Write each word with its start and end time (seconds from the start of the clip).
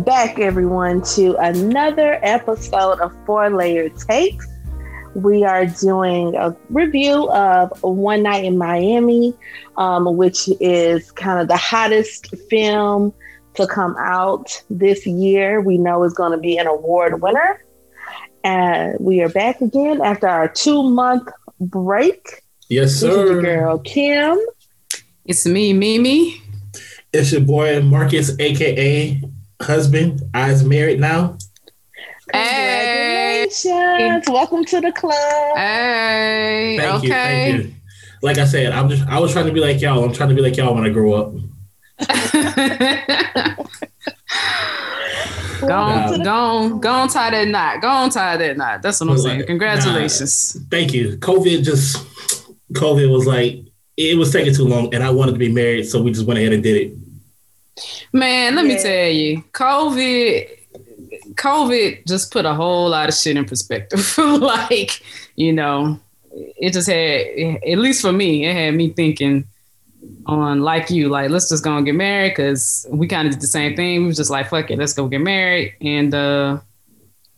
Welcome 0.00 0.14
back, 0.14 0.38
everyone, 0.38 1.02
to 1.16 1.36
another 1.36 2.18
episode 2.22 3.00
of 3.00 3.12
Four 3.26 3.50
Layer 3.50 3.90
Takes. 3.90 4.48
We 5.14 5.44
are 5.44 5.66
doing 5.66 6.34
a 6.36 6.56
review 6.70 7.30
of 7.30 7.70
One 7.82 8.22
Night 8.22 8.46
in 8.46 8.56
Miami, 8.56 9.34
um, 9.76 10.16
which 10.16 10.48
is 10.58 11.12
kind 11.12 11.38
of 11.38 11.48
the 11.48 11.58
hottest 11.58 12.34
film 12.48 13.12
to 13.56 13.66
come 13.66 13.94
out 13.98 14.62
this 14.70 15.06
year. 15.06 15.60
We 15.60 15.76
know 15.76 16.02
is 16.04 16.14
going 16.14 16.32
to 16.32 16.38
be 16.38 16.56
an 16.56 16.66
award 16.66 17.20
winner. 17.20 17.62
And 18.42 18.96
we 19.00 19.20
are 19.20 19.28
back 19.28 19.60
again 19.60 20.00
after 20.00 20.28
our 20.28 20.48
two 20.48 20.82
month 20.82 21.28
break. 21.60 22.42
Yes, 22.70 23.02
This 23.02 23.02
is 23.02 23.16
sir. 23.16 23.42
girl, 23.42 23.78
Kim. 23.80 24.38
It's 25.26 25.44
me, 25.44 25.74
Mimi. 25.74 26.40
It's 27.12 27.32
your 27.32 27.42
boy 27.42 27.82
Marcus, 27.82 28.34
aka 28.38 29.20
husband. 29.60 30.22
I's 30.34 30.64
married 30.64 31.00
now. 31.00 31.36
Hey. 32.32 33.48
Congratulations. 33.50 34.28
Welcome 34.28 34.64
to 34.66 34.80
the 34.80 34.92
club. 34.92 35.56
Hey, 35.56 36.76
Thank 36.78 37.04
okay. 37.04 37.06
you, 37.06 37.10
thank 37.58 37.64
you. 37.66 37.74
Like 38.22 38.38
I 38.38 38.44
said, 38.44 38.72
I'm 38.72 38.88
just 38.88 39.06
I 39.08 39.18
was 39.18 39.32
trying 39.32 39.46
to 39.46 39.52
be 39.52 39.60
like 39.60 39.80
y'all. 39.80 40.04
I'm 40.04 40.12
trying 40.12 40.28
to 40.28 40.34
be 40.34 40.42
like 40.42 40.56
y'all 40.56 40.74
when 40.74 40.84
I 40.84 40.90
grow 40.90 41.14
up. 41.14 41.32
go 45.60 45.66
Nah. 45.66 46.12
on, 46.12 46.22
go 46.22 46.30
on, 46.32 46.80
go 46.80 46.90
on, 46.90 47.08
tie 47.08 47.30
that 47.30 47.48
knot. 47.48 47.82
Go 47.82 47.88
on, 47.88 48.10
tie 48.10 48.36
that 48.36 48.56
knot. 48.56 48.82
That's 48.82 49.00
what 49.00 49.10
I'm 49.10 49.18
saying. 49.18 49.38
like, 49.38 49.46
Congratulations. 49.46 50.56
Thank 50.70 50.92
you. 50.94 51.16
COVID 51.18 51.64
just 51.64 51.96
COVID 52.74 53.10
was 53.10 53.26
like 53.26 53.64
it 53.96 54.16
was 54.16 54.32
taking 54.32 54.54
too 54.54 54.64
long, 54.66 54.94
and 54.94 55.02
I 55.02 55.10
wanted 55.10 55.32
to 55.32 55.38
be 55.38 55.50
married, 55.50 55.84
so 55.86 56.00
we 56.00 56.12
just 56.12 56.26
went 56.26 56.38
ahead 56.38 56.52
and 56.52 56.62
did 56.62 56.76
it. 56.76 56.94
Man, 58.12 58.54
let 58.54 58.64
me 58.64 58.80
tell 58.80 59.08
you, 59.08 59.42
COVID, 59.52 60.48
COVID 61.34 62.06
just 62.06 62.32
put 62.32 62.44
a 62.44 62.54
whole 62.54 62.90
lot 62.90 63.08
of 63.08 63.14
shit 63.14 63.36
in 63.36 63.44
perspective. 63.44 64.14
like, 64.18 65.02
you 65.36 65.52
know, 65.52 65.98
it 66.32 66.72
just 66.72 66.88
had, 66.88 67.26
at 67.66 67.78
least 67.78 68.02
for 68.02 68.12
me, 68.12 68.44
it 68.46 68.54
had 68.54 68.74
me 68.74 68.90
thinking 68.90 69.44
on 70.26 70.60
like 70.60 70.90
you, 70.90 71.08
like 71.08 71.30
let's 71.30 71.48
just 71.48 71.64
go 71.64 71.76
and 71.76 71.84
get 71.84 71.94
married 71.94 72.30
because 72.30 72.86
we 72.90 73.06
kind 73.06 73.26
of 73.26 73.34
did 73.34 73.42
the 73.42 73.46
same 73.46 73.76
thing. 73.76 74.00
We 74.00 74.06
was 74.06 74.16
just 74.16 74.30
like, 74.30 74.48
fuck 74.48 74.70
it, 74.70 74.78
let's 74.78 74.92
go 74.92 75.08
get 75.08 75.20
married, 75.20 75.74
and 75.80 76.14
uh 76.14 76.58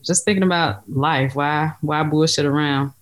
just 0.02 0.24
thinking 0.24 0.42
about 0.42 0.88
life. 0.88 1.34
Why, 1.34 1.74
why 1.80 2.02
bullshit 2.02 2.44
around? 2.44 2.92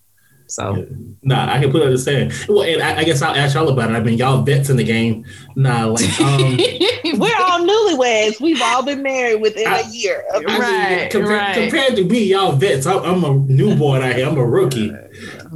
So 0.51 0.87
Nah, 1.23 1.53
I 1.53 1.61
completely 1.61 1.87
understand. 1.87 2.33
Well, 2.49 2.63
and 2.63 2.83
I, 2.83 2.99
I 3.01 3.05
guess 3.05 3.23
I'll 3.23 3.35
ask 3.37 3.55
y'all 3.55 3.69
about 3.69 3.91
it. 3.91 3.95
I 3.95 4.01
mean, 4.01 4.19
y'all 4.19 4.43
vets 4.43 4.69
in 4.71 4.77
the 4.77 4.85
game. 4.85 5.25
Nah, 5.57 5.87
like 5.87 6.21
um, 6.21 6.57
We're 7.19 7.37
all 7.37 7.61
newlyweds. 7.61 8.41
We've 8.41 8.61
all 8.63 8.83
been 8.85 9.03
married 9.03 9.41
within 9.41 9.67
I- 9.67 9.81
a 9.81 9.89
year. 9.91 10.25
of- 10.35 10.43
I 10.47 10.53
mean, 10.53 10.61
Right, 10.61 11.11
compared, 11.11 11.31
right. 11.41 11.55
compared 11.55 11.97
to 11.97 12.05
me, 12.05 12.25
y'all 12.25 12.53
vets. 12.53 12.87
I'm, 12.87 13.03
I'm 13.05 13.25
a 13.25 13.35
newborn 13.35 14.03
out 14.03 14.15
here. 14.17 14.27
I'm 14.29 14.39
a 14.39 14.45
rookie. 14.45 14.91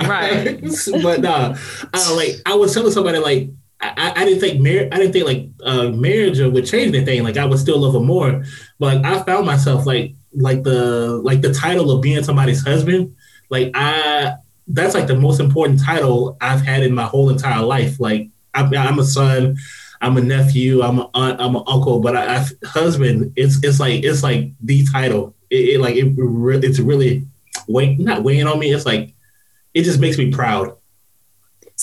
right. 0.04 0.60
but 1.02 1.20
nah, 1.20 1.56
uh, 1.92 2.14
like 2.16 2.36
I 2.46 2.54
was 2.54 2.72
telling 2.74 2.92
somebody, 2.92 3.18
like 3.18 3.50
I, 3.80 4.12
I 4.16 4.24
didn't 4.24 4.40
think 4.40 4.60
marriage, 4.60 4.88
I 4.92 4.98
didn't 4.98 5.12
think 5.12 5.26
like 5.26 5.48
uh, 5.64 5.88
marriage 5.90 6.38
would 6.40 6.66
change 6.66 6.94
anything. 6.94 7.22
Like 7.22 7.36
I 7.36 7.44
would 7.44 7.58
still 7.58 7.78
love 7.78 7.94
her 7.94 8.00
more. 8.00 8.44
But 8.78 9.02
like 9.02 9.04
I 9.04 9.22
found 9.24 9.46
myself 9.46 9.86
like 9.86 10.14
like 10.32 10.62
the 10.62 11.20
like 11.22 11.40
the 11.42 11.52
title 11.52 11.90
of 11.90 12.00
being 12.02 12.22
somebody's 12.22 12.64
husband. 12.64 13.14
Like 13.50 13.70
I 13.74 14.34
that's 14.66 14.94
like 14.94 15.06
the 15.06 15.16
most 15.16 15.40
important 15.40 15.80
title 15.80 16.36
I've 16.40 16.62
had 16.62 16.82
in 16.82 16.94
my 16.94 17.04
whole 17.04 17.30
entire 17.30 17.62
life. 17.62 18.00
Like 18.00 18.28
I'm, 18.54 18.72
I'm 18.74 18.98
a 18.98 19.04
son. 19.04 19.56
I'm 20.00 20.16
a 20.16 20.20
nephew. 20.20 20.82
I'm 20.82 20.98
an 20.98 21.06
aunt. 21.14 21.40
I'm 21.40 21.56
an 21.56 21.62
uncle. 21.66 22.00
But 22.00 22.16
I, 22.16 22.36
I 22.36 22.46
husband. 22.64 23.32
It's 23.36 23.62
it's 23.62 23.80
like 23.80 24.04
it's 24.04 24.22
like 24.22 24.52
the 24.62 24.86
title. 24.86 25.34
It, 25.50 25.74
it 25.74 25.80
like 25.80 25.96
it 25.96 26.12
re- 26.16 26.58
it's 26.58 26.78
really 26.78 27.26
weight 27.68 27.98
not 27.98 28.22
weighing 28.22 28.46
on 28.46 28.58
me. 28.58 28.72
It's 28.72 28.86
like 28.86 29.14
it 29.72 29.82
just 29.82 30.00
makes 30.00 30.18
me 30.18 30.30
proud. 30.30 30.76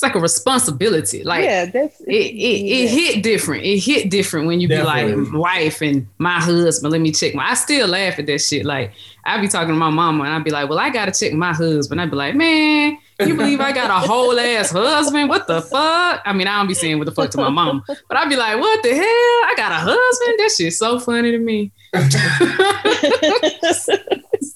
It's 0.01 0.03
like 0.03 0.15
a 0.15 0.19
responsibility. 0.19 1.23
Like 1.23 1.43
yeah, 1.43 1.65
that's 1.65 2.01
it, 2.01 2.11
it, 2.11 2.65
it 2.65 2.89
hit 2.89 3.21
different. 3.21 3.63
It 3.63 3.77
hit 3.77 4.09
different 4.09 4.47
when 4.47 4.59
you 4.59 4.67
be 4.67 4.81
like 4.81 5.15
wife 5.31 5.79
and 5.83 6.07
my 6.17 6.39
husband. 6.39 6.91
Let 6.91 7.01
me 7.01 7.11
check 7.11 7.35
my. 7.35 7.51
I 7.51 7.53
still 7.53 7.87
laugh 7.87 8.17
at 8.17 8.25
that 8.25 8.39
shit. 8.39 8.65
Like 8.65 8.93
I 9.25 9.39
be 9.39 9.47
talking 9.47 9.67
to 9.67 9.75
my 9.75 9.91
mama 9.91 10.23
and 10.23 10.33
I 10.33 10.39
be 10.39 10.49
like, 10.49 10.69
well, 10.69 10.79
I 10.79 10.89
gotta 10.89 11.11
check 11.11 11.33
my 11.33 11.53
husband. 11.53 12.01
I 12.01 12.07
be 12.07 12.15
like, 12.15 12.33
man, 12.33 12.97
you 13.19 13.35
believe 13.35 13.61
I 13.61 13.73
got 13.73 13.91
a 13.91 14.07
whole 14.07 14.39
ass 14.39 14.71
husband? 14.71 15.29
What 15.29 15.45
the 15.45 15.61
fuck? 15.61 16.23
I 16.25 16.33
mean, 16.33 16.47
I 16.47 16.57
don't 16.57 16.67
be 16.67 16.73
saying 16.73 16.97
what 16.97 17.05
the 17.05 17.11
fuck 17.11 17.29
to 17.29 17.37
my 17.37 17.49
mom, 17.49 17.83
but 17.85 18.17
I 18.17 18.27
be 18.27 18.35
like, 18.35 18.59
what 18.59 18.81
the 18.81 18.95
hell? 18.95 19.05
I 19.05 19.53
got 19.55 19.71
a 19.71 19.75
husband. 19.75 20.39
That 20.39 20.51
shit's 20.57 20.79
so 20.79 20.99
funny 20.99 21.29
to 21.29 21.37
me. 21.37 21.71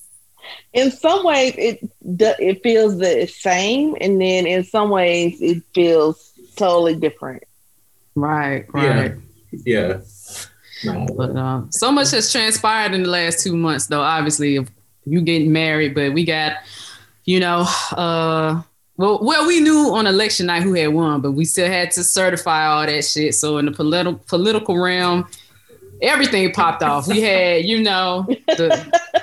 in 0.76 0.92
some 0.92 1.24
ways 1.26 1.56
it 1.58 1.80
it 2.40 2.62
feels 2.62 3.00
the 3.00 3.26
same, 3.28 3.96
and 4.00 4.22
then 4.22 4.46
in 4.46 4.64
some 4.64 4.90
ways 4.92 5.42
it 5.42 5.64
feels 5.74 6.32
totally 6.56 6.96
different. 6.96 7.44
Right, 8.14 8.66
Yeah. 8.76 9.00
right. 9.02 9.14
Yeah. 9.52 10.02
No. 10.84 11.08
But 11.18 11.36
uh, 11.36 11.62
so 11.72 11.92
much 11.92 12.12
has 12.12 12.32
transpired 12.32 12.94
in 12.94 13.04
the 13.04 13.10
last 13.10 13.40
two 13.44 13.56
months, 13.56 13.88
though. 13.88 14.02
Obviously, 14.02 14.58
of 14.58 14.70
you 15.06 15.22
getting 15.22 15.52
married, 15.52 15.96
but 15.96 16.14
we 16.14 16.26
got, 16.26 16.58
you 17.24 17.40
know, 17.40 17.66
uh, 17.92 18.62
well, 18.98 19.20
well, 19.22 19.48
we 19.48 19.60
knew 19.62 19.94
on 19.94 20.08
election 20.08 20.46
night 20.48 20.64
who 20.64 20.74
had 20.74 20.94
won, 20.94 21.22
but 21.22 21.32
we 21.32 21.46
still 21.46 21.68
had 21.68 21.92
to 21.92 22.04
certify 22.04 22.68
all 22.68 22.86
that 22.86 23.04
shit. 23.06 23.36
So 23.36 23.58
in 23.58 23.66
the 23.66 23.72
political 23.72 24.16
political 24.28 24.78
realm, 24.78 25.28
everything 26.02 26.52
popped 26.52 26.84
off. 26.84 27.08
We 27.08 27.22
had, 27.22 27.66
you 27.66 27.82
know, 27.82 28.26
the 28.48 28.70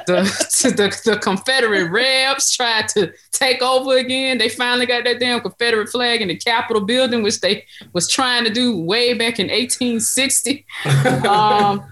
the, 0.06 0.22
the 0.76 1.10
the 1.10 1.16
Confederate 1.18 1.90
rebs 1.90 2.54
tried 2.56 2.88
to 2.88 3.12
take 3.32 3.62
over 3.62 3.96
again. 3.96 4.38
They 4.38 4.48
finally 4.48 4.86
got 4.86 5.04
that 5.04 5.20
damn 5.20 5.40
Confederate 5.40 5.88
flag 5.88 6.20
in 6.20 6.28
the 6.28 6.36
Capitol 6.36 6.82
building, 6.82 7.22
which 7.22 7.40
they 7.40 7.64
was 7.92 8.08
trying 8.08 8.44
to 8.44 8.50
do 8.50 8.78
way 8.78 9.14
back 9.14 9.38
in 9.38 9.48
1860. 9.48 10.64
Um, 11.22 11.84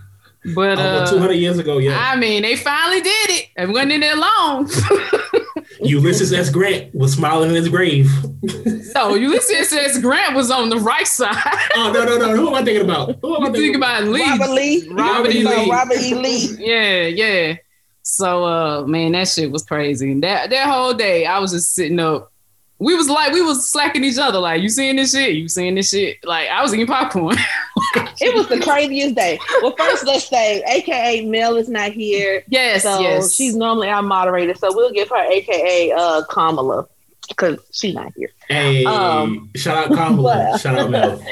but 0.55 0.79
uh, 0.79 1.07
200 1.11 1.35
years 1.35 1.59
ago, 1.59 1.79
yeah. 1.79 1.99
I 1.99 2.17
mean, 2.17 2.43
they 2.43 2.57
finally 2.57 3.01
did 3.03 3.31
it. 3.31 3.49
It 3.57 3.69
wasn't 3.69 3.93
in 3.93 4.01
there 4.01 4.17
long. 4.17 4.71
Ulysses 5.83 6.33
S. 6.33 6.51
Grant 6.51 6.95
was 6.95 7.15
smiling 7.15 7.51
in 7.51 7.57
his 7.57 7.69
grave. 7.69 8.09
so 8.93 9.15
Ulysses 9.15 9.73
S. 9.73 9.99
Grant 9.99 10.35
was 10.35 10.51
on 10.51 10.69
the 10.69 10.79
right 10.79 11.07
side. 11.07 11.35
Oh, 11.75 11.91
no, 11.93 12.05
no, 12.05 12.19
no. 12.19 12.37
Who 12.37 12.49
am 12.49 12.55
I 12.55 12.65
thinking 12.65 12.85
about? 12.85 13.19
Who 13.21 13.37
am 13.37 13.45
I 13.45 13.51
thinking 13.51 13.77
about 13.77 14.05
Lee. 14.05 14.23
Robert 14.23 14.51
Lee, 14.51 14.89
Robert 14.91 15.35
E. 15.35 15.45
Lee. 15.45 15.71
Robert 15.71 15.99
E. 15.99 16.15
Lee. 16.15 16.57
Yeah, 16.59 17.03
yeah. 17.07 17.57
So 18.03 18.45
uh 18.45 18.83
man, 18.87 19.13
that 19.13 19.29
shit 19.29 19.51
was 19.51 19.65
crazy. 19.65 20.19
That 20.21 20.51
that 20.51 20.69
whole 20.69 20.95
day 20.95 21.27
I 21.27 21.39
was 21.39 21.53
just 21.53 21.75
sitting 21.75 21.99
up. 21.99 22.33
We 22.81 22.97
was 22.97 23.09
like 23.09 23.33
we 23.33 23.43
was 23.43 23.69
slacking 23.71 24.03
each 24.05 24.19
other, 24.19 24.39
like, 24.39 24.63
you 24.63 24.69
seeing 24.71 24.97
this 24.97 25.13
shit? 25.13 25.35
You 25.35 25.49
seeing 25.49 25.75
this 25.75 25.91
shit? 25.91 26.25
Like 26.25 26.49
I 26.49 26.63
was 26.63 26.73
eating 26.75 26.87
popcorn. 26.87 27.37
It 28.23 28.35
was 28.35 28.49
the 28.49 28.61
craziest 28.61 29.15
day. 29.15 29.39
Well, 29.63 29.75
first 29.77 30.07
let's 30.07 30.29
say, 30.29 30.63
AKA 30.69 31.25
Mel 31.25 31.57
is 31.57 31.69
not 31.71 31.93
here, 31.93 32.45
yes, 32.49 32.83
so 32.83 33.01
yes. 33.01 33.35
she's 33.35 33.57
normally 33.57 33.89
our 33.89 34.03
moderator. 34.03 34.55
So 34.55 34.69
we'll 34.75 34.93
give 34.93 35.09
her 35.09 35.17
AKA 35.17 35.93
uh, 35.93 36.23
Kamala 36.29 36.87
because 37.29 37.59
she's 37.73 37.95
not 37.95 38.13
here. 38.15 38.29
Hey, 38.49 38.85
Um, 38.85 39.51
shout 39.57 39.91
out 39.91 39.97
Kamala. 39.97 40.51
but- 40.53 40.61
shout 40.61 40.79
out 40.79 40.91
Mel. 40.91 41.23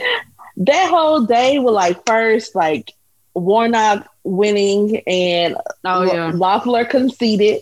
That 0.56 0.88
whole 0.88 1.20
day 1.26 1.58
was 1.58 1.74
like 1.74 2.04
first 2.06 2.54
like 2.54 2.92
Warnock 3.34 4.08
winning 4.24 5.02
and 5.06 5.56
oh 5.84 6.02
yeah. 6.02 6.32
Loeffler 6.34 6.84
conceded. 6.84 7.60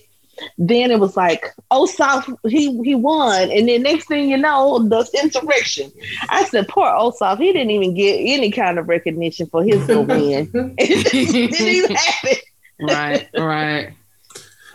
Then 0.58 0.90
it 0.90 1.00
was 1.00 1.16
like, 1.16 1.46
oh, 1.70 1.86
South, 1.86 2.28
he 2.46 2.80
he 2.82 2.94
won, 2.94 3.50
and 3.50 3.68
then 3.68 3.82
next 3.82 4.06
thing 4.06 4.28
you 4.28 4.36
know, 4.36 4.78
the 4.88 5.08
insurrection. 5.22 5.90
I 6.28 6.44
said, 6.44 6.68
poor 6.68 6.86
Ossoff, 6.86 7.38
he 7.38 7.52
didn't 7.52 7.70
even 7.70 7.94
get 7.94 8.16
any 8.18 8.50
kind 8.50 8.78
of 8.78 8.88
recognition 8.88 9.46
for 9.46 9.64
his 9.64 9.86
win. 9.88 10.50
it 10.78 11.10
didn't 11.10 11.68
even 11.68 11.96
happen. 11.96 12.36
right, 12.80 13.28
right. 13.36 13.92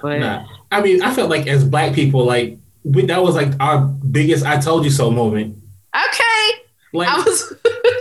But 0.02 0.20
Nah. 0.20 0.48
I 0.72 0.82
mean, 0.82 1.02
I 1.04 1.14
felt 1.14 1.30
like 1.30 1.48
as 1.48 1.64
black 1.64 1.94
people, 1.94 2.26
like 2.26 2.58
we, 2.84 3.06
that 3.06 3.22
was 3.22 3.36
like 3.36 3.54
our 3.60 3.82
biggest 3.86 4.46
"I 4.46 4.60
told 4.60 4.84
you 4.84 4.90
so" 4.92 5.12
moment. 5.12 5.58
okay. 5.96 6.52
Like, 6.94 7.08
I 7.08 7.18
was 7.22 7.54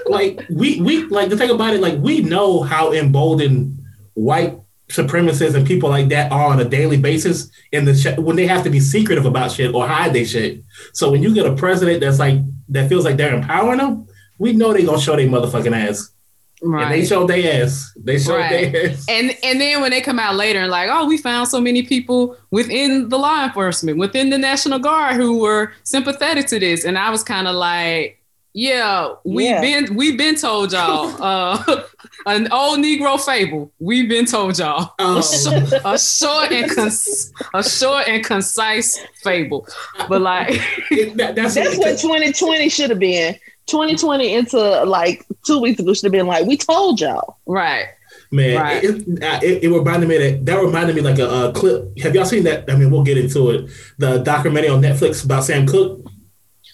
like 0.07 0.47
we 0.51 0.81
we 0.81 1.05
like 1.05 1.29
the 1.29 1.37
thing 1.37 1.51
about 1.51 1.75
it, 1.75 1.81
like 1.81 1.99
we 1.99 2.23
know 2.23 2.63
how 2.63 2.93
emboldened 2.93 3.79
white 4.15 4.59
supremacists 4.91 5.55
and 5.55 5.67
people 5.67 5.89
like 5.89 6.09
that 6.09 6.31
are 6.33 6.47
on 6.47 6.61
a 6.61 6.65
daily 6.65 6.97
basis 6.97 7.51
in 7.73 7.85
the 7.85 7.95
sh- 7.95 8.19
when 8.19 8.37
they 8.37 8.47
have 8.47 8.65
to 8.65 8.71
be 8.71 8.81
secretive 8.81 9.25
about 9.25 9.53
shit 9.53 9.75
or 9.75 9.87
hide 9.87 10.13
their 10.13 10.25
shit. 10.25 10.63
So 10.93 11.11
when 11.11 11.23
you 11.23 11.33
get 11.35 11.47
a 11.47 11.55
president 11.55 12.01
that's 12.01 12.19
like 12.19 12.39
that 12.69 12.89
feels 12.89 13.05
like 13.05 13.17
they're 13.17 13.35
empowering 13.35 13.79
them, 13.79 14.07
we 14.39 14.53
know 14.53 14.73
they 14.73 14.85
gonna 14.85 15.01
show 15.01 15.17
their 15.17 15.29
motherfucking 15.29 15.75
ass. 15.77 16.11
And 16.63 16.75
they 16.75 16.77
right. 17.01 17.07
showed 17.09 17.29
their 17.29 17.63
ass. 17.65 17.91
They 17.97 18.19
showed 18.19 18.37
Right. 18.37 18.71
their 18.73 18.91
ass. 18.91 19.07
And 19.09 19.35
and 19.43 19.61
then 19.61 19.81
when 19.81 19.91
they 19.93 20.03
come 20.03 20.19
out 20.19 20.37
later 20.37 20.59
and 20.59 20.71
like, 20.71 20.91
oh, 20.93 21.07
we 21.07 21.17
found 21.17 21.49
so 21.49 21.59
many 21.61 21.83
people 21.83 22.37
within 22.51 23.09
the 23.09 23.19
law 23.19 23.45
enforcement, 23.45 23.97
within 23.97 24.29
the 24.29 24.37
National 24.37 24.79
Guard 24.79 25.17
who 25.17 25.39
were 25.39 25.73
sympathetic 25.85 26.47
to 26.49 26.59
this. 26.61 26.85
And 26.85 26.99
I 26.99 27.09
was 27.11 27.23
kind 27.23 27.49
of 27.49 27.55
like, 27.55 28.20
Yeah, 28.53 29.15
we 29.25 29.45
Yeah. 29.47 29.61
been 29.61 29.95
we've 29.95 30.19
been 30.19 30.35
told 30.37 30.73
y'all. 30.73 31.11
Uh, 31.21 31.83
an 32.27 32.53
old 32.53 32.81
Negro 32.81 33.19
fable. 33.25 33.73
We've 33.79 34.09
been 34.09 34.27
told 34.27 34.59
y'all. 34.59 34.93
Um, 34.99 35.19
a 35.19 35.99
short 35.99 36.51
and 36.53 36.71
cons- 36.71 37.33
a 37.55 37.63
short 37.63 38.09
and 38.09 38.25
concise 38.25 38.99
fable. 39.23 39.67
But 40.09 40.21
like, 40.23 40.49
that- 40.91 41.35
that's, 41.37 41.55
That's 41.55 41.79
what 41.79 41.99
2020 41.99 42.69
should 42.69 42.91
have 42.91 42.99
been. 42.99 43.37
2020 43.67 44.35
into 44.35 44.85
like 44.85 45.25
two 45.47 45.61
weeks 45.61 45.79
ago 45.81 45.95
should 45.95 46.05
have 46.05 46.13
been 46.13 46.27
like, 46.27 46.45
we 46.47 46.57
told 46.57 47.01
y'all. 47.01 47.39
right? 47.47 47.87
man. 48.33 48.57
Right. 48.61 48.85
It, 48.85 49.07
it, 49.09 49.43
it, 49.43 49.65
it 49.65 49.71
reminded 49.71 50.09
me 50.09 50.19
that 50.19 50.47
that 50.47 50.61
reminded 50.61 50.95
me 50.97 51.03
like 51.03 51.19
a, 51.19 51.49
a 51.49 51.53
clip. 51.53 51.97
Have 52.01 52.15
y'all 52.15 52.25
seen 52.25 52.45
that? 52.45 52.69
I 52.71 52.77
mean, 52.77 52.91
we'll 52.91 53.03
get 53.05 53.19
into 53.19 53.51
it. 53.51 53.71
The 53.99 54.19
documentary 54.19 54.71
on 54.71 54.83
Netflix 54.83 55.25
about 55.25 55.45
Sam 55.45 55.67
Cooke. 55.67 56.05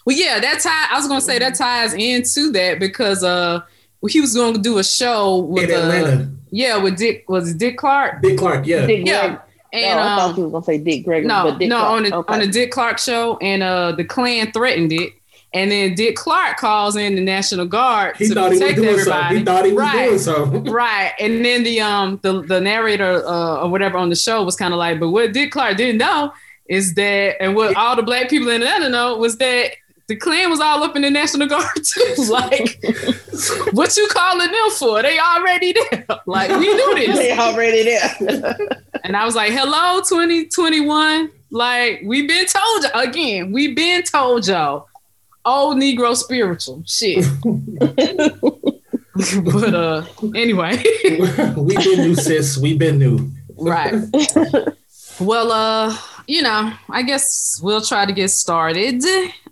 Well, 0.06 0.16
yeah, 0.16 0.40
that 0.40 0.60
tie. 0.60 0.94
I 0.94 0.96
was 0.98 1.06
gonna 1.08 1.20
say 1.20 1.38
that 1.40 1.54
ties 1.56 1.92
into 1.92 2.50
that 2.52 2.78
because 2.78 3.22
uh, 3.22 3.60
he 4.08 4.20
was 4.20 4.34
going 4.34 4.54
to 4.54 4.60
do 4.60 4.78
a 4.78 4.84
show 4.84 5.38
with 5.38 5.68
in 5.68 5.76
uh, 5.76 6.26
yeah, 6.50 6.76
with 6.78 6.96
Dick 6.96 7.28
was 7.28 7.50
it 7.50 7.58
Dick 7.58 7.76
Clark? 7.76 8.22
Dick 8.22 8.38
Clark, 8.38 8.66
yeah. 8.66 8.86
Dick 8.86 9.04
Yeah, 9.04 9.26
Greg- 9.28 9.40
and 9.72 9.96
no, 9.98 10.02
I 10.02 10.16
thought 10.16 10.30
um, 10.30 10.36
you 10.36 10.42
was 10.44 10.52
gonna 10.52 10.64
say 10.64 10.78
Dick 10.78 11.04
Gregory, 11.04 11.26
no, 11.26 11.42
but 11.50 11.58
Dick 11.58 11.68
no, 11.68 11.78
Clark. 11.80 11.90
on 11.96 12.02
the 12.04 12.14
Okay. 12.16 12.32
on 12.34 12.40
the 12.40 12.46
Dick 12.46 12.70
Clark 12.70 12.98
show, 12.98 13.36
and 13.38 13.62
uh, 13.64 13.92
the 13.92 14.04
Klan 14.04 14.52
threatened 14.52 14.92
it, 14.92 15.12
and 15.52 15.72
then 15.72 15.94
Dick 15.96 16.14
Clark 16.14 16.56
calls 16.56 16.94
in 16.94 17.16
the 17.16 17.20
National 17.20 17.66
Guard 17.66 18.16
He 18.16 18.28
to 18.28 18.34
thought 18.34 18.52
he 18.52 18.58
was 18.60 18.74
doing 18.74 18.88
everybody. 18.88 19.02
something. 19.10 19.38
He 19.38 19.44
thought 19.44 19.64
he 19.66 19.72
was 19.72 19.80
right. 19.82 20.06
doing 20.06 20.18
something. 20.20 20.64
Right, 20.72 21.12
and 21.18 21.44
then 21.44 21.64
the 21.64 21.80
um 21.80 22.20
the 22.22 22.42
the 22.42 22.60
narrator 22.60 23.26
uh, 23.26 23.62
or 23.64 23.70
whatever 23.70 23.98
on 23.98 24.08
the 24.10 24.16
show 24.16 24.44
was 24.44 24.54
kind 24.54 24.72
of 24.72 24.78
like, 24.78 25.00
but 25.00 25.10
what 25.10 25.32
Dick 25.32 25.50
Clark 25.50 25.76
didn't 25.78 25.98
know 25.98 26.32
is 26.68 26.94
that, 26.94 27.42
and 27.42 27.56
what 27.56 27.74
all 27.76 27.96
the 27.96 28.02
black 28.04 28.30
people 28.30 28.48
in 28.50 28.62
Atlanta 28.62 28.88
know 28.88 29.16
was 29.16 29.36
that 29.38 29.72
the 30.08 30.16
Klan 30.16 30.50
was 30.50 30.60
all 30.60 30.84
up 30.84 30.94
in 30.94 31.02
the 31.02 31.10
National 31.10 31.48
Guard 31.48 31.66
too. 31.82 32.14
like, 32.30 32.80
what 33.72 33.96
you 33.96 34.06
calling 34.08 34.50
them 34.50 34.70
for? 34.70 35.02
They 35.02 35.18
already 35.18 35.72
there. 35.72 36.04
Like, 36.28 36.50
we 36.50 36.66
knew 36.66 36.94
this. 36.96 37.16
they 37.16 37.38
already 37.38 37.84
there. 37.84 38.56
and 39.04 39.16
I 39.16 39.24
was 39.24 39.36
like, 39.36 39.52
hello, 39.52 40.02
twenty 40.02 40.48
twenty 40.48 40.80
one. 40.80 41.30
Like, 41.50 42.02
we 42.04 42.26
been 42.26 42.46
told 42.46 42.82
y'all 42.82 43.00
again. 43.00 43.52
We 43.52 43.74
been 43.74 44.02
told 44.02 44.46
y'all. 44.48 44.88
Old 45.44 45.76
Negro 45.76 46.16
spiritual 46.16 46.82
shit. 46.84 47.24
but 49.44 49.74
uh, 49.74 50.04
anyway. 50.34 50.82
we 51.56 51.76
been 51.76 52.00
new, 52.00 52.16
sis. 52.16 52.58
We 52.58 52.76
been 52.76 52.98
new. 52.98 53.30
Right. 53.56 53.94
well, 55.20 55.52
uh, 55.52 55.96
you 56.26 56.42
know, 56.42 56.72
I 56.90 57.02
guess 57.02 57.60
we'll 57.62 57.80
try 57.80 58.04
to 58.06 58.12
get 58.12 58.30
started. 58.30 59.04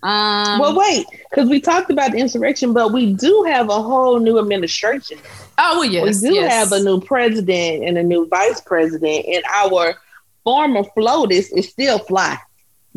Um, 0.03 0.59
well, 0.59 0.76
wait, 0.76 1.06
because 1.31 1.49
we 1.49 1.61
talked 1.61 1.91
about 1.91 2.12
the 2.12 2.19
insurrection, 2.19 2.73
but 2.73 2.93
we 2.93 3.15
do 3.15 3.44
have 3.47 3.69
a 3.69 3.82
whole 3.82 4.19
new 4.19 4.38
administration. 4.38 5.19
oh, 5.59 5.81
well, 5.81 5.85
yes, 5.85 6.23
we 6.23 6.29
do 6.29 6.35
yes. 6.35 6.53
have 6.53 6.73
a 6.73 6.82
new 6.82 7.00
president 7.00 7.85
and 7.85 7.97
a 7.97 8.03
new 8.03 8.29
vice 8.29 8.61
president, 8.61 9.26
and 9.26 9.43
our 9.55 9.94
former 10.43 10.85
FLOTUS 10.94 11.53
is 11.56 11.69
still 11.69 11.99
fly. 11.99 12.37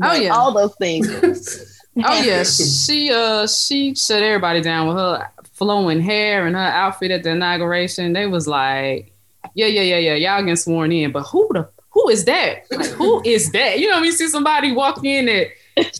Oh, 0.01 0.13
yeah. 0.13 0.29
all 0.29 0.53
those 0.53 0.75
things. 0.75 1.73
Oh 2.05 2.21
yeah, 2.21 2.43
she 2.43 3.11
uh 3.11 3.47
she 3.47 3.95
shut 3.95 4.21
everybody 4.21 4.61
down 4.61 4.87
with 4.87 4.97
her 4.97 5.31
flowing 5.53 5.99
hair 5.99 6.45
and 6.45 6.55
her 6.55 6.61
outfit 6.61 7.09
at 7.09 7.23
the 7.23 7.31
inauguration. 7.31 8.13
They 8.13 8.27
was 8.27 8.47
like, 8.47 9.13
yeah, 9.55 9.65
yeah, 9.65 9.81
yeah, 9.81 9.97
yeah, 9.97 10.13
y'all 10.13 10.41
getting 10.41 10.55
sworn 10.57 10.91
in, 10.91 11.11
but 11.11 11.23
who 11.23 11.49
the 11.51 11.67
who 11.97 12.09
is 12.09 12.25
that? 12.25 12.63
Like, 12.69 12.85
who 12.89 13.23
is 13.25 13.51
that? 13.53 13.79
You 13.79 13.89
know, 13.89 13.95
when 13.95 14.05
you 14.05 14.11
see 14.11 14.27
somebody 14.27 14.71
walk 14.71 15.03
in 15.03 15.25
that 15.25 15.47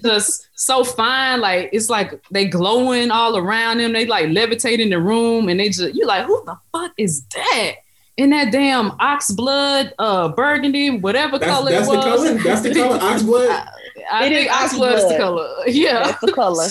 just 0.04 0.48
so 0.54 0.84
fine, 0.84 1.42
like 1.42 1.70
it's 1.74 1.90
like 1.90 2.22
they 2.30 2.46
glowing 2.46 3.10
all 3.10 3.36
around 3.36 3.80
them. 3.80 3.94
They 3.94 4.06
like 4.06 4.28
levitate 4.28 4.78
in 4.80 4.92
the 4.92 5.00
room, 5.00 5.50
and 5.50 5.60
they 5.60 5.70
just 5.70 5.96
you 5.96 6.06
like, 6.06 6.26
who 6.26 6.44
the 6.46 6.56
fuck 6.72 6.92
is 6.98 7.24
that? 7.34 7.72
In 8.16 8.30
that 8.30 8.52
damn 8.52 8.92
ox 9.00 9.32
blood, 9.32 9.94
uh, 9.98 10.30
burgundy, 10.30 10.92
whatever 11.00 11.40
That's, 11.40 11.52
color 11.52 11.72
that's 11.72 11.88
it 11.88 11.92
the 11.92 12.02
color. 12.02 12.34
That's 12.44 12.62
the 12.62 12.74
color. 12.74 13.00
Oxblood. 13.00 13.68
I 14.12 14.26
It 14.26 14.32
is 14.32 14.38
think 14.38 14.52
ox 14.52 14.64
ox 14.66 14.76
blood 14.76 14.98
is 15.00 15.08
the 15.10 15.18
color. 15.18 15.56
Yeah. 15.68 16.04
That's 16.04 16.22
the 16.22 16.32
color. 16.32 16.68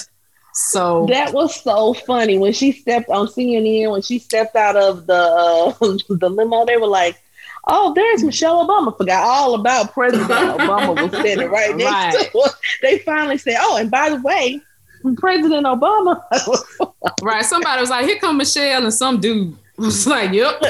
So 0.55 1.06
That 1.11 1.32
was 1.34 1.61
so 1.62 1.94
funny 1.94 2.38
when 2.38 2.52
she 2.52 2.73
stepped 2.73 3.11
on 3.11 3.26
CNN. 3.26 3.90
When 3.93 4.02
she 4.02 4.19
stepped 4.19 4.56
out 4.56 4.75
of 4.75 5.06
the 5.06 5.14
uh, 5.14 5.73
the 6.08 6.31
limo, 6.31 6.64
they 6.64 6.78
were 6.78 6.87
like, 6.88 7.20
"Oh, 7.67 7.93
there's 7.95 8.23
Michelle 8.23 8.67
Obama." 8.67 8.97
Forgot 8.97 9.23
all 9.25 9.55
about 9.55 9.93
President 9.93 10.29
Obama 10.31 11.01
was 11.03 11.19
standing 11.21 11.49
right 11.51 11.75
next 11.77 11.93
Right. 11.93 12.31
to. 12.33 12.51
They 12.83 12.99
finally 13.01 13.39
said, 13.39 13.57
"Oh, 13.61 13.77
and 13.77 13.91
by 13.91 14.11
the 14.11 14.21
way, 14.23 14.61
President 15.17 15.67
Obama." 15.67 16.23
Right. 17.23 17.45
Somebody 17.45 17.81
was 17.81 17.89
like, 17.91 18.05
here 18.05 18.19
come 18.19 18.37
Michelle 18.39 18.83
and 18.85 18.93
some 18.93 19.21
dude. 19.21 19.57
Was 19.79 20.07
like, 20.07 20.33
yep. 20.33 20.61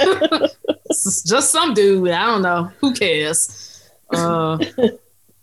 Just 0.91 1.51
some 1.51 1.73
dude. 1.75 2.11
I 2.11 2.27
don't 2.27 2.43
know. 2.43 2.71
Who 2.81 2.93
cares? 2.93 3.83
Uh, 4.13 4.59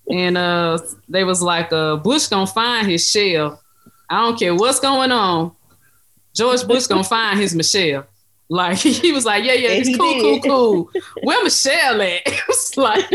and 0.10 0.38
uh, 0.38 0.78
they 1.10 1.24
was 1.24 1.42
like, 1.42 1.72
uh, 1.74 1.96
Bush 1.98 2.28
gonna 2.28 2.46
find 2.48 2.86
his 2.88 3.10
shell. 3.10 3.62
I 4.10 4.22
don't 4.22 4.38
care 4.38 4.54
what's 4.54 4.80
going 4.80 5.12
on. 5.12 5.52
George 6.36 6.66
Bush 6.68 6.88
gonna 6.88 7.04
find 7.04 7.40
his 7.40 7.56
Michelle. 7.56 8.06
Like 8.54 8.78
he 9.04 9.12
was 9.12 9.26
like, 9.26 9.44
yeah, 9.44 9.54
yeah, 9.54 9.70
And 9.72 9.88
it's 9.88 9.98
cool, 9.98 10.14
cool, 10.22 10.34
did. 10.40 10.44
cool. 10.44 10.90
Where 11.24 11.44
Michelle 11.44 12.02
at? 12.02 12.22
It 12.28 12.48
was 12.48 12.78
like, 12.78 13.10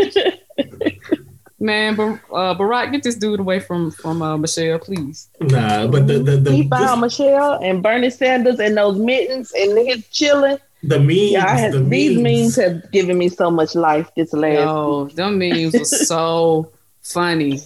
man, 1.60 1.94
Bar- 1.96 2.22
uh, 2.32 2.54
Barack, 2.58 2.92
get 2.92 3.02
this 3.02 3.14
dude 3.14 3.40
away 3.40 3.60
from 3.60 3.90
from 3.92 4.20
uh, 4.22 4.36
Michelle, 4.36 4.78
please. 4.80 5.28
Nah, 5.40 5.86
but 5.86 6.06
the 6.08 6.18
the 6.18 6.36
the, 6.36 6.52
he 6.52 6.68
found 6.68 7.02
this- 7.02 7.20
Michelle 7.20 7.54
and 7.62 7.82
Bernie 7.82 8.10
Sanders 8.10 8.58
and 8.58 8.76
those 8.76 8.98
mittens 8.98 9.52
and 9.54 9.78
his 9.86 10.06
chilling. 10.08 10.58
the 10.82 10.98
memes. 10.98 11.32
Yeah, 11.32 11.46
I 11.46 11.56
had, 11.56 11.72
the 11.72 11.80
these 11.80 12.18
memes 12.18 12.56
have 12.56 12.90
given 12.92 13.18
me 13.18 13.28
so 13.28 13.50
much 13.50 13.74
life 13.74 14.10
this 14.16 14.32
last. 14.32 14.58
Yo, 14.60 15.06
them 15.14 15.38
memes 15.38 15.72
were 15.74 15.84
so 15.84 16.72
funny. 17.02 17.60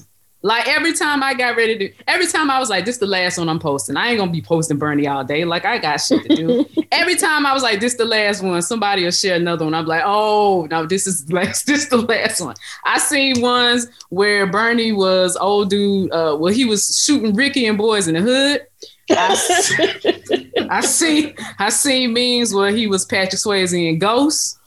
Like 0.44 0.66
every 0.66 0.92
time 0.92 1.22
I 1.22 1.34
got 1.34 1.56
ready 1.56 1.78
to, 1.78 1.92
every 2.08 2.26
time 2.26 2.50
I 2.50 2.58
was 2.58 2.68
like, 2.68 2.84
"This 2.84 2.98
the 2.98 3.06
last 3.06 3.38
one 3.38 3.48
I'm 3.48 3.60
posting." 3.60 3.96
I 3.96 4.08
ain't 4.08 4.18
gonna 4.18 4.32
be 4.32 4.42
posting 4.42 4.76
Bernie 4.76 5.06
all 5.06 5.22
day. 5.22 5.44
Like 5.44 5.64
I 5.64 5.78
got 5.78 5.98
shit 5.98 6.22
to 6.24 6.36
do. 6.36 6.66
every 6.92 7.14
time 7.14 7.46
I 7.46 7.54
was 7.54 7.62
like, 7.62 7.78
"This 7.78 7.94
the 7.94 8.04
last 8.04 8.42
one," 8.42 8.60
somebody 8.60 9.04
will 9.04 9.12
share 9.12 9.36
another 9.36 9.64
one. 9.64 9.74
I'm 9.74 9.86
like, 9.86 10.02
"Oh 10.04 10.66
no, 10.68 10.84
this 10.84 11.06
is 11.06 11.32
last. 11.32 11.66
This 11.72 11.86
the 11.86 11.98
last 11.98 12.40
one." 12.40 12.56
I 12.84 12.98
seen 12.98 13.40
ones 13.40 13.86
where 14.08 14.46
Bernie 14.46 14.92
was 14.92 15.36
old 15.36 15.70
dude. 15.70 16.10
Uh, 16.10 16.36
well, 16.38 16.52
he 16.52 16.64
was 16.64 17.00
shooting 17.04 17.34
Ricky 17.34 17.66
and 17.66 17.78
boys 17.78 18.08
in 18.08 18.14
the 18.14 18.20
hood. 18.20 18.66
I, 19.10 20.66
I 20.70 20.80
see. 20.80 21.34
I 21.60 21.70
seen 21.70 22.12
memes 22.12 22.52
where 22.52 22.72
he 22.72 22.88
was 22.88 23.04
Patrick 23.04 23.40
Swayze 23.40 23.72
in 23.72 24.00
Ghost. 24.00 24.58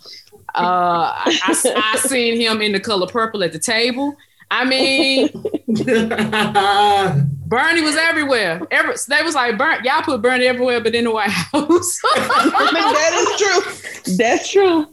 Uh, 0.55 1.11
I, 1.25 1.39
I, 1.43 1.91
I 1.93 1.97
seen 1.97 2.39
him 2.39 2.61
in 2.61 2.71
the 2.71 2.79
color 2.79 3.07
purple 3.07 3.43
at 3.43 3.51
the 3.51 3.59
table. 3.59 4.15
I 4.51 4.65
mean, 4.65 5.29
Bernie 7.47 7.81
was 7.81 7.95
everywhere. 7.95 8.61
Every, 8.71 8.95
they 9.07 9.21
was 9.23 9.35
like, 9.35 9.57
Burn, 9.57 9.83
y'all 9.83 10.01
put 10.01 10.21
Bernie 10.21 10.45
everywhere, 10.45 10.81
but 10.81 10.95
in 10.95 11.05
the 11.05 11.11
White 11.11 11.29
House. 11.29 12.01
that 12.15 13.11
is 13.13 13.29
true. 13.41 14.15
That's 14.17 14.49
true. 14.49 14.87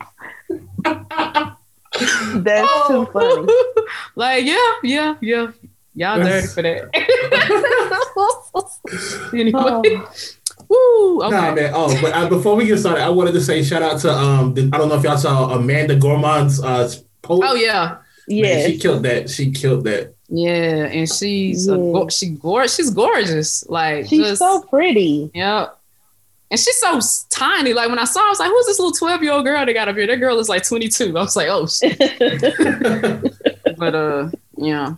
That's 2.41 2.89
too 2.89 3.07
funny. 3.13 3.53
like, 4.17 4.45
yeah, 4.45 4.73
yeah, 4.83 5.17
yeah. 5.21 5.51
Y'all 5.95 6.19
dirty 6.23 6.47
for 6.47 6.63
that. 6.63 6.89
anyway. 9.35 10.01
Woo. 10.69 11.23
Okay. 11.23 11.31
Nah, 11.31 11.55
man. 11.55 11.73
Oh, 11.75 11.99
but 12.01 12.15
uh, 12.15 12.29
before 12.31 12.57
we 12.57 12.65
get 12.65 12.79
started, 12.79 13.03
I 13.03 13.11
wanted 13.11 13.33
to 13.33 13.43
say 13.43 13.63
shout 13.63 13.83
out 13.83 14.01
to 14.01 14.11
um. 14.11 14.55
The, 14.55 14.71
I 14.73 14.79
don't 14.79 14.89
know 14.89 14.95
if 14.95 15.03
y'all 15.03 15.19
saw 15.19 15.51
Amanda 15.51 15.97
Gorman's 15.97 16.63
uh 16.63 16.91
post. 17.21 17.43
Oh 17.45 17.55
yeah. 17.55 17.99
Man, 18.41 18.71
she 18.71 18.79
killed 18.79 19.03
that. 19.03 19.29
She 19.29 19.51
killed 19.51 19.85
that. 19.85 20.15
Yeah, 20.29 20.87
and 20.87 21.07
she's 21.11 21.69
a 21.69 21.73
Yeah. 21.73 21.77
go- 21.77 22.09
she 22.09 22.29
gor- 22.31 22.69
she's 22.69 22.89
gorgeous. 22.91 23.69
Like 23.69 24.07
She's 24.09 24.21
just 24.27 24.39
so 24.39 24.63
pretty. 24.63 25.31
yeah. 25.35 25.67
And 26.51 26.59
she's 26.61 26.77
so 26.79 27.01
tiny. 27.31 27.73
Like 27.73 27.89
when 27.89 27.99
I 27.99 28.05
saw, 28.05 28.21
her, 28.21 28.27
I 28.27 28.31
was 28.31 28.39
like, 28.39 28.49
"Who's 28.51 28.67
this 28.67 28.79
little 28.79 28.93
twelve 28.93 29.23
year 29.23 29.33
old 29.33 29.45
girl 29.45 29.65
that 29.65 29.73
got 29.73 29.89
up 29.89 29.97
here?" 29.97 30.07
That 30.07 30.17
girl 30.17 30.39
is 30.39 30.49
like 30.51 30.67
twenty 30.67 30.89
two. 30.89 31.17
I 31.19 31.23
was 31.23 31.35
like, 31.37 31.49
"Oh 31.49 31.67
shit!" 31.67 31.99
But 33.79 33.95
uh, 33.95 34.31
yeah, 34.57 34.95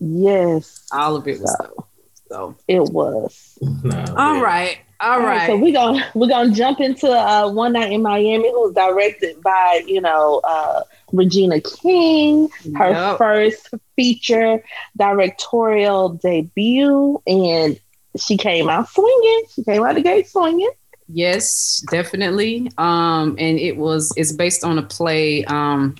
yes, 0.00 0.86
all 0.92 1.16
of 1.16 1.26
it 1.28 1.40
was 1.40 1.56
so. 1.58 1.86
So 2.28 2.56
it 2.68 2.80
was. 2.80 3.58
Nah, 3.62 4.06
all 4.16 4.34
man. 4.34 4.42
right, 4.42 4.78
all 5.00 5.20
right. 5.20 5.46
So 5.46 5.56
we're 5.56 5.72
gonna 5.72 6.04
we're 6.14 6.28
gonna 6.28 6.50
jump 6.52 6.80
into 6.80 7.08
uh, 7.08 7.48
One 7.50 7.72
Night 7.74 7.92
in 7.92 8.02
Miami, 8.02 8.50
who's 8.50 8.74
directed 8.74 9.40
by 9.42 9.82
you 9.86 10.00
know 10.00 10.40
uh, 10.44 10.82
Regina 11.14 11.60
King, 11.60 12.48
her 12.76 12.90
Yep. 12.90 13.18
first 13.18 13.68
feature 13.96 14.62
directorial 14.96 16.10
debut, 16.10 17.22
and 17.26 17.78
she 18.18 18.36
came 18.36 18.68
out 18.68 18.88
swinging. 18.88 19.42
She 19.54 19.64
came 19.64 19.84
out 19.84 19.94
the 19.94 20.02
gate 20.02 20.28
swinging. 20.28 20.70
Yes, 21.08 21.84
definitely. 21.90 22.70
Um, 22.78 23.36
and 23.38 23.58
it 23.58 23.76
was 23.76 24.12
it's 24.16 24.32
based 24.32 24.64
on 24.64 24.78
a 24.78 24.82
play 24.82 25.44
um 25.44 25.96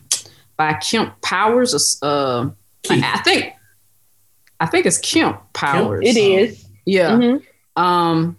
by 0.56 0.74
Kemp 0.74 1.20
Powers. 1.22 1.98
Uh, 2.02 2.50
I 2.90 3.18
think 3.24 3.52
I 4.60 4.66
think 4.66 4.86
it's 4.86 4.98
Kemp 4.98 5.40
Powers. 5.52 6.04
It 6.06 6.16
is. 6.16 6.64
Yeah. 6.86 7.10
Mhm. 7.10 7.42
Um, 7.76 8.38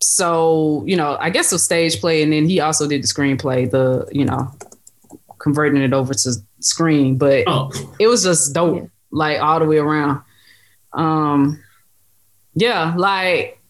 so 0.00 0.84
you 0.86 0.96
know, 0.96 1.16
I 1.20 1.30
guess 1.30 1.52
a 1.52 1.58
stage 1.58 2.00
play, 2.00 2.22
and 2.22 2.32
then 2.32 2.48
he 2.48 2.60
also 2.60 2.86
did 2.88 3.02
the 3.02 3.06
screenplay, 3.08 3.70
the 3.70 4.08
you 4.12 4.24
know, 4.24 4.50
converting 5.38 5.82
it 5.82 5.92
over 5.92 6.14
to 6.14 6.32
screen. 6.60 7.16
But 7.18 7.44
Oh, 7.46 7.70
it 7.98 8.06
was 8.08 8.22
just 8.24 8.52
dope, 8.54 8.76
Yeah. 8.76 8.88
like 9.10 9.40
all 9.40 9.58
the 9.58 9.66
way 9.66 9.78
around. 9.78 10.20
Um, 10.92 11.62
yeah, 12.54 12.94
like 12.96 13.60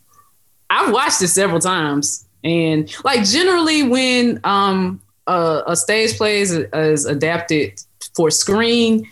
I've 0.70 0.92
watched 0.92 1.20
it 1.22 1.28
several 1.28 1.60
times, 1.60 2.26
and 2.44 2.92
like 3.04 3.24
generally 3.24 3.82
when 3.82 4.40
um 4.44 5.00
a, 5.26 5.62
a 5.66 5.76
stage 5.76 6.16
play 6.16 6.40
is, 6.40 6.52
is 6.52 7.04
adapted 7.04 7.80
for 8.14 8.30
screen, 8.30 9.06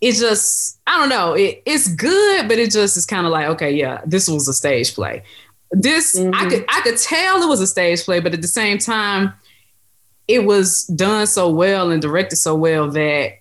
it's 0.00 0.20
just 0.20 0.78
I 0.86 0.98
don't 0.98 1.08
know, 1.08 1.32
it, 1.34 1.62
it's 1.64 1.88
good, 1.88 2.48
but 2.48 2.58
it 2.58 2.70
just 2.70 2.96
is 2.96 3.06
kind 3.06 3.26
of 3.26 3.32
like 3.32 3.46
okay, 3.50 3.70
yeah, 3.70 4.00
this 4.04 4.28
was 4.28 4.46
a 4.48 4.52
stage 4.54 4.94
play. 4.94 5.22
This 5.70 6.16
I 6.18 6.20
Mhm. 6.22 6.50
could 6.50 6.64
I 6.68 6.80
could 6.82 6.98
tell 6.98 7.42
it 7.42 7.48
was 7.48 7.60
a 7.60 7.66
stage 7.66 8.02
play, 8.04 8.20
but 8.20 8.34
at 8.34 8.42
the 8.42 8.48
same 8.48 8.78
time, 8.78 9.32
it 10.28 10.44
was 10.44 10.84
done 10.86 11.26
so 11.26 11.48
well 11.50 11.90
and 11.90 12.00
directed 12.00 12.36
so 12.36 12.54
well 12.54 12.90
that 12.90 13.32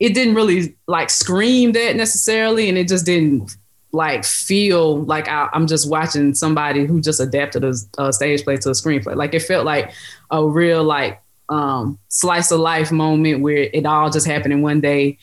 it 0.00 0.14
didn't 0.14 0.34
really 0.34 0.76
like 0.88 1.10
scream 1.10 1.72
that 1.72 1.96
necessarily, 1.96 2.68
and 2.68 2.76
it 2.76 2.88
just 2.88 3.06
didn't 3.06 3.56
like 3.92 4.24
feel 4.24 5.02
like 5.04 5.28
I, 5.28 5.48
I'm 5.52 5.68
just 5.68 5.88
watching 5.88 6.34
somebody 6.34 6.84
who 6.84 7.00
just 7.00 7.20
adapted 7.20 7.62
a, 7.62 7.74
a 7.98 8.12
stage 8.12 8.42
play 8.42 8.56
to 8.56 8.70
a 8.70 8.72
screenplay. 8.72 9.14
Like 9.14 9.34
it 9.34 9.42
felt 9.42 9.64
like 9.64 9.92
a 10.32 10.44
real 10.44 10.82
like 10.82 11.20
um, 11.48 11.98
slice 12.08 12.50
of 12.50 12.58
life 12.58 12.90
moment 12.90 13.40
where 13.40 13.68
it 13.72 13.86
all 13.86 14.10
just 14.10 14.26
happened 14.26 14.52
in 14.52 14.62
one 14.62 14.80
day, 14.80 15.18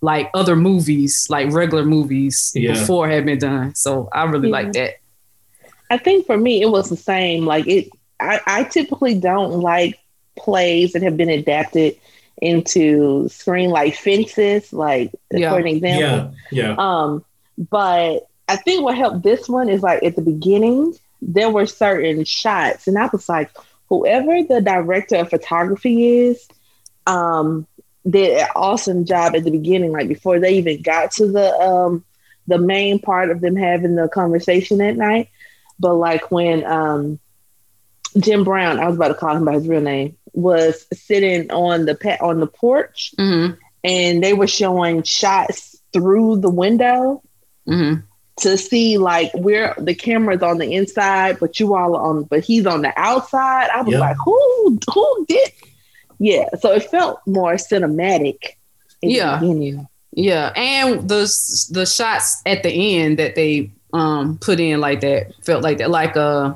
like 0.00 0.30
other 0.32 0.56
movies, 0.56 1.26
like 1.28 1.52
regular 1.52 1.84
movies 1.84 2.50
Yeah. 2.54 2.72
before 2.72 3.08
had 3.08 3.26
been 3.26 3.38
done. 3.38 3.74
So 3.74 4.08
I 4.12 4.24
really 4.24 4.48
Yeah. 4.48 4.52
like 4.52 4.72
that. 4.72 4.94
I 5.90 5.98
think 5.98 6.24
for 6.24 6.38
me, 6.38 6.62
it 6.62 6.70
was 6.70 6.88
the 6.88 6.96
same. 6.96 7.44
Like 7.44 7.66
it, 7.66 7.90
I, 8.18 8.40
I 8.46 8.64
typically 8.64 9.14
don't 9.18 9.60
like 9.60 9.98
plays 10.36 10.92
that 10.92 11.02
have 11.02 11.16
been 11.16 11.28
adapted 11.30 11.96
into 12.40 13.28
screen, 13.28 13.70
like 13.70 13.94
Fences, 13.96 14.72
like 14.72 15.12
Yeah. 15.30 15.50
for 15.50 15.58
an 15.58 15.66
example. 15.66 16.00
yeah, 16.00 16.30
yeah. 16.50 16.74
Um, 16.78 17.24
but 17.70 18.26
I 18.48 18.56
think 18.56 18.82
what 18.82 18.96
helped 18.96 19.22
this 19.22 19.48
one 19.48 19.68
is 19.68 19.82
like 19.82 20.02
at 20.02 20.16
the 20.16 20.22
beginning, 20.22 20.94
there 21.22 21.48
were 21.50 21.66
certain 21.66 22.24
shots, 22.24 22.86
and 22.88 22.98
I 22.98 23.06
was 23.12 23.28
like, 23.28 23.50
whoever 23.88 24.42
the 24.42 24.60
director 24.60 25.16
of 25.16 25.30
photography 25.30 26.18
is, 26.26 26.46
um, 27.06 27.66
did 28.08 28.38
an 28.38 28.48
awesome 28.54 29.04
job 29.06 29.34
at 29.34 29.44
the 29.44 29.50
beginning, 29.50 29.92
like 29.92 30.08
before 30.08 30.38
they 30.38 30.54
even 30.58 30.82
got 30.82 31.12
to 31.12 31.26
the 31.26 31.50
um 31.60 32.04
the 32.46 32.58
main 32.58 32.98
part 32.98 33.30
of 33.30 33.40
them 33.40 33.56
having 33.56 33.94
the 33.94 34.08
conversation 34.08 34.80
at 34.82 34.96
night. 34.96 35.30
But 35.80 35.94
like 35.94 36.30
when 36.30 36.64
um 36.66 37.18
Jim 38.18 38.44
Brown, 38.44 38.78
I 38.78 38.86
was 38.86 38.96
about 38.96 39.08
to 39.08 39.14
call 39.14 39.36
him 39.36 39.44
by 39.44 39.54
his 39.54 39.66
real 39.68 39.80
name, 39.80 40.16
was 40.32 40.86
sitting 40.92 41.50
on 41.50 41.84
the 41.86 41.94
pet 41.94 42.20
on 42.20 42.40
the 42.40 42.46
porch 42.46 43.12
hmm 43.18 43.50
and 43.82 44.22
they 44.22 44.32
were 44.32 44.46
showing 44.46 45.02
shots 45.02 45.76
through 45.92 46.36
the 46.38 46.48
window 46.50 47.22
hmm 47.66 47.94
to 48.38 48.56
see 48.58 48.98
like 48.98 49.30
where 49.34 49.74
the 49.78 49.94
camera's 49.94 50.42
on 50.42 50.58
the 50.58 50.74
inside, 50.74 51.38
but 51.38 51.60
you 51.60 51.74
all 51.76 51.94
are 51.94 52.02
on, 52.10 52.24
but 52.24 52.42
he's 52.42 52.66
on 52.66 52.82
the 52.82 52.92
outside. 52.96 53.68
I 53.72 53.82
was 53.82 53.92
Yeah. 53.92 54.00
like, 54.00 54.16
who, 54.24 54.78
who 54.92 55.24
did? 55.28 55.50
Yeah, 56.18 56.48
so 56.58 56.72
it 56.72 56.82
felt 56.90 57.20
more 57.26 57.54
cinematic. 57.54 58.56
in 59.02 59.08
the 59.10 59.14
Yeah. 59.14 59.38
beginning. 59.38 59.86
Yeah, 60.12 60.52
and 60.56 61.08
the 61.08 61.22
the 61.70 61.86
shots 61.86 62.40
at 62.46 62.62
the 62.64 62.70
end 62.98 63.18
that 63.18 63.34
they 63.36 63.70
um 63.92 64.38
put 64.38 64.58
in 64.58 64.80
like 64.80 65.00
that 65.02 65.32
felt 65.44 65.62
like 65.62 65.78
that, 65.78 65.90
like 65.90 66.16
uh 66.16 66.54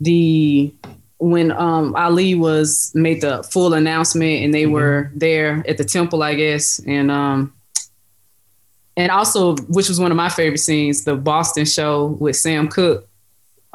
the 0.00 0.72
when 1.18 1.50
um 1.52 1.94
Ali 1.96 2.34
was 2.36 2.92
made 2.94 3.20
the 3.20 3.42
full 3.42 3.74
announcement 3.74 4.44
and 4.44 4.54
they 4.54 4.64
Mhm. 4.64 4.70
were 4.72 5.10
there 5.14 5.64
at 5.68 5.76
the 5.78 5.84
temple, 5.84 6.22
I 6.22 6.34
guess, 6.34 6.80
and 6.86 7.10
um 7.10 7.52
and 8.96 9.10
also 9.10 9.56
which 9.68 9.88
was 9.88 10.00
one 10.00 10.10
of 10.10 10.16
my 10.16 10.28
favorite 10.28 10.58
scenes, 10.58 11.04
the 11.04 11.14
Boston 11.16 11.64
show 11.64 12.06
with 12.20 12.36
Sam 12.36 12.68
Cooke. 12.68 13.06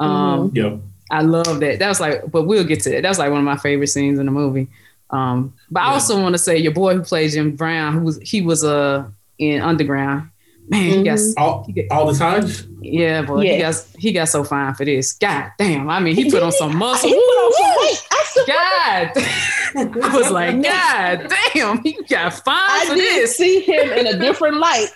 Um, 0.00 0.50
yeah. 0.54 0.76
I 1.10 1.22
love 1.22 1.60
that. 1.60 1.78
That 1.78 1.88
was 1.88 2.00
like, 2.00 2.30
but 2.30 2.42
we'll 2.44 2.64
get 2.64 2.80
to 2.80 2.90
that. 2.90 3.02
That 3.02 3.08
was 3.08 3.18
like 3.18 3.30
one 3.30 3.38
of 3.38 3.44
my 3.44 3.56
favorite 3.56 3.86
scenes 3.88 4.18
in 4.18 4.26
the 4.26 4.32
movie. 4.32 4.68
Um, 5.10 5.52
but 5.70 5.82
I 5.82 5.92
also 5.92 6.20
want 6.20 6.34
to 6.34 6.38
say 6.38 6.58
your 6.58 6.72
boy 6.72 6.94
who 6.96 7.02
played 7.02 7.30
Jim 7.30 7.54
Brown, 7.56 7.92
who 7.92 8.00
was 8.00 8.18
he 8.22 8.40
was 8.40 8.64
uh 8.64 9.04
in 9.38 9.60
Underground. 9.60 10.30
Man, 10.68 10.82
he 10.98 11.02
got 11.04 11.18
Mhm. 11.18 11.34
All, 11.36 11.66
all 11.90 12.06
the 12.12 12.18
time. 12.18 12.46
Yeah, 12.84 13.22
boy, 13.22 13.40
he 13.40 13.58
got 13.58 13.86
he 13.98 14.12
got 14.12 14.28
so 14.28 14.44
fine 14.44 14.74
for 14.74 14.84
this. 14.84 15.12
God 15.12 15.50
damn, 15.58 15.88
I 15.90 16.00
mean, 16.00 16.14
he 16.16 16.30
put 16.30 16.42
on 16.42 16.52
some 16.52 16.76
muscle. 16.76 17.08
He 17.08 17.14
put 17.14 17.20
on 17.20 17.52
some 17.52 17.82
weight. 17.82 18.08
I 18.10 18.20
God, 18.46 19.12
I 20.04 20.16
was 20.16 20.30
like, 20.30 20.60
God 20.62 21.32
damn, 21.54 21.82
he 21.82 21.92
got 22.08 22.34
fine 22.34 22.54
I 22.58 22.84
for 22.88 22.94
did 22.94 23.22
this. 23.22 23.36
see 23.36 23.60
him 23.60 23.90
in 23.92 24.06
a 24.06 24.18
different 24.18 24.58
light. 24.58 24.88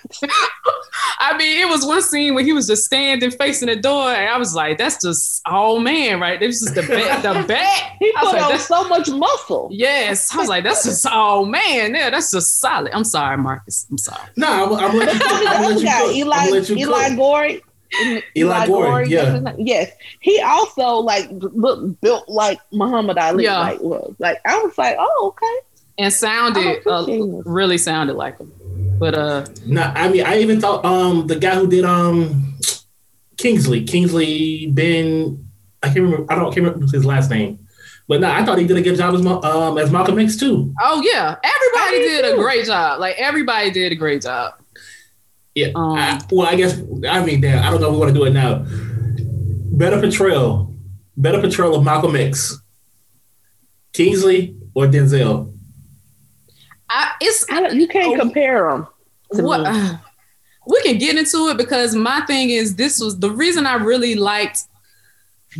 I 1.20 1.36
mean, 1.36 1.60
it 1.60 1.68
was 1.70 1.84
one 1.86 2.02
scene 2.02 2.34
where 2.34 2.44
he 2.44 2.52
was 2.52 2.66
just 2.66 2.84
standing 2.84 3.30
facing 3.30 3.68
the 3.68 3.76
door, 3.76 4.10
and 4.10 4.28
I 4.28 4.36
was 4.38 4.54
like, 4.54 4.78
that's 4.78 5.00
just 5.02 5.40
oh 5.46 5.78
man, 5.78 6.20
right? 6.20 6.38
This 6.40 6.62
is 6.62 6.74
the 6.74 6.82
back, 6.82 7.22
the 7.22 7.46
back. 7.46 7.96
He 8.00 8.12
put 8.12 8.24
like, 8.24 8.34
on 8.34 8.40
that's- 8.50 8.66
so 8.66 8.88
much 8.88 9.08
muscle. 9.08 9.68
Yes, 9.72 10.34
I 10.34 10.38
was 10.38 10.48
like, 10.48 10.64
that's 10.64 10.84
just 10.84 11.06
oh 11.10 11.44
man, 11.44 11.94
yeah, 11.94 12.10
that's 12.10 12.30
just 12.30 12.60
solid. 12.60 12.92
I'm 12.92 13.04
sorry, 13.04 13.36
Marcus. 13.38 13.86
I'm 13.90 13.98
sorry. 13.98 14.28
No, 14.36 14.76
I'm, 14.76 14.84
I'm 14.84 14.98
gonna 14.98 14.98
let 14.98 15.12
you. 15.14 15.18
But 15.20 15.28
cook. 15.28 15.40
the 15.42 15.48
I'm 15.48 15.62
gonna 15.62 15.68
let 15.68 15.78
you 15.80 15.84
guy, 15.86 16.00
cook. 16.00 16.10
I'm 16.10 16.16
Eli, 16.16 16.36
gonna 16.36 16.50
let 16.50 16.68
you 16.68 16.76
Eli 16.76 17.08
cook. 17.08 17.16
Goree. 17.94 18.22
Eli 18.36 18.66
Goree, 18.66 19.08
yeah. 19.08 19.52
Yes, 19.58 19.90
he 20.20 20.40
also 20.40 20.96
like 20.96 21.28
looked 21.30 22.00
built 22.00 22.28
like 22.28 22.60
Muhammad 22.72 23.18
Ali. 23.18 23.44
Yeah. 23.44 23.58
Like 23.60 23.80
was 23.80 24.14
like 24.18 24.38
I 24.44 24.56
was 24.62 24.76
like, 24.76 24.96
oh 24.98 25.34
okay. 25.34 25.66
And 26.00 26.12
sounded 26.12 26.86
uh, 26.86 27.06
really 27.44 27.78
sounded 27.78 28.14
like 28.14 28.38
him. 28.38 28.52
But 28.98 29.14
uh, 29.14 29.46
No, 29.66 29.82
I 29.82 30.08
mean, 30.08 30.24
I 30.24 30.38
even 30.38 30.60
thought 30.60 30.84
um 30.84 31.26
the 31.26 31.36
guy 31.36 31.54
who 31.54 31.66
did 31.68 31.84
um 31.84 32.54
Kingsley, 33.36 33.84
Kingsley 33.84 34.66
Ben, 34.68 35.48
I 35.82 35.86
can't 35.86 36.00
remember. 36.00 36.32
I 36.32 36.34
don't 36.34 36.52
can't 36.52 36.66
remember 36.66 36.86
his 36.92 37.04
last 37.04 37.30
name, 37.30 37.58
but 38.08 38.20
no, 38.20 38.30
I 38.30 38.44
thought 38.44 38.58
he 38.58 38.66
did 38.66 38.76
a 38.76 38.82
good 38.82 38.96
job 38.96 39.14
as 39.14 39.22
Ma- 39.22 39.40
um 39.40 39.78
as 39.78 39.90
Malcolm 39.90 40.18
X 40.18 40.36
too. 40.36 40.74
oh 40.82 41.00
yeah, 41.02 41.36
everybody 41.42 41.98
did 41.98 42.22
did 42.22 42.34
a 42.34 42.36
great 42.36 42.66
job. 42.66 43.00
Like 43.00 43.16
everybody 43.18 43.70
did 43.70 43.92
a 43.92 43.96
great 43.96 44.22
job. 44.22 44.54
Yeah. 45.58 45.68
Um, 45.74 45.92
I, 45.98 46.20
well, 46.30 46.46
I 46.46 46.54
guess 46.56 46.78
I 47.08 47.24
mean, 47.24 47.40
damn, 47.40 47.64
I 47.64 47.70
don't 47.70 47.80
know 47.80 47.88
if 47.88 47.92
we 47.94 47.98
want 47.98 48.12
to 48.14 48.18
do 48.18 48.24
it 48.26 48.32
now. 48.32 48.64
Better 49.76 50.00
portrayal, 50.00 50.74
better 51.16 51.40
portrayal 51.40 51.74
of 51.76 51.84
Malcolm 51.84 52.16
X, 52.16 52.60
Kingsley 53.92 54.56
or 54.74 54.86
Denzel. 54.86 55.52
I, 56.90 57.12
it's 57.20 57.44
I 57.50 57.68
you 57.70 57.86
can't 57.88 58.14
Oh. 58.16 58.20
compare 58.24 58.70
them. 58.70 58.86
to 59.34 59.42
what 59.42 59.70
me. 59.72 59.90
we 60.66 60.82
can 60.82 60.98
get 60.98 61.16
into 61.16 61.48
it 61.48 61.56
because 61.56 61.94
my 61.94 62.20
thing 62.22 62.50
is 62.50 62.76
this 62.76 63.00
was 63.00 63.18
the 63.18 63.30
reason 63.30 63.66
I 63.66 63.74
really 63.74 64.14
liked 64.14 64.62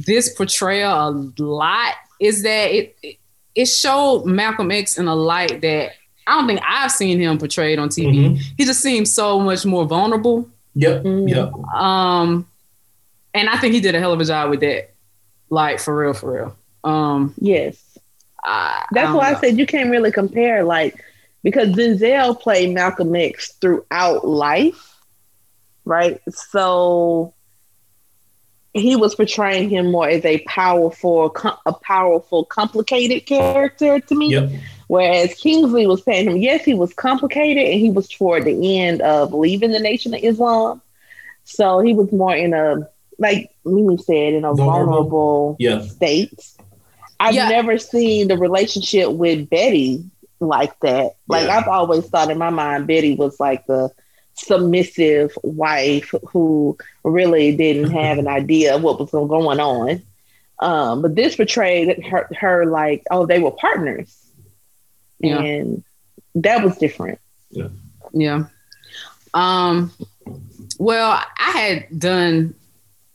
this 0.07 0.35
portrayal 0.35 0.93
a 1.39 1.43
lot 1.43 1.95
is 2.21 2.43
that 2.43 2.71
it 2.71 2.97
it, 3.03 3.17
it 3.55 3.67
showed 3.67 4.25
Malcolm 4.27 4.71
X 4.71 4.99
in 4.99 5.09
a 5.09 5.15
light 5.15 5.61
that 5.63 5.93
I 6.29 6.35
don't 6.37 6.47
think 6.47 6.61
I've 6.67 6.93
seen 6.93 7.19
him 7.21 7.39
portrayed 7.39 7.79
on 7.79 7.89
TV. 7.89 8.31
Mhm. 8.31 8.41
He 8.57 8.65
just 8.65 8.81
seems 8.81 9.13
so 9.13 9.41
much 9.41 9.65
more 9.65 9.85
vulnerable. 9.87 10.49
Yep, 10.75 11.03
Mm. 11.05 11.29
yep. 11.29 11.53
Um, 11.75 12.47
and 13.35 13.49
I 13.49 13.57
think 13.57 13.75
he 13.75 13.81
did 13.81 13.95
a 13.95 13.99
hell 14.01 14.13
of 14.13 14.21
a 14.21 14.25
job 14.25 14.51
with 14.51 14.61
that. 14.61 14.91
Like 15.51 15.81
for 15.81 15.97
real, 15.97 16.13
for 16.13 16.33
real. 16.33 16.57
Um, 16.85 17.35
Yes, 17.39 17.77
I, 18.45 18.85
that's 18.93 19.09
I 19.09 19.15
why 19.15 19.31
don't 19.31 19.37
I 19.39 19.41
said 19.41 19.59
you 19.59 19.67
can't 19.67 19.91
really 19.91 20.13
compare. 20.13 20.63
Like 20.65 21.03
because 21.43 21.69
Denzel 21.71 22.39
played 22.39 22.75
Malcolm 22.75 23.15
X 23.17 23.53
throughout 23.61 24.27
life, 24.27 24.97
right? 25.85 26.21
So 26.31 27.33
he 28.75 28.95
was 28.97 29.15
portraying 29.15 29.71
him 29.71 29.91
more 29.91 30.09
as 30.09 30.25
a 30.25 30.39
powerful, 30.41 31.31
com- 31.31 31.57
a 31.67 31.73
powerful, 31.73 32.45
complicated 32.45 33.25
character 33.27 33.99
to 33.99 34.15
me. 34.15 34.31
Yep. 34.33 34.51
Whereas 34.89 35.35
Kingsley 35.35 35.87
was 35.87 36.03
saying 36.03 36.29
him, 36.29 36.37
yes, 36.39 36.65
he 36.65 36.75
was 36.75 36.93
complicated 36.95 37.65
and 37.65 37.79
he 37.81 37.91
was 37.91 38.09
toward 38.09 38.45
the 38.45 38.79
end 38.81 39.01
of 39.03 39.33
leaving 39.33 39.71
the 39.71 39.79
Nation 39.79 40.15
of 40.15 40.21
Islam. 40.23 40.81
So 41.45 41.79
he 41.81 41.95
was 41.95 42.11
more 42.11 42.35
in 42.35 42.53
a, 42.55 42.89
like 43.19 43.51
Mimi 43.65 43.99
said, 43.99 44.33
in 44.35 44.45
a 44.45 44.55
Vulnerable. 44.55 44.85
vulnerable 44.87 45.57
Yeah. 45.59 45.81
state. 45.83 46.33
I've 47.21 47.35
Yeah. 47.35 47.49
never 47.49 47.79
seen 47.79 48.29
the 48.29 48.39
relationship 48.39 49.11
with 49.13 49.51
Betty 49.51 50.05
like 50.41 50.79
that. 50.81 51.13
Like 51.29 51.47
Yeah. 51.47 51.59
I've 51.59 51.69
always 51.69 52.07
thought 52.07 52.31
in 52.31 52.39
my 52.39 52.51
mind, 52.51 52.87
Betty 52.87 53.15
was 53.15 53.39
like 53.39 53.67
the 53.67 53.91
submissive 54.35 55.37
wife 55.43 56.15
who 56.29 56.79
really 57.05 57.55
didn't 57.57 57.91
have 58.03 58.19
an 58.19 58.29
idea 58.29 58.75
of 58.77 58.83
what 58.83 58.99
was 59.01 59.11
going 59.11 59.61
on. 59.61 60.03
Um, 60.61 61.03
but 61.03 61.15
this 61.15 61.37
portrayed 61.37 62.03
her, 62.05 62.29
her 62.39 62.67
like, 62.67 63.03
oh, 63.11 63.27
they 63.27 63.39
were 63.39 63.51
partners. 63.51 64.15
Yeah. 65.21 65.41
And 65.41 65.85
that 66.37 66.65
was 66.65 66.77
different. 66.79 67.19
Yeah. 67.51 67.69
Yeah. 68.13 68.45
Um 69.35 69.93
well, 70.79 71.23
I 71.39 71.51
had 71.51 71.99
done 71.99 72.55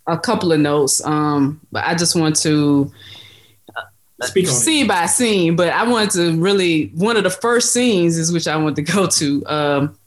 a 0.07 0.17
couple 0.17 0.51
of 0.51 0.59
notes. 0.59 1.03
Um, 1.05 1.61
but 1.71 1.85
I 1.85 1.95
just 1.95 2.15
want 2.15 2.35
to 2.37 2.91
Speak 4.21 4.47
on 4.47 4.53
scene 4.53 4.87
by 4.87 5.05
scene. 5.05 5.55
But 5.55 5.69
I 5.69 5.87
wanted 5.87 6.11
to 6.11 6.39
really 6.39 6.87
one 6.95 7.17
of 7.17 7.23
the 7.23 7.29
first 7.29 7.73
scenes 7.73 8.17
is 8.17 8.31
which 8.31 8.47
I 8.47 8.55
want 8.57 8.75
to 8.77 8.81
go 8.81 9.07
to. 9.07 9.45
Um, 9.45 9.99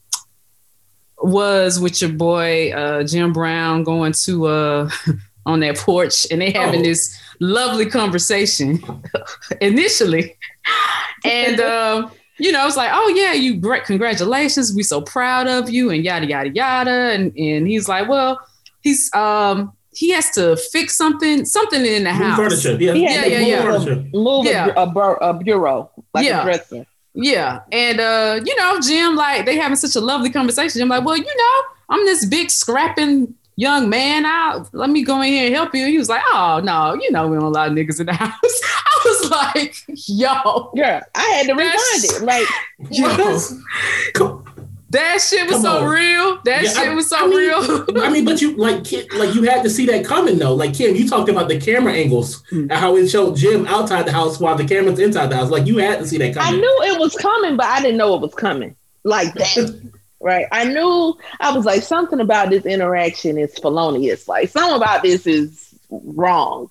was 1.18 1.80
with 1.80 2.00
your 2.00 2.12
boy 2.12 2.72
uh, 2.72 3.02
Jim 3.02 3.32
Brown 3.32 3.84
going 3.84 4.12
to 4.24 4.46
uh, 4.46 4.90
on 5.46 5.60
that 5.60 5.78
porch 5.78 6.26
and 6.30 6.40
they 6.42 6.50
having 6.50 6.80
Oh. 6.80 6.84
this 6.84 7.18
lovely 7.40 7.86
conversation 7.86 8.82
initially, 9.60 10.36
and 11.24 11.60
um, 11.72 12.10
you 12.38 12.52
know 12.52 12.66
it's 12.66 12.76
like, 12.76 12.90
oh 12.92 13.08
yeah, 13.16 13.32
you 13.32 13.54
great, 13.56 13.84
congratulations, 13.84 14.74
we 14.74 14.82
so 14.82 15.00
proud 15.00 15.46
of 15.46 15.70
you, 15.70 15.90
and 15.90 16.04
yada 16.04 16.26
yada 16.26 16.50
yada, 16.50 16.90
and 17.14 17.36
and 17.36 17.66
he's 17.66 17.88
like, 17.88 18.08
well, 18.08 18.38
he's 18.82 19.12
um 19.14 19.72
he 19.94 20.10
has 20.10 20.30
to 20.32 20.56
fix 20.56 20.94
something 20.96 21.44
something 21.46 21.84
in 21.86 22.04
the 22.04 22.10
it. 22.10 22.12
Move 22.12 22.22
house. 22.22 22.36
furniture. 22.62 22.76
Yeah, 22.82 22.92
He 22.92 23.02
Yeah, 23.04 23.22
to 23.22 23.30
yeah, 23.30 23.38
move, 23.64 23.86
yeah. 23.86 23.94
A, 23.94 24.16
move 24.16 24.44
Yeah. 24.46 24.66
a, 24.76 24.82
a, 24.82 24.86
bur- 24.86 25.18
a 25.22 25.32
bureau, 25.32 25.90
like 26.12 26.26
Yeah. 26.26 26.40
a 26.42 26.44
dresser. 26.44 26.86
Yeah. 27.14 27.60
And 27.72 27.98
uh, 27.98 28.40
you 28.44 28.54
know, 28.56 28.78
Jim, 28.80 29.16
like 29.16 29.46
they 29.46 29.56
having 29.56 29.76
such 29.76 29.96
a 29.96 30.00
lovely 30.00 30.28
conversation. 30.28 30.82
I'm 30.82 30.88
like, 30.90 31.02
well, 31.02 31.16
you 31.16 31.24
know, 31.24 31.62
I'm 31.88 32.04
this 32.04 32.26
big 32.26 32.50
scrapping 32.50 33.34
young 33.56 33.88
man. 33.90 34.24
I 34.26 34.62
let 34.72 34.90
me 34.90 35.02
go 35.02 35.20
in 35.22 35.28
here 35.32 35.46
and 35.46 35.54
help 35.54 35.74
you. 35.74 35.86
He 35.86 35.98
was 35.98 36.08
like, 36.08 36.22
Oh 36.28 36.60
no, 36.62 36.94
you 36.94 37.10
know, 37.10 37.26
we 37.26 37.36
don't 37.36 37.44
allow 37.44 37.68
niggas 37.68 38.00
in 38.00 38.06
the 38.06 38.12
house. 38.24 38.32
I 38.42 39.02
was 39.04 39.30
like, 39.30 39.74
yo, 40.08 40.70
Yeah, 40.74 41.02
I 41.14 41.22
had 41.22 41.46
to 41.48 41.54
That's- 41.54 42.12
rewind 42.14 42.22
it. 42.22 42.26
Like, 42.26 42.48
yo, 42.90 44.42
that 44.90 45.20
shit 45.20 45.44
was 45.46 45.56
Come 45.56 45.62
so 45.62 45.78
on. 45.84 45.88
real. 45.90 46.40
That 46.44 46.62
Yeah, 46.64 46.70
shit 46.70 46.88
I- 46.88 46.94
was 46.94 47.08
so 47.08 47.16
I 47.16 47.26
mean- 47.26 47.36
real. 47.36 48.02
I 48.04 48.08
mean, 48.10 48.24
but 48.24 48.40
you 48.40 48.56
like 48.56 48.84
Kim, 48.84 49.04
like 49.18 49.34
you 49.34 49.42
had 49.42 49.62
to 49.64 49.70
see 49.70 49.84
that 49.86 50.04
coming 50.04 50.38
though. 50.38 50.54
Like 50.54 50.74
Kim, 50.74 50.94
you 50.94 51.08
talked 51.08 51.28
about 51.28 51.48
the 51.48 51.58
camera 51.60 51.92
angles 51.92 52.42
Hmm. 52.50 52.60
and 52.70 52.72
how 52.72 52.96
it 52.96 53.08
showed 53.08 53.36
Jim 53.36 53.66
outside 53.66 54.06
the 54.06 54.12
house 54.12 54.38
while 54.38 54.54
the 54.56 54.64
camera's 54.64 54.98
inside 55.00 55.26
the 55.30 55.36
house. 55.36 55.50
Like 55.50 55.66
you 55.66 55.78
had 55.78 55.98
to 55.98 56.06
see 56.06 56.18
that 56.18 56.34
coming. 56.34 56.54
I 56.54 56.56
knew 56.56 56.80
it 56.94 56.98
was 57.00 57.14
coming, 57.16 57.56
but 57.56 57.66
I 57.66 57.80
didn't 57.82 57.96
know 57.96 58.14
it 58.14 58.20
was 58.20 58.34
coming 58.34 58.76
like 59.04 59.34
that. 59.34 59.80
right? 60.26 60.46
I 60.50 60.64
knew 60.64 61.16
I 61.38 61.56
was 61.56 61.64
like 61.64 61.82
something 61.82 62.18
about 62.18 62.50
this 62.50 62.66
interaction 62.66 63.38
is 63.38 63.56
felonious. 63.56 64.26
Like 64.26 64.50
something 64.50 64.76
about 64.76 65.02
this 65.02 65.24
is 65.24 65.72
wrong, 65.88 66.68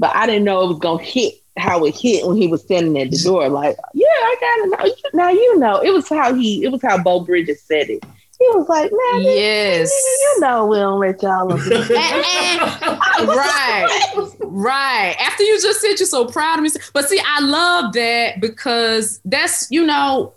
but 0.00 0.14
I 0.14 0.26
didn't 0.26 0.44
know 0.44 0.62
it 0.62 0.68
was 0.68 0.80
gonna 0.80 1.02
hit 1.02 1.34
how 1.56 1.84
it 1.84 1.96
hit 1.96 2.26
when 2.26 2.36
he 2.36 2.48
was 2.48 2.62
standing 2.62 3.00
at 3.00 3.12
the 3.12 3.18
door. 3.18 3.48
Like, 3.48 3.76
yeah, 3.94 4.06
I 4.08 4.36
gotta 4.40 4.84
know. 4.84 4.94
Now 5.14 5.30
you 5.30 5.58
know. 5.58 5.80
It 5.80 5.92
was 5.92 6.08
how 6.08 6.34
he. 6.34 6.64
It 6.64 6.72
was 6.72 6.82
how 6.82 7.00
Beau 7.00 7.20
Bridges 7.20 7.62
said 7.62 7.88
it. 7.88 8.04
He 8.38 8.46
was 8.48 8.68
like, 8.68 8.90
man, 8.92 9.22
yes. 9.22 9.90
you 9.90 10.40
know, 10.40 10.66
we 10.66 10.76
don't 10.76 10.98
let 11.00 11.22
y'all. 11.22 11.50
Up 11.52 11.60
here." 11.62 11.86
Right. 13.18 14.10
Right. 14.40 15.16
After 15.18 15.42
you 15.42 15.58
just 15.62 15.80
said 15.80 15.94
you're 15.98 16.06
so 16.06 16.26
proud 16.26 16.58
of 16.58 16.64
me. 16.64 16.70
But 16.92 17.08
see, 17.08 17.20
I 17.24 17.40
love 17.40 17.94
that 17.94 18.40
because 18.42 19.20
that's, 19.24 19.70
you 19.70 19.86
know, 19.86 20.34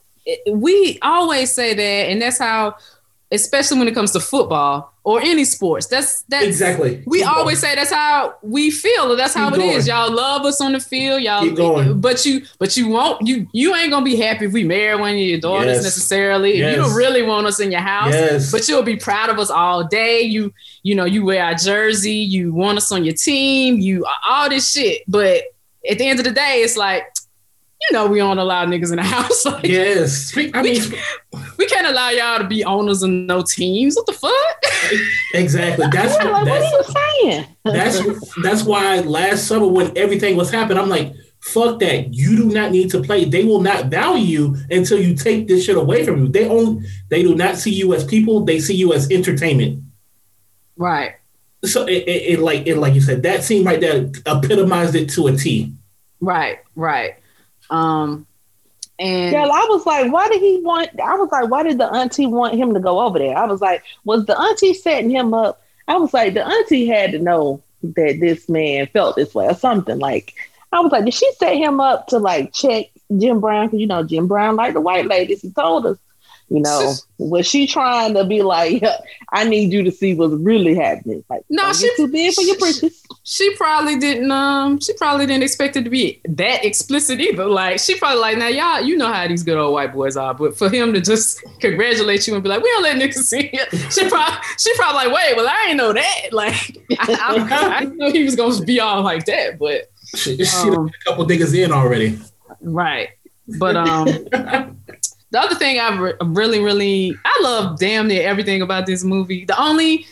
we 0.52 1.00
always 1.02 1.52
say 1.52 1.74
that, 1.74 1.82
and 2.10 2.22
that's 2.22 2.38
how, 2.38 2.76
especially 3.32 3.78
when 3.78 3.88
it 3.88 3.94
comes 3.94 4.12
to 4.12 4.20
football 4.20 4.92
or 5.04 5.22
any 5.22 5.44
sports, 5.46 5.86
that's 5.88 6.24
that's 6.24 6.46
exactly. 6.46 7.04
we 7.06 7.20
Keep 7.20 7.32
always 7.32 7.60
say 7.60 7.76
that's 7.76 7.92
how 7.92 8.36
we 8.42 8.70
feel. 8.72 9.16
That's 9.16 9.34
how 9.34 9.50
Keep 9.52 9.60
it 9.60 9.66
is. 9.66 9.88
going. 9.88 9.98
Y'all 10.08 10.16
love 10.16 10.46
us 10.46 10.60
on 10.62 10.74
the 10.74 10.80
field. 10.80 11.22
Y'all, 11.22 11.42
Keep 11.44 11.56
going. 11.56 12.02
but 12.02 12.26
you, 12.26 12.42
but 12.60 12.76
you 12.78 12.88
won't. 12.90 13.26
You 13.28 13.48
you 13.54 13.74
ain't 13.76 13.92
gonna 13.92 14.04
be 14.06 14.16
happy 14.16 14.46
if 14.46 14.54
we 14.54 14.64
marry 14.64 15.00
one 15.00 15.12
of 15.12 15.18
your 15.18 15.40
daughters 15.40 15.76
Yes. 15.76 15.84
necessarily. 15.84 16.60
If 16.62 16.72
you 16.72 16.76
don't 16.82 16.94
really 16.96 17.22
want 17.24 17.48
us 17.48 17.60
in 17.60 17.72
your 17.72 17.82
house, 17.82 18.14
Yes. 18.14 18.52
but 18.52 18.68
you'll 18.68 18.84
be 18.84 18.98
proud 18.98 19.30
of 19.30 19.40
us 19.40 19.50
all 19.50 19.84
day. 19.84 20.22
You 20.22 20.54
you 20.84 20.96
know 20.96 21.06
you 21.06 21.24
wear 21.26 21.44
our 21.44 21.56
jersey. 21.56 22.14
You 22.16 22.54
want 22.54 22.78
us 22.78 22.92
on 22.92 23.04
your 23.06 23.16
team. 23.16 23.80
You 23.80 24.06
all 24.28 24.50
this 24.50 24.72
shit. 24.72 25.04
But 25.08 25.44
at 25.90 25.98
the 25.98 26.08
end 26.08 26.20
of 26.20 26.26
the 26.26 26.32
day, 26.32 26.62
it's 26.64 26.76
like 26.78 27.04
you 27.82 27.94
know 27.94 28.08
we 28.08 28.18
don't 28.18 28.38
allow 28.38 28.66
niggas 28.66 28.92
in 28.92 28.98
the 28.98 29.04
house. 29.18 29.46
like, 29.46 29.66
yes. 29.66 30.14
Speak, 30.14 30.56
I 30.56 30.62
mean, 30.62 30.82
we 31.58 31.66
can't 31.66 31.88
allow 31.88 32.10
y'all 32.10 32.40
to 32.40 32.48
be 32.48 32.64
owners 32.64 33.04
of 33.04 33.10
no 33.10 33.42
teams. 33.42 33.96
What 33.96 34.06
the 34.06 34.14
fuck? 34.14 35.02
exactly. 35.34 35.88
That's 35.92 36.16
yeah, 36.16 36.24
like, 36.30 36.34
what 36.34 36.46
that's 36.46 36.74
are 36.74 36.78
you 36.78 36.84
saying? 37.24 37.46
that's 37.64 38.36
that's 38.44 38.64
why 38.64 39.00
last 39.00 39.48
summer 39.48 39.68
when 39.68 39.98
everything 39.98 40.36
was 40.36 40.52
happening, 40.52 40.78
I'm 40.78 40.90
like, 40.90 41.14
fuck 41.42 41.80
that. 41.80 42.14
You 42.14 42.36
do 42.36 42.46
not 42.46 42.72
need 42.72 42.90
to 42.92 43.02
play. 43.02 43.26
They 43.26 43.44
will 43.44 43.62
not 43.62 43.86
value 43.86 44.24
you 44.24 44.58
until 44.70 45.00
you 45.00 45.16
take 45.16 45.48
this 45.48 45.66
shit 45.66 45.78
away 45.78 46.06
from 46.06 46.24
you. 46.24 46.28
They 46.28 46.48
own 46.48 46.86
they 47.10 47.24
do 47.24 47.36
not 47.36 47.58
see 47.58 47.72
you 47.72 47.94
as 47.94 48.04
people, 48.04 48.44
they 48.46 48.60
see 48.60 48.76
you 48.76 48.94
as 48.94 49.10
entertainment. 49.12 49.84
Right. 50.78 51.16
So 51.66 51.86
it, 51.86 52.08
it, 52.08 52.34
it 52.34 52.40
like 52.40 52.68
it 52.68 52.78
like 52.78 52.94
you 52.94 53.02
said, 53.02 53.24
that 53.24 53.44
scene 53.44 53.66
right 53.66 53.82
there 53.82 54.10
epitomized 54.26 54.96
it 54.96 55.10
to 55.12 55.28
a 55.28 55.36
T. 55.36 55.74
Right. 56.22 56.60
Right. 56.76 57.16
Um. 57.70 58.26
And 59.00 59.32
Yeah, 59.32 59.44
I 59.44 59.68
was 59.70 59.86
like, 59.86 60.12
why 60.12 60.28
did 60.28 60.42
he 60.42 60.60
want? 60.62 60.90
I 61.00 61.16
was 61.16 61.30
like, 61.32 61.50
why 61.50 61.64
did 61.64 61.78
the 61.78 61.86
auntie 61.86 62.28
want 62.28 62.56
him 62.56 62.74
to 62.74 62.80
go 62.80 63.00
over 63.00 63.18
there? 63.18 63.38
I 63.38 63.46
was 63.46 63.62
like, 63.62 63.84
was 64.04 64.26
the 64.26 64.38
auntie 64.38 64.74
setting 64.74 65.10
him 65.10 65.34
up? 65.34 65.62
I 65.88 65.98
was 65.98 66.14
like, 66.14 66.34
the 66.34 66.46
auntie 66.46 66.88
had 66.88 67.12
to 67.14 67.20
know 67.20 67.62
that 67.82 68.20
this 68.20 68.50
man 68.50 68.88
felt 68.88 69.16
this 69.16 69.34
way 69.34 69.48
or 69.48 69.54
something. 69.56 70.00
Like, 70.00 70.34
I 70.72 70.82
was 70.82 70.92
like, 70.92 71.06
did 71.06 71.14
she 71.14 71.32
set 71.34 71.56
him 71.56 71.80
up 71.80 72.08
to 72.08 72.18
like 72.18 72.54
check 72.54 72.88
Jim 73.18 73.40
Brown? 73.40 73.68
Because 73.68 73.80
you 73.80 73.88
know 73.88 74.04
Jim 74.04 74.28
Brown 74.28 74.56
like 74.56 74.74
the 74.74 74.82
white 74.82 75.08
ladies. 75.08 75.42
He 75.42 75.52
told 75.52 75.86
us, 75.86 75.98
you 76.50 76.62
know, 76.62 76.94
was 77.20 77.46
she 77.48 77.68
trying 77.68 78.14
to 78.16 78.26
be 78.26 78.42
like, 78.42 78.84
I 79.32 79.44
need 79.44 79.72
you 79.72 79.84
to 79.84 79.92
see 79.92 80.16
what's 80.16 80.34
really 80.34 80.74
happening? 80.76 81.24
Like, 81.30 81.44
No, 81.50 81.64
don't 81.64 81.76
she- 81.76 81.92
too 81.96 82.08
big 82.08 82.34
for 82.34 82.42
your 82.42 82.56
she- 82.56 82.60
britches. 82.60 83.04
she 83.24 83.56
probably 83.56 83.98
didn't 84.00 84.32
um 84.32 84.80
she 84.80 84.94
probably 84.94 85.26
didn't 85.28 85.44
expect 85.44 85.76
it 85.76 85.84
to 85.84 85.90
be 85.90 86.20
that 86.28 86.66
explicit 86.66 87.20
either. 87.20 87.46
Like 87.46 87.80
she 87.80 87.98
probably 88.00 88.20
like 88.22 88.38
now 88.40 88.48
y'all 88.48 88.82
you 88.82 88.98
know 88.98 89.12
how 89.12 89.28
these 89.28 89.44
good 89.44 89.58
old 89.58 89.74
white 89.74 89.94
boys 89.94 90.18
are, 90.18 90.34
but 90.34 90.58
for 90.58 90.70
him 90.70 90.94
to 90.94 91.02
just 91.02 91.44
congratulate 91.60 92.26
you 92.28 92.34
and 92.34 92.42
be 92.44 92.50
like, 92.50 92.64
we 92.64 92.70
don't 92.70 92.84
let 92.84 92.96
niggas 92.98 93.24
see 93.24 93.50
you. 93.54 93.66
She 93.92 94.10
probably 94.10 94.40
she 94.58 94.74
probably 94.76 95.06
like, 95.08 95.16
wait, 95.16 95.36
well 95.36 95.48
I 95.48 95.66
didn't 95.66 95.78
know 95.78 95.94
that. 95.94 96.30
Like 96.32 96.78
I, 97.00 97.14
I, 97.52 97.76
I 97.78 97.80
didn't 97.82 97.98
know 97.98 98.12
he 98.12 98.24
was 98.24 98.36
gonna 98.36 98.64
be 98.66 98.80
all 98.80 99.04
like 99.04 99.26
that, 99.26 99.60
but 99.60 99.92
She, 100.16 100.44
she 100.44 100.70
Um, 100.70 100.88
a 100.90 101.04
couple 101.10 101.26
niggas 101.28 101.56
in 101.56 101.72
already. 101.72 102.18
right. 102.62 103.10
But 103.60 103.76
um 103.78 104.79
the 105.32 105.40
other 105.40 105.56
thing 105.56 105.80
I 105.80 105.98
re- 105.98 106.14
really, 106.24 106.60
really, 106.60 107.16
I 107.24 107.40
love 107.42 107.80
damn 107.80 108.08
near 108.08 108.28
everything 108.28 108.62
about 108.62 108.86
this 108.86 109.04
movie. 109.04 109.46
The 109.46 109.62
only 109.62 110.08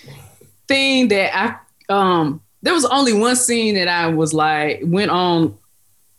thing 0.68 1.08
that 1.08 1.36
I, 1.36 1.56
um, 1.94 2.42
there 2.62 2.74
was 2.74 2.86
only 2.86 3.14
one 3.14 3.36
scene 3.36 3.76
that 3.76 3.88
I 3.88 4.08
was 4.08 4.34
like 4.34 4.82
went 4.84 5.12
on 5.12 5.58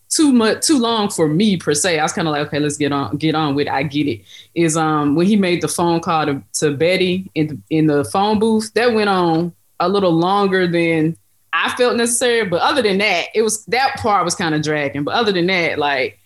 too 0.08 0.32
much, 0.32 0.66
too 0.66 0.78
long 0.78 1.10
for 1.10 1.28
me 1.28 1.56
per 1.56 1.74
se. 1.74 1.98
I 1.98 2.02
was 2.02 2.12
kind 2.12 2.26
of 2.26 2.32
like, 2.32 2.46
okay, 2.46 2.58
let's 2.58 2.76
get 2.76 2.92
on, 2.92 3.16
get 3.16 3.34
on 3.34 3.54
with. 3.54 3.66
it. 3.66 3.72
I 3.72 3.82
get 3.82 4.08
it. 4.08 4.22
Is 4.54 4.76
um 4.76 5.14
when 5.14 5.26
he 5.26 5.36
made 5.36 5.60
the 5.60 5.68
phone 5.68 6.00
call 6.00 6.26
to, 6.26 6.42
to 6.54 6.76
Betty 6.76 7.30
in 7.34 7.62
in 7.70 7.86
the 7.86 8.04
phone 8.04 8.38
booth. 8.38 8.72
That 8.74 8.94
went 8.94 9.10
on 9.10 9.52
a 9.80 9.88
little 9.88 10.12
longer 10.12 10.66
than 10.66 11.16
I 11.52 11.70
felt 11.76 11.96
necessary. 11.96 12.48
But 12.48 12.62
other 12.62 12.82
than 12.82 12.98
that, 12.98 13.26
it 13.34 13.42
was 13.42 13.64
that 13.66 13.96
part 13.98 14.24
was 14.24 14.34
kind 14.34 14.54
of 14.54 14.62
dragging. 14.62 15.04
But 15.04 15.14
other 15.14 15.32
than 15.32 15.46
that, 15.46 15.78
like 15.78 16.18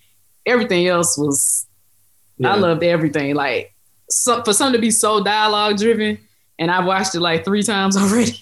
everything 0.47 0.87
else 0.87 1.19
was 1.19 1.67
I 2.45 2.57
loved 2.57 2.83
everything. 2.83 3.35
Like 3.35 3.75
so, 4.11 4.42
for 4.42 4.53
something 4.53 4.79
to 4.79 4.81
be 4.81 4.90
so 4.90 5.23
dialogue 5.23 5.79
driven, 5.79 6.18
and 6.59 6.71
I've 6.71 6.85
watched 6.87 7.14
it 7.14 7.21
like 7.21 7.45
three 7.45 7.62
times 7.62 7.97
already. 8.03 8.38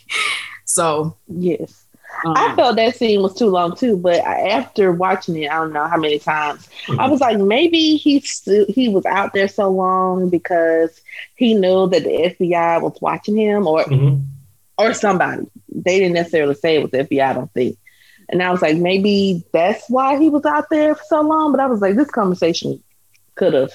so 0.64 1.16
Yes. 1.29 1.85
um, 2.24 2.35
I 2.37 2.55
felt 2.57 2.76
that 2.76 2.96
scene 2.96 3.22
was 3.22 3.35
too 3.35 3.46
long 3.48 3.76
too, 3.76 3.96
but 3.96 4.24
I, 4.26 4.48
after 4.48 4.92
watching 4.92 5.42
it, 5.42 5.50
I 5.50 5.55
don't 5.57 5.72
know 5.72 5.87
how 5.87 5.96
many 5.96 6.18
times, 6.18 6.68
I 6.98 7.09
was 7.09 7.20
like, 7.20 7.38
maybe 7.38 7.96
he 7.96 8.20
stu- 8.20 8.66
he 8.68 8.88
was 8.88 9.07
out 9.07 9.33
there 9.33 9.48
so 9.48 9.68
long 9.70 10.29
because 10.29 11.00
he 11.37 11.55
knew 11.55 11.88
that 11.88 12.05
the 12.05 12.35
FBI 12.38 12.81
was 12.83 12.98
watching 13.00 13.37
him, 13.37 13.66
or 13.66 13.85
Mhm. 13.85 14.24
or 14.79 14.92
somebody. 14.94 15.42
They 15.72 15.98
didn't 15.98 16.14
necessarily 16.14 16.55
say 16.55 16.76
it 16.76 16.83
was 16.83 16.90
the 16.90 16.98
FBI. 17.05 17.31
I 17.31 17.33
don't 17.33 17.53
think. 17.53 17.76
And 18.29 18.42
I 18.42 18.50
was 18.50 18.62
like, 18.62 18.76
maybe 18.76 19.44
that's 19.53 19.88
why 19.90 20.18
he 20.18 20.29
was 20.31 20.44
out 20.44 20.68
there 20.70 20.94
for 20.94 21.03
so 21.09 21.20
long. 21.20 21.50
But 21.53 21.61
I 21.61 21.66
was 21.66 21.81
like, 21.81 21.96
this 21.96 22.11
conversation 22.11 22.83
could 23.40 23.55
have 23.55 23.72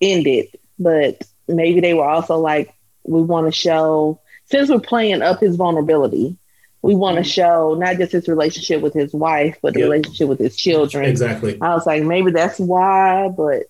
ended, 0.00 0.46
but 0.78 1.22
maybe 1.48 1.80
they 1.80 1.94
were 1.94 2.08
also 2.08 2.36
like, 2.38 2.74
we 3.04 3.20
want 3.22 3.46
to 3.46 3.52
show 3.52 4.18
since 4.46 4.68
we're 4.70 4.80
playing 4.80 5.22
up 5.22 5.40
his 5.40 5.56
vulnerability, 5.56 6.36
we 6.82 6.94
want 6.94 7.16
to 7.16 7.24
show 7.24 7.74
not 7.78 7.96
just 7.96 8.12
his 8.12 8.28
relationship 8.28 8.82
with 8.82 8.92
his 8.92 9.12
wife, 9.14 9.56
but 9.62 9.72
the 9.74 9.80
Yep. 9.80 9.90
relationship 9.90 10.28
with 10.28 10.38
his 10.38 10.56
children. 10.56 11.04
Exactly. 11.06 11.56
I 11.60 11.74
was 11.74 11.86
like, 11.86 12.02
maybe 12.02 12.30
that's 12.30 12.58
why, 12.58 13.28
but 13.36 13.62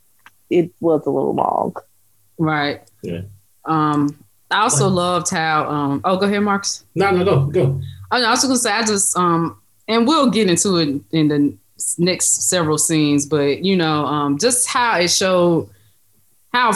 it 0.51 0.71
was 0.81 1.07
a 1.07 1.11
little 1.11 1.35
long. 1.35 1.75
right. 2.39 2.81
Yeah. 3.03 3.23
Um, 3.65 4.17
I 4.51 4.63
also 4.63 4.85
What? 4.87 4.95
loved 4.95 5.31
how. 5.31 5.69
Um, 5.69 6.01
oh, 6.05 6.17
go 6.17 6.27
ahead, 6.27 6.43
Marcus. 6.43 6.85
No, 6.95 7.11
no, 7.11 7.25
go, 7.25 7.47
go. 7.47 7.81
I 8.11 8.19
was 8.19 8.25
also 8.27 8.47
gonna 8.49 8.59
say 8.59 8.73
I 8.73 8.85
just 8.85 9.17
um, 9.17 9.57
and 9.89 10.07
we'll 10.07 10.31
get 10.31 10.49
into 10.51 10.77
it 10.77 11.01
in 11.13 11.29
the 11.29 11.55
next 11.99 12.49
several 12.49 12.79
scenes, 12.79 13.27
but 13.27 13.65
you 13.65 13.77
know, 13.77 14.05
um, 14.07 14.39
just 14.39 14.67
how 14.69 14.99
it 14.99 15.09
showed 15.11 15.69
how 16.53 16.73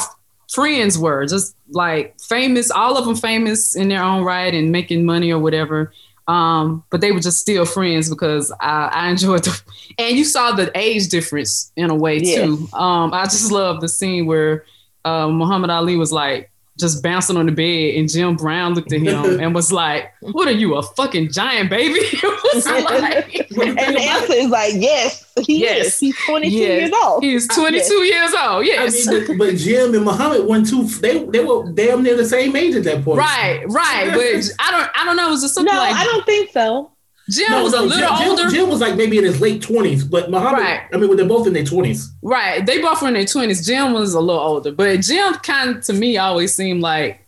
friends 0.51 0.99
were, 0.99 1.27
just 1.27 1.55
like 1.71 2.19
famous, 2.21 2.71
all 2.71 2.97
of 2.97 3.05
them 3.05 3.17
famous 3.17 3.77
in 3.77 3.89
their 3.89 4.03
own 4.03 4.25
right 4.25 4.55
and 4.55 4.73
making 4.73 5.05
money 5.05 5.31
or 5.31 5.39
whatever. 5.39 5.93
Um, 6.27 6.85
but 6.91 7.01
they 7.01 7.13
were 7.13 7.21
just 7.21 7.41
still 7.41 7.65
friends 7.65 8.11
because 8.11 8.53
I, 8.61 8.89
I 8.93 9.09
enjoyed 9.11 9.45
the, 9.45 9.63
and 9.99 10.17
you 10.17 10.25
saw 10.25 10.53
the 10.53 10.71
age 10.77 11.09
difference 11.09 11.73
in 11.77 11.89
a 11.91 11.95
way 11.95 12.19
Yes. 12.19 12.37
too. 12.45 12.69
Um, 12.77 13.15
I 13.15 13.25
just 13.25 13.51
love 13.51 13.81
the 13.81 13.89
scene 13.89 14.27
where 14.27 14.65
uh, 15.07 15.29
Muhammad 15.29 15.71
Ali 15.71 15.97
was 15.97 16.13
like 16.13 16.51
just 16.79 17.03
bouncing 17.03 17.37
on 17.37 17.47
the 17.47 17.53
bed, 17.53 17.97
and 17.99 18.09
Jim 18.09 18.37
Brown 18.37 18.75
looked 18.75 18.93
at 18.93 19.01
him 19.01 19.41
and 19.41 19.55
was 19.55 19.73
like, 19.73 20.13
"What 20.21 20.49
are 20.49 20.53
you, 20.53 20.77
a 20.77 20.83
fucking 20.83 21.33
giant 21.33 21.71
baby?" 21.71 22.01
Like, 22.55 23.35
and 23.51 23.97
the 23.97 24.01
answer 24.01 24.33
is 24.35 24.49
like 24.51 24.73
yes, 24.77 25.25
he 25.47 25.61
Yes. 25.61 25.87
is. 25.87 25.99
He's 25.99 26.17
22 26.27 26.57
Yes. 26.57 26.81
years 26.81 26.93
old. 27.05 27.23
He's 27.23 27.51
uh, 27.51 27.55
22 27.55 27.95
years 28.05 28.31
old. 28.35 28.39
I 28.41 28.61
Yes. 28.63 29.07
mean, 29.07 29.27
but, 29.27 29.39
but 29.39 29.57
Jim 29.57 29.95
and 29.95 30.05
Muhammad 30.05 30.47
were 30.47 30.63
two. 30.65 30.85
They 30.85 31.25
they 31.25 31.45
were 31.45 31.71
damn 31.73 32.03
near 32.03 32.17
the 32.17 32.25
same 32.25 32.55
age 32.57 32.75
at 32.75 32.85
that 32.85 33.05
point. 33.05 33.19
right, 33.19 33.65
right. 33.69 34.11
But 34.13 34.51
I 34.65 34.71
don't 34.71 34.91
I 34.95 35.05
don't 35.05 35.17
know. 35.17 35.29
It 35.29 35.31
was 35.31 35.43
just 35.43 35.55
something 35.55 35.73
No, 35.75 35.79
like 35.81 35.95
I 35.95 36.05
don't 36.05 36.25
think 36.27 36.51
so. 36.53 36.91
Jim 37.31 37.51
No, 37.51 37.63
was 37.63 37.75
a 37.75 37.83
little 37.83 38.17
Jim, 38.17 38.29
older. 38.31 38.43
Jim, 38.45 38.51
Jim 38.53 38.69
was 38.71 38.81
like 38.81 38.97
maybe 38.97 39.19
in 39.19 39.25
his 39.25 39.41
late 39.41 39.61
twenties, 39.63 40.03
but 40.05 40.31
Muhammad. 40.31 40.61
Right. 40.63 40.81
I 40.93 40.97
mean, 40.97 41.15
they're 41.17 41.27
both 41.29 41.47
in 41.47 41.53
their 41.53 41.65
twenties. 41.65 42.11
Right. 42.23 42.65
They 42.65 42.81
both 42.81 43.03
were 43.03 43.09
in 43.09 43.15
their 43.15 43.25
20s. 43.25 43.67
Jim 43.67 43.93
was 43.93 44.15
a 44.15 44.21
little 44.21 44.41
older, 44.43 44.73
but 44.73 45.01
Jim 45.01 45.35
kind 45.35 45.77
of 45.77 45.85
to 45.85 45.93
me 45.93 46.17
always 46.17 46.55
seemed 46.55 46.81
like 46.81 47.25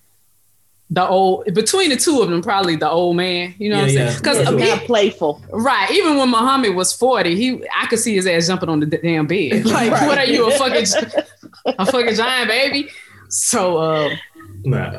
the 0.93 1.07
old 1.07 1.45
between 1.55 1.91
the 1.91 1.97
two 1.97 2.21
of 2.23 2.31
them, 2.31 2.43
probably 2.43 2.77
the 2.77 2.89
old 2.91 3.17
man. 3.17 3.55
You 3.59 3.69
know 3.71 3.77
what 3.77 3.91
I'm 3.91 3.91
Yeah, 3.95 4.09
saying? 4.09 4.19
Because 4.19 4.39
Yeah, 4.39 4.59
He's 4.59 4.69
not 4.77 4.85
playful. 4.87 5.43
right, 5.53 5.91
even 5.93 6.17
when 6.17 6.31
Muhammad 6.31 6.75
was 6.75 6.93
40, 6.93 7.37
he 7.37 7.63
I 7.81 7.87
could 7.87 7.99
see 8.01 8.15
his 8.17 8.27
ass 8.27 8.47
jumping 8.49 8.69
on 8.71 8.81
the 8.81 8.87
damn 8.87 9.27
bed. 9.27 9.65
Like, 9.67 9.93
Right. 9.93 10.07
what 10.09 10.19
are 10.19 10.25
you, 10.25 10.49
a 10.49 10.51
fucking 10.53 10.87
a 11.79 11.87
fucking 11.87 12.15
giant 12.17 12.49
baby? 12.49 12.89
So 13.29 13.77
uh 13.77 14.11
Nah, 14.65 14.99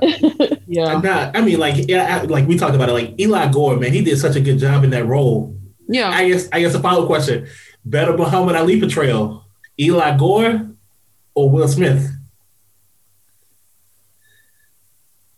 yeah. 0.68 1.00
nah. 1.00 1.32
I 1.34 1.42
mean, 1.42 1.60
like, 1.60 1.88
yeah, 1.88 2.20
I- 2.22 2.26
like 2.26 2.48
we 2.48 2.58
talked 2.58 2.76
about 2.76 2.90
it. 2.90 2.94
Like 2.94 3.20
Eli 3.20 3.52
Gore, 3.52 3.78
man, 3.78 3.94
he 3.94 4.02
did 4.04 4.18
such 4.18 4.36
a 4.36 4.40
good 4.42 4.58
job 4.60 4.84
in 4.84 4.90
that 4.92 5.06
role. 5.06 5.56
Yeah. 5.88 6.10
I 6.10 6.28
guess, 6.30 6.48
I 6.52 6.62
guess, 6.62 6.74
a 6.74 6.80
follow 6.80 7.06
question: 7.06 7.48
Better 7.86 8.16
Muhammad 8.18 8.56
Ali 8.56 8.80
portrayal, 8.80 9.46
Eli 9.80 10.18
Gore 10.18 10.68
or 11.36 11.50
Will 11.50 11.68
Smith? 11.68 12.10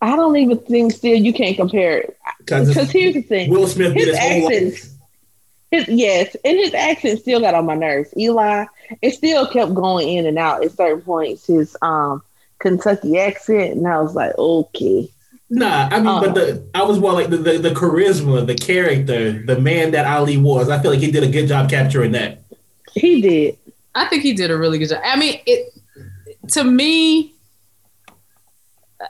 I 0.00 0.16
don't 0.16 0.36
even 0.36 0.58
think 0.58 0.92
still 0.92 1.16
you 1.16 1.32
can't 1.32 1.56
compare 1.56 1.98
it. 1.98 2.18
Because 2.38 2.68
Because 2.68 2.90
here's 2.90 3.14
the 3.14 3.22
thing. 3.22 3.50
Will 3.50 3.66
Smith 3.66 3.94
did 3.94 4.08
his 4.08 4.18
his 4.18 4.18
whole 4.18 4.44
life. 4.44 4.52
accent, 4.74 4.90
his 5.70 5.88
yes, 5.88 6.36
and 6.44 6.58
his 6.58 6.74
accent 6.74 7.20
still 7.20 7.40
got 7.40 7.54
on 7.54 7.64
my 7.64 7.74
nerves. 7.74 8.12
Eli, 8.16 8.66
it 9.00 9.12
still 9.14 9.46
kept 9.46 9.72
going 9.74 10.08
in 10.08 10.26
and 10.26 10.38
out 10.38 10.62
at 10.62 10.72
certain 10.72 11.00
points. 11.02 11.46
His 11.46 11.76
um 11.80 12.22
Kentucky 12.64 13.18
accent, 13.18 13.76
and 13.76 13.86
I 13.86 14.00
was 14.00 14.14
like, 14.14 14.36
okay, 14.38 15.08
Nah, 15.50 15.88
I 15.92 15.98
mean, 15.98 16.08
Oh. 16.08 16.20
but 16.20 16.34
the 16.34 16.64
I 16.74 16.82
was 16.82 16.98
more 16.98 17.12
like 17.12 17.28
the, 17.30 17.36
the 17.36 17.58
the 17.58 17.70
charisma, 17.70 18.44
the 18.46 18.54
character, 18.56 19.32
the 19.44 19.60
man 19.60 19.90
that 19.92 20.06
Ali 20.06 20.36
was. 20.38 20.68
I 20.70 20.80
feel 20.80 20.90
like 20.90 21.00
he 21.00 21.10
did 21.12 21.22
a 21.22 21.28
good 21.28 21.46
job 21.46 21.68
capturing 21.70 22.12
that. 22.12 22.40
he 22.92 23.20
did. 23.20 23.58
I 23.94 24.06
think 24.06 24.22
he 24.22 24.32
did 24.32 24.50
a 24.50 24.56
really 24.56 24.78
good 24.78 24.88
job. 24.88 25.00
I 25.04 25.16
mean, 25.16 25.40
it 25.46 25.72
to 26.52 26.64
me. 26.64 27.34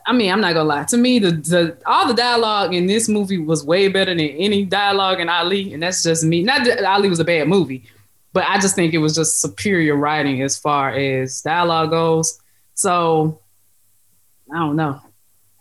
I 0.06 0.12
mean, 0.12 0.30
I'm 0.32 0.40
not 0.40 0.54
gonna 0.54 0.68
lie. 0.68 0.84
To 0.84 0.96
me, 0.96 1.18
the, 1.20 1.30
the 1.30 1.76
all 1.86 2.08
the 2.08 2.14
dialogue 2.14 2.74
in 2.74 2.86
this 2.86 3.08
movie 3.08 3.38
was 3.38 3.64
way 3.64 3.88
better 3.88 4.10
than 4.12 4.20
any 4.20 4.64
dialogue 4.64 5.20
in 5.20 5.28
Ali, 5.28 5.72
and 5.72 5.82
that's 5.82 6.02
just 6.02 6.24
me. 6.24 6.42
Not 6.42 6.64
that 6.66 6.84
Ali 6.84 7.08
was 7.08 7.20
a 7.20 7.24
bad 7.24 7.46
movie, 7.48 7.84
but 8.32 8.44
I 8.46 8.58
just 8.58 8.74
think 8.74 8.92
it 8.92 8.98
was 8.98 9.14
just 9.14 9.40
superior 9.40 9.94
writing 9.94 10.42
as 10.42 10.58
far 10.58 10.90
as 10.90 11.40
dialogue 11.42 11.90
goes. 11.90 12.40
So 12.74 13.38
I 14.52 14.59
don't 14.59 14.76
know. 14.76 15.00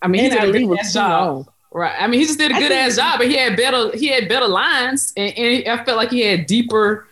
I 0.01 0.07
mean, 0.07 0.23
he 0.23 0.29
did 0.29 0.43
a 0.43 0.51
good 0.51 0.79
ass 0.79 0.93
job. 0.93 1.47
Right. 1.71 1.95
I 1.97 2.07
mean, 2.07 2.19
he 2.19 2.25
just 2.25 2.37
did 2.37 2.51
a 2.51 2.59
good 2.59 2.71
ass 2.71 2.97
job, 2.97 3.17
but 3.17 3.27
he 3.27 3.35
had 3.35 3.57
better 3.57 3.95
he 3.97 4.07
had 4.07 4.29
better 4.29 4.47
lines, 4.47 5.11
and, 5.17 5.35
and 5.37 5.67
I 5.67 5.83
felt 5.83 5.97
like 5.97 6.11
he 6.11 6.21
had 6.21 6.45
deeper 6.45 7.07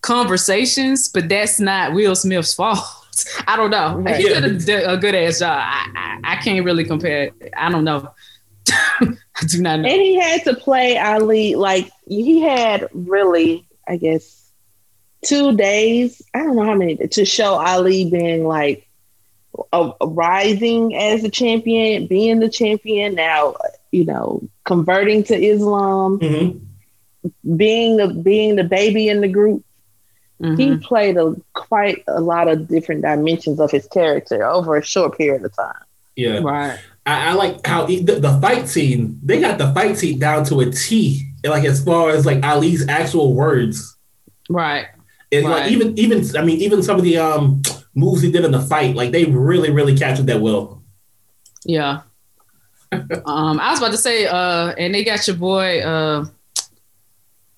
conversations. 0.00 1.08
But 1.08 1.28
that's 1.28 1.60
not 1.60 1.92
Will 1.92 2.14
Smith's 2.14 2.54
fault. 2.54 2.78
I 3.46 3.56
don't 3.56 3.70
know. 3.70 3.96
Right. 3.96 4.16
He 4.16 4.24
did 4.24 4.68
a, 4.68 4.92
a 4.92 4.96
good 4.96 5.14
ass 5.14 5.40
job. 5.40 5.58
I, 5.62 5.90
I, 5.94 6.32
I 6.32 6.36
can't 6.36 6.64
really 6.64 6.84
compare. 6.84 7.32
I 7.56 7.70
don't 7.70 7.84
know. 7.84 8.08
I 9.00 9.44
do 9.46 9.60
not 9.60 9.80
know. 9.80 9.88
And 9.88 10.00
he 10.00 10.18
had 10.18 10.44
to 10.44 10.54
play 10.54 10.96
Ali 10.98 11.54
like 11.54 11.90
he 12.06 12.40
had 12.40 12.88
really, 12.94 13.66
I 13.86 13.96
guess, 13.96 14.50
two 15.24 15.56
days. 15.56 16.22
I 16.32 16.38
don't 16.38 16.56
know 16.56 16.64
how 16.64 16.74
many 16.74 16.96
to 16.96 17.24
show 17.24 17.54
Ali 17.54 18.08
being 18.08 18.46
like 18.46 18.88
a, 19.72 19.90
a 20.00 20.06
rising 20.06 20.96
as 20.96 21.24
a 21.24 21.28
champion, 21.30 22.06
being 22.06 22.38
the 22.40 22.48
champion 22.48 23.14
now. 23.14 23.54
You 23.90 24.06
know, 24.06 24.42
converting 24.64 25.22
to 25.24 25.34
Islam, 25.36 26.18
Mhm. 26.18 26.60
being 27.56 27.96
the 27.98 28.08
being 28.08 28.56
the 28.56 28.64
baby 28.64 29.08
in 29.08 29.20
the 29.20 29.28
group. 29.28 29.62
Mhm. 30.40 30.58
He 30.58 30.76
played 30.78 31.16
a 31.16 31.36
quite 31.54 32.02
a 32.08 32.20
lot 32.20 32.48
of 32.48 32.66
different 32.68 33.02
dimensions 33.02 33.60
of 33.60 33.70
his 33.70 33.86
character 33.86 34.44
over 34.44 34.76
a 34.76 34.82
short 34.82 35.16
period 35.18 35.44
of 35.44 35.54
time. 35.54 35.74
Yeah, 36.16 36.38
Right. 36.40 36.78
I, 37.06 37.30
I 37.30 37.32
like 37.34 37.66
how 37.66 37.86
he, 37.86 38.02
the, 38.02 38.14
the 38.20 38.38
fight 38.40 38.68
scene. 38.68 39.18
They 39.22 39.40
got 39.40 39.58
the 39.58 39.72
fight 39.72 39.96
scene 39.98 40.18
down 40.18 40.44
to 40.46 40.60
a 40.60 40.70
T. 40.70 41.26
Like 41.44 41.64
as 41.64 41.84
far 41.84 42.10
as 42.10 42.24
like 42.26 42.44
Ali's 42.44 42.86
actual 42.88 43.34
words. 43.34 43.96
Right. 44.48 44.86
Right. 45.32 45.44
like 45.44 45.70
even 45.70 45.98
even 45.98 46.36
I 46.36 46.42
mean 46.44 46.58
even 46.60 46.82
some 46.82 46.98
of 46.98 47.04
the 47.04 47.16
um 47.16 47.62
moves 47.94 48.22
he 48.22 48.30
did 48.30 48.44
in 48.44 48.52
the 48.52 48.60
fight, 48.60 48.94
like 48.94 49.12
they 49.12 49.24
really 49.24 49.70
really 49.70 49.96
captured 49.96 50.26
that 50.26 50.40
well. 50.40 50.82
Yeah. 51.64 52.02
um, 53.24 53.58
I 53.58 53.70
was 53.70 53.78
about 53.78 53.92
to 53.92 53.96
say, 53.96 54.26
uh, 54.26 54.74
and 54.76 54.94
they 54.94 55.02
got 55.04 55.26
your 55.26 55.36
boy, 55.36 55.80
uh, 55.80 56.26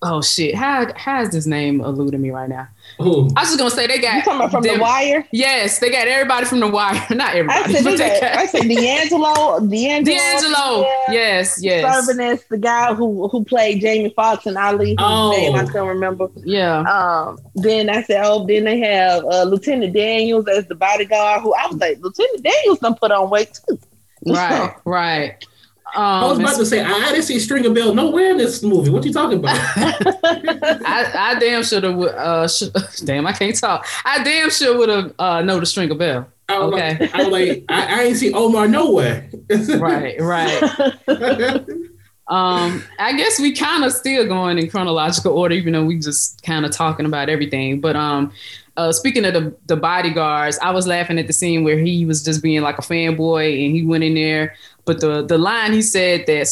oh 0.04 0.22
shit, 0.22 0.54
how 0.54 0.86
how 0.96 1.22
is 1.22 1.30
this 1.30 1.46
name 1.46 1.80
eluding 1.80 2.20
me 2.20 2.30
right 2.30 2.48
now? 2.48 2.68
Ooh. 3.00 3.28
I 3.36 3.40
was 3.40 3.48
just 3.48 3.58
gonna 3.58 3.70
say 3.70 3.86
they 3.88 3.96
You 3.96 4.02
got 4.02 4.24
talking 4.24 4.36
about 4.40 4.50
from 4.52 4.62
them- 4.62 4.76
the 4.76 4.82
wire? 4.82 5.26
Yes, 5.32 5.78
they 5.80 5.90
got 5.90 6.06
everybody 6.06 6.46
from 6.46 6.60
the 6.60 6.68
wire. 6.68 6.94
Not 7.10 7.34
I 7.34 7.38
everybody, 7.38 7.72
said, 7.74 7.84
but 7.84 7.90
they 7.92 7.96
they 7.96 8.20
got, 8.20 8.36
I 8.36 8.46
said 8.46 8.68
D'Angelo, 8.68 9.60
D'Angelo, 9.60 10.04
D'Angelo. 10.16 10.82
yeah, 10.82 11.12
Yes, 11.12 11.58
yes, 11.62 12.06
serving 12.06 12.24
as 12.24 12.44
the 12.44 12.58
guy 12.58 12.94
who 12.94 13.26
who 13.28 13.44
played 13.44 13.80
Jamie 13.80 14.12
Foxx 14.14 14.46
and 14.46 14.56
Ali, 14.58 14.94
Oh. 14.98 15.30
name 15.32 15.54
I 15.56 15.64
can't 15.64 15.86
remember. 15.88 16.28
yeah. 16.44 16.80
Um, 16.82 17.38
then 17.56 17.88
I 17.90 18.02
said, 18.02 18.22
oh, 18.24 18.46
then 18.46 18.64
they 18.64 18.78
have 18.80 19.24
uh, 19.24 19.44
Lieutenant 19.44 19.92
Daniels 19.94 20.46
as 20.48 20.66
the 20.66 20.74
bodyguard. 20.74 21.40
Who 21.42 21.54
I 21.54 21.66
was 21.66 21.76
like, 21.78 21.98
Lieutenant 22.00 22.42
Daniels 22.44 22.78
done 22.80 22.94
put 22.94 23.10
on 23.10 23.30
weight 23.30 23.58
too. 23.68 23.78
Right, 24.26 24.74
right. 24.84 25.44
I 25.96 26.24
was 26.26 26.38
Um, 26.38 26.44
about 26.44 26.56
to 26.56 26.66
say 26.66 26.80
I, 26.82 26.90
I 26.92 27.10
didn't 27.12 27.24
see 27.24 27.38
Stringer 27.38 27.70
Bell 27.70 27.94
nowhere 27.94 28.30
in 28.32 28.36
this 28.38 28.62
movie. 28.62 28.90
What 28.90 29.04
you 29.04 29.12
talking 29.12 29.38
about? 29.38 29.56
I, 30.26 31.12
I 31.14 31.38
damn 31.38 31.62
should 31.62 31.84
have. 31.84 31.98
Uh, 32.00 32.48
sh- 32.48 32.64
damn, 33.04 33.26
I 33.26 33.32
can't 33.32 33.56
talk. 33.58 33.86
I 34.04 34.22
damn 34.24 34.50
sure 34.50 34.76
would 34.76 34.88
have 34.88 35.14
uh, 35.18 35.42
know 35.42 35.60
the 35.60 35.66
Stringer 35.66 35.94
Bell. 35.94 36.28
I 36.48 36.58
was 36.58 36.74
Okay. 36.74 36.98
like, 36.98 37.14
I 37.14 37.18
was 37.18 37.28
like, 37.28 37.64
I, 37.68 38.00
I 38.00 38.02
ain't 38.04 38.16
see 38.16 38.32
Omar 38.32 38.68
nowhere. 38.68 39.30
Right, 39.78 40.20
right. 40.20 41.64
Um, 42.26 42.82
I 42.98 43.12
guess 43.16 43.38
we 43.38 43.52
kind 43.52 43.84
of 43.84 43.92
still 43.92 44.26
going 44.26 44.58
in 44.58 44.70
chronological 44.70 45.36
order, 45.36 45.54
even 45.54 45.74
though 45.74 45.84
we 45.84 45.98
just 45.98 46.42
kind 46.42 46.64
of 46.64 46.70
talking 46.72 47.04
about 47.04 47.28
everything. 47.28 47.80
But 47.82 47.96
um, 47.96 48.32
uh, 48.78 48.92
speaking 48.92 49.26
of 49.26 49.34
the 49.34 49.54
the 49.66 49.76
bodyguards, 49.76 50.58
I 50.60 50.70
was 50.70 50.86
laughing 50.86 51.18
at 51.18 51.26
the 51.26 51.34
scene 51.34 51.64
where 51.64 51.78
he 51.78 52.06
was 52.06 52.24
just 52.24 52.42
being 52.42 52.62
like 52.62 52.78
a 52.78 52.82
fanboy, 52.82 53.66
and 53.66 53.74
he 53.76 53.84
went 53.84 54.04
in 54.04 54.14
there. 54.14 54.54
But 54.84 55.00
the 55.00 55.22
the 55.22 55.38
line 55.38 55.72
he 55.72 55.82
said 55.82 56.26
that 56.26 56.48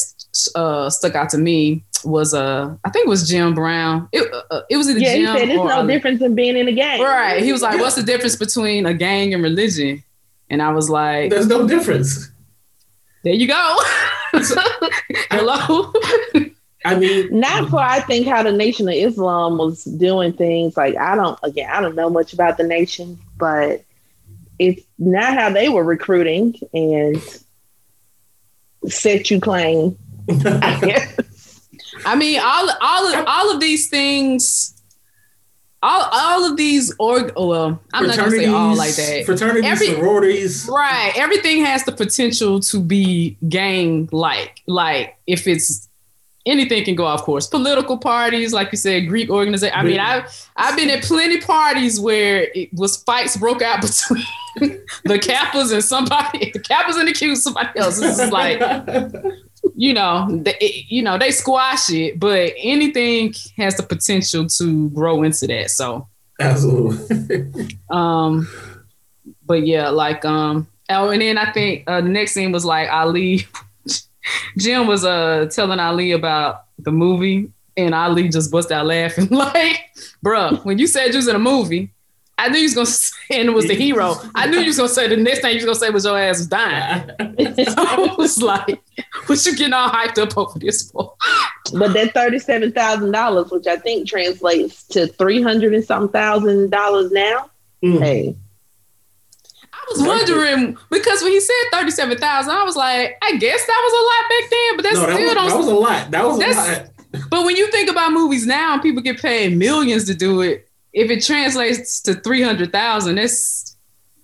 uh, 0.55 0.89
stuck 0.91 1.15
out 1.15 1.29
to 1.31 1.39
me 1.39 1.85
was 2.05 2.35
uh, 2.35 2.75
I 2.85 2.91
think 2.91 3.07
it 3.07 3.09
was 3.09 3.29
Jim 3.29 3.55
Brown. 3.55 4.09
It 4.13 4.33
uh, 4.51 4.63
it 4.71 4.77
was 4.77 4.89
either 4.89 5.01
yeah, 5.01 5.15
he 5.15 5.23
Jim 5.23 5.37
said 5.37 5.49
there's 5.49 5.59
or 5.59 5.69
no 5.69 5.87
difference 5.87 6.23
in 6.23 6.35
being 6.35 6.57
in 6.57 6.69
a 6.69 6.73
gang. 6.73 7.01
right. 7.01 7.43
He 7.43 7.53
was 7.53 7.63
like, 7.63 7.79
"What's 7.79 7.97
the 7.97 8.03
difference 8.03 8.37
between 8.37 8.87
a 8.87 8.95
gang 8.95 9.35
and 9.35 9.43
religion?" 9.43 10.03
And 10.51 10.63
I 10.63 10.73
was 10.73 10.91
like, 10.91 11.31
There's 11.31 11.47
no 11.47 11.67
difference. 11.67 12.31
"There 13.25 13.35
you 13.35 13.49
go." 13.49 13.79
Hello. 15.31 15.93
I 16.85 16.99
mean, 16.99 17.39
Not 17.39 17.71
for 17.71 17.79
I 17.79 18.01
think 18.01 18.27
how 18.27 18.43
the 18.43 18.53
Nation 18.53 18.89
of 18.89 18.95
Islam 18.95 19.59
was 19.59 19.85
doing 19.85 20.33
things. 20.33 20.77
Like 20.77 20.97
I 20.97 21.15
don't 21.15 21.39
again, 21.43 21.71
I 21.71 21.81
don't 21.81 21.95
know 21.95 22.11
much 22.11 22.33
about 22.33 22.57
the 22.57 22.65
nation, 22.65 23.19
but 23.37 23.85
it's 24.59 24.83
not 24.99 25.35
how 25.35 25.51
they 25.51 25.69
were 25.69 25.85
recruiting 25.85 26.59
and 26.73 27.17
set 28.87 29.31
you 29.31 29.41
claim. 29.41 29.97
I 32.05 32.17
mean, 32.17 32.41
all 32.43 32.69
all 32.81 33.07
of 33.15 33.25
all 33.27 33.51
of 33.55 33.61
these 33.61 33.89
things, 33.89 34.75
all 35.83 36.09
all 36.13 36.51
of 36.51 36.57
these 36.57 36.95
org. 36.99 37.33
Oh, 37.37 37.49
well, 37.49 37.81
I'm 37.93 38.07
not 38.07 38.17
gonna 38.17 38.31
say 38.31 38.47
all 38.47 38.77
like 38.77 38.95
that. 38.97 39.25
Fraternities, 39.27 39.65
Every- 39.71 39.87
sororities. 39.89 40.69
Right. 40.71 41.13
Everything 41.17 41.65
has 41.65 41.85
the 41.85 41.93
potential 41.93 42.61
to 42.61 42.81
be 42.81 43.37
gang 43.49 44.09
like. 44.13 44.61
Like 44.67 45.17
if 45.27 45.47
it's 45.47 45.89
anything 46.47 46.85
can 46.85 46.95
go 46.95 47.05
off 47.05 47.23
course. 47.23 47.47
Political 47.47 47.99
parties, 47.99 48.53
like 48.53 48.73
you 48.73 48.79
said, 48.79 49.09
Greek 49.09 49.31
organization. 49.31 49.77
I 49.77 49.83
mean, 49.83 50.01
I've 50.01 50.51
I've 50.57 50.77
been 50.77 50.91
at 50.91 51.03
plenty 51.03 51.41
parties 51.41 52.01
where 52.01 52.49
it 52.55 52.73
was 52.73 52.97
fights 52.99 53.37
broke 53.37 53.63
out 53.63 53.81
between 53.81 54.25
the 55.05 55.19
Kappas 55.19 55.73
and 55.73 55.85
somebody, 55.85 56.51
the 56.53 56.61
Kappas 56.61 56.99
and 56.99 57.09
the 57.09 57.13
Qs, 57.13 57.39
somebody 57.39 57.79
else. 57.79 58.01
This 58.01 58.19
is 58.19 58.31
like, 58.31 58.61
you 59.75 59.95
know, 59.95 60.27
they, 60.31 60.87
you 60.89 61.03
know, 61.03 61.19
they 61.19 61.31
squash 61.31 61.91
it, 61.91 62.19
but 62.19 62.53
anything 62.59 63.35
has 63.57 63.77
the 63.77 63.83
potential 63.83 64.47
to 64.47 64.91
grow 64.91 65.23
into 65.23 65.47
that. 65.47 65.71
So 65.71 66.09
absolutely. 66.41 67.79
um, 67.91 68.49
but 69.45 69.67
yeah, 69.67 69.89
like 69.89 70.25
um, 70.25 70.67
oh, 70.91 71.11
and 71.11 71.23
then 71.23 71.39
I 71.39 71.53
think 71.53 71.85
uh, 71.87 72.01
the 72.01 72.09
next 72.09 72.33
scene 72.33 72.53
was 72.53 72.65
like 72.65 72.91
Ali 72.91 73.47
Jim 74.57 74.87
was 74.87 75.05
uh 75.05 75.49
telling 75.51 75.81
Ali 75.81 76.13
about 76.13 76.65
the 76.79 76.93
movie, 76.93 77.51
and 77.77 77.95
Ali 77.95 78.29
just 78.29 78.51
bust 78.51 78.71
out 78.71 78.87
laughing. 78.87 79.29
like, 79.31 79.81
bruh, 80.25 80.65
when 80.65 80.79
you 80.79 80.87
said 80.87 81.09
you 81.09 81.17
was 81.17 81.29
in 81.29 81.37
a 81.37 81.41
movie, 81.41 81.91
I 82.39 82.49
knew 82.49 82.59
you 82.59 82.65
was 82.65 82.75
gonna 82.75 82.87
say 82.87 83.41
and 83.41 83.49
it 83.49 83.53
was 83.53 83.67
the 83.67 83.75
hero. 83.75 84.17
I 84.35 84.47
knew 84.47 84.59
you 84.59 84.67
was 84.67 84.77
gonna 84.77 84.89
say 84.89 85.09
the 85.09 85.17
next 85.17 85.41
thing 85.41 85.51
you 85.51 85.57
was 85.57 85.65
gonna 85.65 85.75
say 85.77 85.91
was 85.91 86.05
your 86.05 86.19
ass 86.19 86.39
was 86.39 86.47
dying. 86.49 87.11
I 87.21 88.15
was 88.19 88.43
like, 88.43 88.83
what 89.27 89.47
you 89.47 89.57
getting 89.57 89.73
all 89.73 89.89
hyped 89.89 90.19
up 90.19 90.37
over 90.37 90.59
this 90.59 90.91
for? 90.91 91.15
But 91.73 91.93
that 91.95 92.13
thirty-seven 92.15 92.73
thousand 92.73 93.13
dollars, 93.13 93.51
which 93.51 93.67
I 93.67 93.77
think 93.77 94.09
translates 94.09 94.85
to 94.89 95.07
three 95.07 95.41
hundred 95.41 95.75
and 95.75 95.85
some 95.85 96.09
thousand 96.09 96.71
dollars 96.71 97.13
now. 97.13 97.51
Mm. 97.83 98.01
Hey, 98.01 98.29
I 98.29 98.35
was 99.93 100.07
wondering 100.07 100.77
because 100.91 101.23
when 101.23 101.33
he 101.33 101.41
said 101.41 101.55
thirty 101.73 101.91
seven 101.91 102.19
thousand, 102.19 102.53
I 102.53 102.65
was 102.65 102.77
like, 102.77 103.17
I 103.23 103.37
guess 103.37 103.67
that 103.67 103.83
was 103.85 103.93
a 103.93 104.05
lot 104.07 104.29
back 104.29 104.51
then, 104.51 104.77
but 104.77 104.83
that's 104.83 104.97
no, 104.97 105.07
that 105.07 105.15
still 105.15 105.27
was, 105.27 105.35
don't. 105.35 105.49
That 105.49 105.57
was 105.57 105.67
a 105.67 105.75
lot. 105.75 106.11
That 106.11 106.27
was 106.27 106.39
a 106.39 106.73
lot. 106.73 106.89
But 107.31 107.45
when 107.45 107.57
you 107.57 107.71
think 107.71 107.91
about 107.91 108.13
movies 108.13 108.47
now, 108.47 108.75
and 108.75 108.83
people 108.83 109.03
get 109.03 109.21
paid 109.21 109.57
millions 109.57 110.05
to 110.07 110.15
do 110.15 110.41
it. 110.41 110.69
If 110.93 111.11
it 111.11 111.25
translates 111.25 112.03
to 112.03 112.15
three 112.15 112.43
hundred 112.43 112.73
thousand, 112.73 113.15
that's 113.17 113.77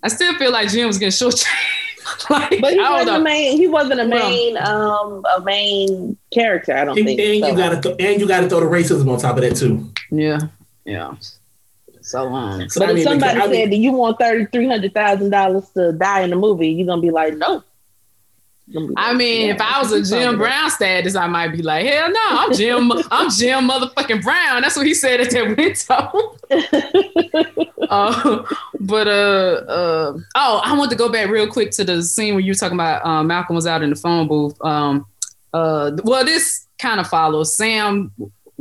I 0.03 0.09
still 0.09 0.37
feel 0.37 0.53
like 0.53 0.69
Jim 0.69 0.87
was 0.87 0.99
getting 0.99 1.13
short. 1.13 1.43
like, 2.31 2.61
but 2.61 2.73
he 2.73 2.79
wasn't 2.79 3.17
a 3.17 3.21
main. 3.21 3.57
He 3.57 3.67
wasn't 3.67 4.01
a 4.01 4.07
main. 4.07 4.57
Um, 4.59 5.25
a 5.37 5.41
main 5.43 6.17
character. 6.33 6.77
I 6.77 6.85
don't 6.85 6.99
and, 6.99 7.07
think. 7.07 7.21
And 7.21 7.41
so. 7.41 7.49
you 7.49 7.57
got 7.57 7.83
to 7.83 7.97
and 8.01 8.21
you 8.21 8.29
got 8.29 8.41
to 8.41 8.49
throw 8.49 8.61
the 8.61 8.67
racism 8.67 9.11
on 9.11 9.19
top 9.19 9.37
of 9.37 9.43
that 9.43 9.57
too. 9.57 9.91
Yeah, 10.11 10.39
yeah. 10.85 11.15
So 12.09 12.33
um, 12.33 12.71
so 12.71 12.81
but 12.81 12.89
I 12.89 12.93
if 12.93 13.03
somebody 13.03 13.35
because, 13.35 13.51
said 13.51 13.51
I 13.51 13.53
mean, 13.53 13.71
that 13.71 13.77
you 13.77 13.93
want 13.93 14.19
thirty 14.19 14.47
three 14.47 14.67
hundred 14.67 14.95
thousand 14.95 15.29
dollars 15.29 15.69
to 15.71 15.93
die 15.93 16.23
in 16.23 16.31
the 16.31 16.37
movie, 16.37 16.69
you're 16.69 16.87
gonna 16.87 17.03
be 17.03 17.11
like, 17.11 17.37
no. 17.37 17.63
I 18.97 19.13
mean, 19.13 19.49
yeah, 19.49 19.55
if 19.55 19.61
I 19.61 19.79
was 19.79 19.93
a 19.93 20.03
Jim 20.03 20.39
Brown 20.39 20.71
status, 20.71 21.17
I 21.17 21.27
might 21.27 21.49
be 21.49 21.63
like, 21.63 21.85
hell 21.85 22.11
no, 22.11 22.19
I'm 22.23 22.55
Jim, 22.55 22.91
I'm 23.11 23.31
Jim 23.31 23.69
motherfucking 23.69 24.23
Brown. 24.23 24.63
That's 24.63 24.77
what 24.77 24.87
he 24.87 24.95
said 24.95 25.21
at 25.21 25.31
that 25.31 25.57
window. 27.47 27.83
uh, 27.91 28.43
but 28.81 29.07
uh, 29.07 29.65
uh, 29.69 30.19
oh, 30.35 30.61
I 30.65 30.79
want 30.79 30.91
to 30.91 30.97
go 30.97 31.11
back 31.11 31.29
real 31.29 31.47
quick 31.47 31.73
to 31.73 31.85
the 31.85 32.03
scene 32.03 32.35
where 32.35 32.41
you 32.41 32.53
were 32.53 32.57
talking 32.57 32.77
about 32.77 33.05
uh, 33.05 33.23
Malcolm 33.23 33.55
was 33.55 33.67
out 33.67 33.83
in 33.83 33.91
the 33.91 33.97
phone 33.97 34.29
booth. 34.29 34.59
Um, 34.65 35.07
uh, 35.53 35.93
well, 36.05 36.25
this 36.25 36.67
kind 36.79 37.01
of 37.01 37.07
follows. 37.07 37.55
Sam 37.55 38.13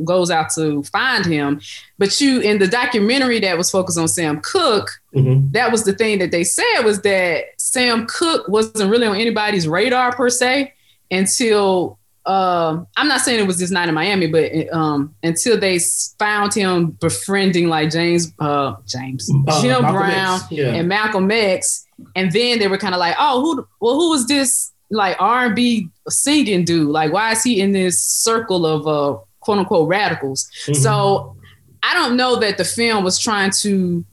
goes 0.03 0.29
out 0.29 0.49
to 0.55 0.83
find 0.83 1.25
him. 1.25 1.61
But 1.97 2.19
you 2.21 2.39
in 2.41 2.59
the 2.59 2.67
documentary 2.67 3.39
that 3.39 3.57
was 3.57 3.71
focused 3.71 3.97
on 3.97 4.07
Sam 4.07 4.41
Cooke, 4.41 4.89
mm-hmm. 5.13 5.51
that 5.51 5.71
was 5.71 5.83
the 5.83 5.93
thing 5.93 6.19
that 6.19 6.31
they 6.31 6.43
said 6.43 6.81
was 6.83 7.01
that 7.01 7.45
Sam 7.57 8.05
Cooke 8.07 8.47
wasn't 8.47 8.89
really 8.89 9.07
on 9.07 9.15
anybody's 9.15 9.67
radar 9.67 10.15
per 10.15 10.29
se 10.29 10.73
until 11.11 11.97
uh, 12.27 12.83
I'm 12.97 13.07
not 13.07 13.21
saying 13.21 13.39
it 13.39 13.47
was 13.47 13.57
this 13.57 13.71
night 13.71 13.87
in 13.87 13.95
Miami, 13.95 14.27
but 14.27 14.51
um, 14.73 15.15
until 15.23 15.57
they 15.57 15.79
found 16.19 16.53
him 16.53 16.91
befriending 16.99 17.69
like 17.69 17.89
James, 17.89 18.33
uh, 18.39 18.75
James, 18.85 19.31
uh, 19.47 19.61
Jim 19.61 19.81
Malcolm 19.81 19.95
Brown, 19.95 20.39
yeah. 20.51 20.73
and 20.73 20.89
Malcolm 20.89 21.31
X, 21.31 21.85
and 22.17 22.29
then 22.33 22.59
they 22.59 22.67
were 22.67 22.77
kind 22.77 22.93
of 22.93 22.99
like, 22.99 23.15
oh, 23.17 23.41
who? 23.41 23.67
Well, 23.79 23.95
who 23.95 24.09
was 24.09 24.27
this 24.27 24.73
like 24.91 25.15
R&B 25.21 25.87
singing 26.09 26.65
dude? 26.65 26.89
Like, 26.89 27.13
why 27.13 27.31
is 27.31 27.43
he 27.43 27.61
in 27.61 27.71
this 27.71 28.01
circle 28.01 28.65
of 28.65 28.87
uh, 28.87 29.19
quote 29.47 29.59
unquote 29.59 29.87
radicals. 29.87 30.51
Mm-hmm. 30.65 30.73
So 30.73 31.37
I 31.81 31.93
don't 31.93 32.17
know 32.17 32.35
that 32.35 32.57
the 32.57 32.65
film 32.65 33.05
was 33.05 33.17
trying 33.17 33.51
to 33.61 34.03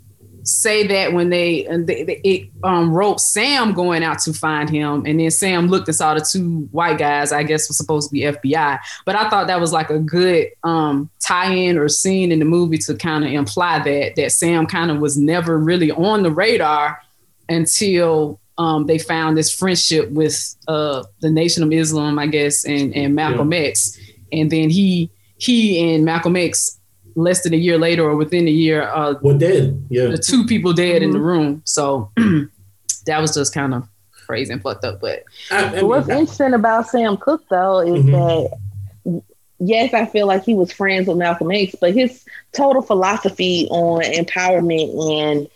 say 0.44 0.86
that 0.86 1.12
when 1.12 1.30
they, 1.30 1.66
they, 1.68 2.04
they 2.04 2.20
it 2.22 2.50
um, 2.62 2.92
wrote 2.92 3.18
Sam 3.20 3.72
going 3.72 4.04
out 4.04 4.20
to 4.20 4.32
find 4.32 4.70
him, 4.70 5.04
and 5.06 5.18
then 5.18 5.32
Sam 5.32 5.66
looked 5.66 5.88
and 5.88 5.96
saw 5.96 6.14
the 6.14 6.20
two 6.20 6.68
white 6.70 6.98
guys. 6.98 7.32
I 7.32 7.42
guess 7.42 7.66
was 7.66 7.76
supposed 7.76 8.10
to 8.10 8.12
be 8.12 8.20
FBI, 8.20 8.78
but 9.04 9.16
I 9.16 9.28
thought 9.28 9.48
that 9.48 9.60
was 9.60 9.72
like 9.72 9.90
a 9.90 9.98
good 9.98 10.52
um, 10.62 11.10
tie-in 11.18 11.78
or 11.78 11.88
scene 11.88 12.30
in 12.30 12.38
the 12.38 12.44
movie 12.44 12.78
to 12.78 12.94
kind 12.94 13.24
of 13.24 13.32
imply 13.32 13.80
that 13.80 14.14
that 14.14 14.30
Sam 14.30 14.66
kind 14.66 14.92
of 14.92 15.00
was 15.00 15.16
never 15.16 15.58
really 15.58 15.90
on 15.90 16.22
the 16.22 16.30
radar 16.30 17.02
until 17.48 18.38
um, 18.56 18.86
they 18.86 18.98
found 18.98 19.36
this 19.36 19.52
friendship 19.52 20.08
with 20.12 20.54
uh, 20.68 21.02
the 21.22 21.30
Nation 21.30 21.64
of 21.64 21.72
Islam, 21.72 22.20
I 22.20 22.28
guess, 22.28 22.64
and, 22.64 22.94
and 22.94 23.16
Malcolm 23.16 23.52
yeah. 23.52 23.58
X, 23.60 23.98
and 24.30 24.48
then 24.48 24.70
he 24.70 25.10
he 25.44 25.94
and 25.94 26.04
Malcolm 26.04 26.36
X 26.36 26.78
less 27.16 27.42
than 27.42 27.54
a 27.54 27.56
year 27.56 27.78
later 27.78 28.02
or 28.04 28.16
within 28.16 28.48
a 28.48 28.50
year 28.50 28.82
uh 28.82 29.14
were 29.22 29.38
dead. 29.38 29.84
Yeah. 29.88 30.06
The 30.06 30.18
two 30.18 30.44
people 30.46 30.72
dead 30.72 30.96
mm-hmm. 30.96 31.04
in 31.04 31.10
the 31.10 31.18
mm-hmm. 31.18 31.26
room. 31.26 31.62
So 31.64 32.10
that 33.06 33.20
was 33.20 33.34
just 33.34 33.54
kind 33.54 33.74
of 33.74 33.88
crazy 34.26 34.52
and 34.52 34.62
fucked 34.62 34.84
up. 34.84 35.00
But 35.00 35.24
I, 35.50 35.78
I 35.78 35.82
what's 35.82 36.08
interesting 36.08 36.54
about 36.54 36.88
Sam 36.88 37.16
Cooke 37.16 37.44
though 37.48 37.80
is 37.80 38.04
mm-hmm. 38.04 38.12
that 38.12 39.22
yes, 39.58 39.94
I 39.94 40.06
feel 40.06 40.26
like 40.26 40.44
he 40.44 40.54
was 40.54 40.72
friends 40.72 41.06
with 41.06 41.16
Malcolm 41.16 41.50
X, 41.50 41.74
but 41.80 41.94
his 41.94 42.24
total 42.52 42.82
philosophy 42.82 43.66
on 43.70 44.02
empowerment 44.02 45.22
and 45.22 45.48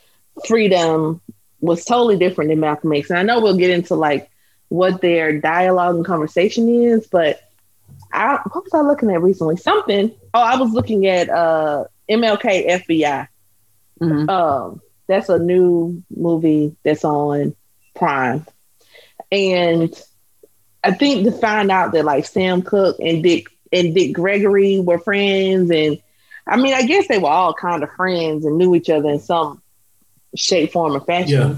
freedom 0.47 1.21
was 1.61 1.83
totally 1.83 2.17
different 2.17 2.49
than 2.49 2.59
Malcolm 2.59 2.93
X. 2.93 3.09
And 3.09 3.19
I 3.19 3.23
know 3.23 3.41
we'll 3.41 3.57
get 3.57 3.69
into 3.69 3.95
like 3.95 4.29
what 4.69 5.01
their 5.01 5.39
dialogue 5.39 5.95
and 5.95 6.05
conversation 6.05 6.69
is, 6.69 7.07
but 7.07 7.48
I, 8.11 8.39
what 8.51 8.63
was 8.63 8.73
I 8.73 8.81
looking 8.81 9.11
at 9.11 9.21
recently? 9.21 9.57
Something. 9.57 10.11
Oh, 10.33 10.41
I 10.41 10.57
was 10.57 10.71
looking 10.71 11.07
at 11.07 11.29
uh, 11.29 11.85
MLK 12.09 12.69
FBI. 12.87 13.27
Mm-hmm. 14.01 14.29
Um, 14.29 14.81
that's 15.07 15.29
a 15.29 15.39
new 15.39 16.03
movie 16.09 16.75
that's 16.83 17.03
on 17.03 17.55
Prime, 17.95 18.45
and 19.31 19.93
I 20.83 20.91
think 20.91 21.25
to 21.25 21.31
find 21.31 21.71
out 21.71 21.91
that 21.91 22.05
like 22.05 22.25
Sam 22.25 22.61
Cooke 22.61 22.97
and 22.99 23.21
Dick 23.23 23.47
and 23.71 23.93
Dick 23.93 24.13
Gregory 24.13 24.79
were 24.79 24.99
friends, 24.99 25.69
and 25.71 26.01
I 26.47 26.57
mean, 26.57 26.73
I 26.73 26.85
guess 26.85 27.07
they 27.07 27.17
were 27.17 27.29
all 27.29 27.53
kind 27.53 27.83
of 27.83 27.91
friends 27.91 28.45
and 28.45 28.57
knew 28.57 28.75
each 28.75 28.89
other 28.89 29.09
in 29.09 29.19
some 29.19 29.61
shape, 30.35 30.71
form, 30.71 30.95
or 30.95 31.01
fashion. 31.01 31.51
Yeah. 31.51 31.55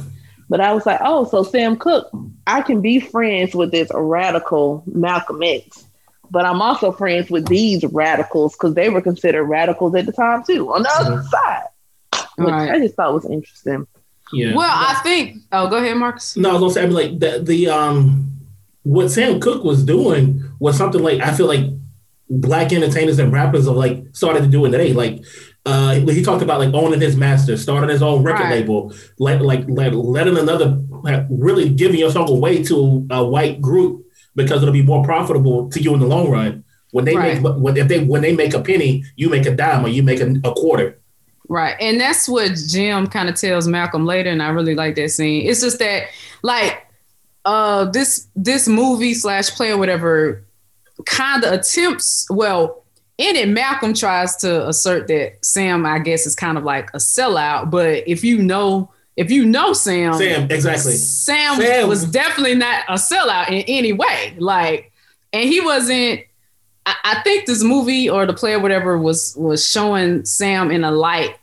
But 0.50 0.60
I 0.60 0.74
was 0.74 0.86
like, 0.86 1.00
oh, 1.02 1.26
so 1.26 1.44
Sam 1.44 1.78
Cooke, 1.78 2.10
I 2.46 2.62
can 2.62 2.82
be 2.82 3.00
friends 3.00 3.56
with 3.56 3.72
this 3.72 3.90
radical 3.94 4.84
Malcolm 4.86 5.42
X 5.44 5.86
but 6.32 6.46
I'm 6.46 6.62
also 6.62 6.92
friends 6.92 7.30
with 7.30 7.48
these 7.48 7.84
radicals 7.84 8.54
because 8.54 8.74
they 8.74 8.90
were 8.90 9.02
considered 9.02 9.44
radicals 9.44 9.94
at 9.96 10.06
the 10.06 10.14
time 10.14 10.44
too 10.44 10.74
on 10.74 10.84
the 10.84 10.90
other 10.90 11.22
side, 11.24 11.68
which 12.38 12.50
right. 12.50 12.72
I 12.72 12.80
just 12.80 12.96
thought 12.96 13.14
was 13.14 13.26
interesting. 13.26 13.86
Yeah. 14.34 14.56
Well, 14.56 14.72
I 14.72 15.00
think. 15.04 15.40
Oh, 15.52 15.70
go 15.70 15.78
ahead, 15.78 15.98
Marcus. 15.98 16.38
No, 16.38 16.52
I 16.52 16.54
was 16.54 16.62
gonna 16.62 16.74
say 16.74 16.84
I 16.84 16.86
mean, 16.86 16.96
like 16.96 17.20
the 17.20 17.44
the 17.44 17.70
um 17.70 18.32
what 18.84 19.12
Sam 19.12 19.40
Cooke 19.42 19.64
was 19.64 19.84
doing 19.84 20.44
was 20.60 20.78
something 20.78 21.04
like 21.04 21.20
I 21.20 21.34
feel 21.34 21.48
like 21.48 21.66
black 22.30 22.72
entertainers 22.72 23.20
and 23.20 23.34
rappers 23.34 23.68
are 23.68 23.76
like 23.76 24.04
started 24.14 24.42
to 24.44 24.48
do 24.48 24.64
it 24.66 24.72
today. 24.72 24.94
Like 24.94 25.22
uh, 25.66 25.96
he 25.96 26.24
talked 26.24 26.42
about 26.42 26.60
like 26.60 26.74
owning 26.74 27.02
his 27.02 27.18
master, 27.18 27.58
starting 27.58 27.90
his 27.90 28.02
own 28.02 28.24
record 28.24 28.44
right. 28.44 28.60
label, 28.60 28.94
like 29.20 29.42
like 29.42 29.94
letting 29.94 30.38
another 30.38 30.82
like, 30.90 31.26
really 31.30 31.70
giving 31.70 32.00
yourself 32.00 32.30
away 32.30 32.64
to 32.64 33.06
a 33.12 33.24
white 33.24 33.62
group 33.62 34.06
because 34.36 34.62
it'll 34.62 34.74
be 34.74 34.84
more 34.84 35.04
profitable 35.04 35.70
to 35.70 35.82
you 35.82 35.94
in 35.94 36.00
the 36.00 36.08
long 36.08 36.30
run. 36.30 36.64
When 36.92 37.06
they 37.06 37.16
right. 37.16 37.42
make 37.42 37.56
when 37.58 37.78
if 37.78 37.88
they 37.88 38.04
when 38.04 38.22
they 38.22 38.36
make 38.36 38.54
a 38.54 38.62
penny, 38.62 39.04
you 39.16 39.30
make 39.30 39.46
a 39.46 39.56
dime 39.56 39.86
or 39.86 39.88
you 39.88 40.04
make 40.04 40.20
a, 40.20 40.34
a 40.44 40.54
quarter. 40.54 41.00
Right. 41.48 41.76
And 41.80 42.00
that's 42.00 42.30
what 42.30 42.54
Jim 42.70 43.08
kind 43.08 43.28
of 43.28 43.36
tells 43.36 43.68
Malcolm 43.68 44.06
later. 44.06 44.30
And 44.30 44.42
I 44.42 44.50
really 44.50 44.76
like 44.76 44.96
that 44.96 45.10
scene. 45.10 45.50
It's 45.50 45.62
just 45.62 45.80
that 45.80 46.08
like 46.44 46.86
uh 47.44 47.86
this 47.86 48.28
this 48.36 48.68
movie 48.68 49.14
slash 49.14 49.50
play 49.52 49.72
or 49.72 49.78
whatever 49.78 50.46
kind 51.06 51.44
of 51.44 51.52
attempts 51.54 52.28
well 52.30 52.86
in 53.18 53.36
it 53.36 53.50
Malcolm 53.50 53.94
tries 53.94 54.36
to 54.38 54.68
assert 54.68 55.08
that 55.08 55.44
Sam 55.44 55.86
I 55.86 56.00
guess 56.00 56.26
is 56.26 56.36
kind 56.36 56.58
of 56.58 56.64
like 56.64 56.90
a 56.94 56.98
sellout. 56.98 57.72
But 57.72 58.08
if 58.08 58.24
you 58.24 58.42
know 58.42 58.92
if 59.18 59.30
you 59.30 59.46
know 59.46 59.74
Sam, 59.74 60.14
Sam 60.14 60.48
exactly. 60.50 60.94
Sam, 60.94 61.60
Sam, 61.60 61.88
was 61.90 62.06
definitely 62.06 62.56
not 62.56 62.84
a 62.88 62.94
sellout 62.94 63.50
in 63.50 63.64
any 63.68 63.94
way. 63.94 64.36
Like, 64.38 64.92
and 65.34 65.48
he 65.50 65.60
wasn't. 65.62 66.22
I, 66.86 66.96
I 67.04 67.22
think 67.24 67.46
this 67.46 67.64
movie 67.64 68.10
or 68.10 68.26
the 68.26 68.34
play 68.34 68.54
or 68.54 68.60
whatever 68.60 68.98
was 68.98 69.36
was 69.38 69.68
showing 69.68 70.26
Sam 70.26 70.72
in 70.72 70.84
a 70.84 70.92
light 70.92 71.36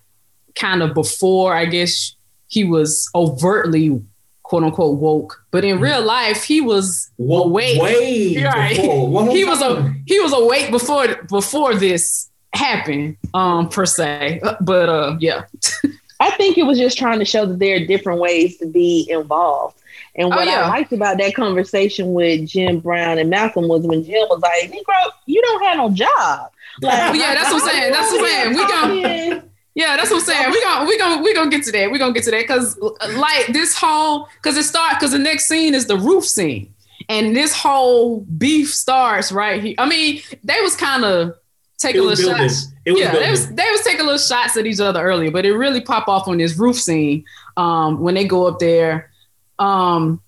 kind 0.55 0.83
of 0.83 0.95
before 0.95 1.55
I 1.55 1.67
guess 1.67 2.15
he 2.49 2.65
was 2.65 3.09
overtly 3.15 4.03
quote 4.43 4.65
unquote 4.65 4.99
woke, 4.99 5.45
but 5.51 5.63
in 5.65 5.79
real 5.79 6.03
life 6.03 6.43
he 6.43 6.61
was 6.63 7.11
Well, 7.19 7.45
awake. 7.45 7.81
way 7.81 8.43
Right. 8.43 8.77
before. 8.77 9.31
He 9.31 9.45
was 9.45 9.61
a 9.61 9.95
he 10.07 10.19
was 10.21 10.33
awake 10.33 10.71
before 10.71 11.07
before 11.29 11.75
this 11.75 12.29
happened, 12.55 13.17
um, 13.35 13.69
per 13.69 13.85
se. 13.87 14.41
But 14.63 14.89
uh, 14.89 15.17
yeah, 15.21 15.45
I 16.21 16.31
think 16.33 16.59
it 16.59 16.65
was 16.65 16.79
just 16.79 16.99
trying 16.99 17.19
to 17.21 17.25
show 17.25 17.47
that 17.47 17.59
there 17.59 17.77
are 17.77 17.87
different 17.87 18.21
ways 18.21 18.57
to 18.59 18.67
be 18.67 19.07
involved. 19.11 19.79
And 20.17 20.33
Oh, 20.33 20.37
what 20.37 20.47
yeah. 20.47 20.63
I 20.63 20.69
liked 20.69 20.93
about 20.93 21.19
that 21.19 21.35
conversation 21.35 22.13
with 22.13 22.49
Jim 22.49 22.81
Brown 22.81 23.19
and 23.19 23.31
Malcolm 23.31 23.69
was 23.69 23.83
when 23.87 24.03
Jim 24.05 24.27
was 24.29 24.41
like, 24.41 24.71
Negro, 24.73 25.11
you 25.27 25.41
don't 25.43 25.63
have 25.65 25.77
no 25.77 25.91
job. 25.91 26.51
Like, 26.83 27.15
Yeah, 27.15 27.35
that's 27.35 27.53
what 27.53 27.63
I'm 27.63 27.69
saying. 27.69 27.93
That's 27.93 28.13
what 28.13 28.21
I'm 28.21 28.27
saying. 28.27 28.49
We 28.51 28.67
gon- 28.67 29.31
gon' 29.41 29.51
Yeah, 29.75 29.97
that's 29.97 30.11
what 30.11 30.19
I'm 30.21 30.25
saying. 30.27 30.51
We 30.51 30.61
gonna 30.65 30.87
we 30.87 30.99
gonna 30.99 31.23
we 31.23 31.35
gonna 31.35 31.51
get 31.51 31.63
to 31.65 31.73
that. 31.73 31.91
We 31.93 31.99
gonna 32.01 32.13
get 32.13 32.25
to 32.25 32.33
that 32.33 32.41
because 32.43 32.77
like 32.79 33.47
this 33.53 33.77
whole 33.77 34.29
because 34.43 34.57
it 34.57 34.65
start 34.65 34.95
because 34.99 35.13
the 35.13 35.21
next 35.21 35.47
scene 35.47 35.73
is 35.73 35.87
the 35.87 35.97
roof 35.97 36.25
scene, 36.25 36.75
and 37.09 37.37
this 37.37 37.55
whole 37.55 38.21
beef 38.23 38.75
starts 38.75 39.31
right 39.31 39.63
here. 39.63 39.77
I 39.79 39.89
mean, 39.89 40.21
they 40.43 40.61
was 40.63 40.75
kind 40.75 41.05
of 41.05 41.35
taking 41.79 42.03
It 42.03 42.05
little 42.05 42.25
building. 42.31 42.49
shots. 42.49 42.73
It 42.85 42.93
was 42.93 43.01
yeah, 43.01 43.13
they 43.13 43.31
was 43.31 43.49
they 43.55 43.71
was 43.71 43.81
taking 43.83 44.05
little 44.05 44.19
shots 44.19 44.57
at 44.57 44.67
each 44.67 44.81
other 44.81 45.01
earlier, 45.01 45.31
but 45.31 45.47
it 45.47 45.55
really 45.55 45.81
pop 45.81 46.09
off 46.09 46.29
on 46.29 46.39
this 46.39 46.57
roof 46.59 46.77
scene 46.77 47.25
um, 47.57 48.01
when 48.01 48.15
they 48.15 48.25
go 48.27 48.47
up 48.47 48.59
there. 48.59 49.11
Um, 49.59 50.21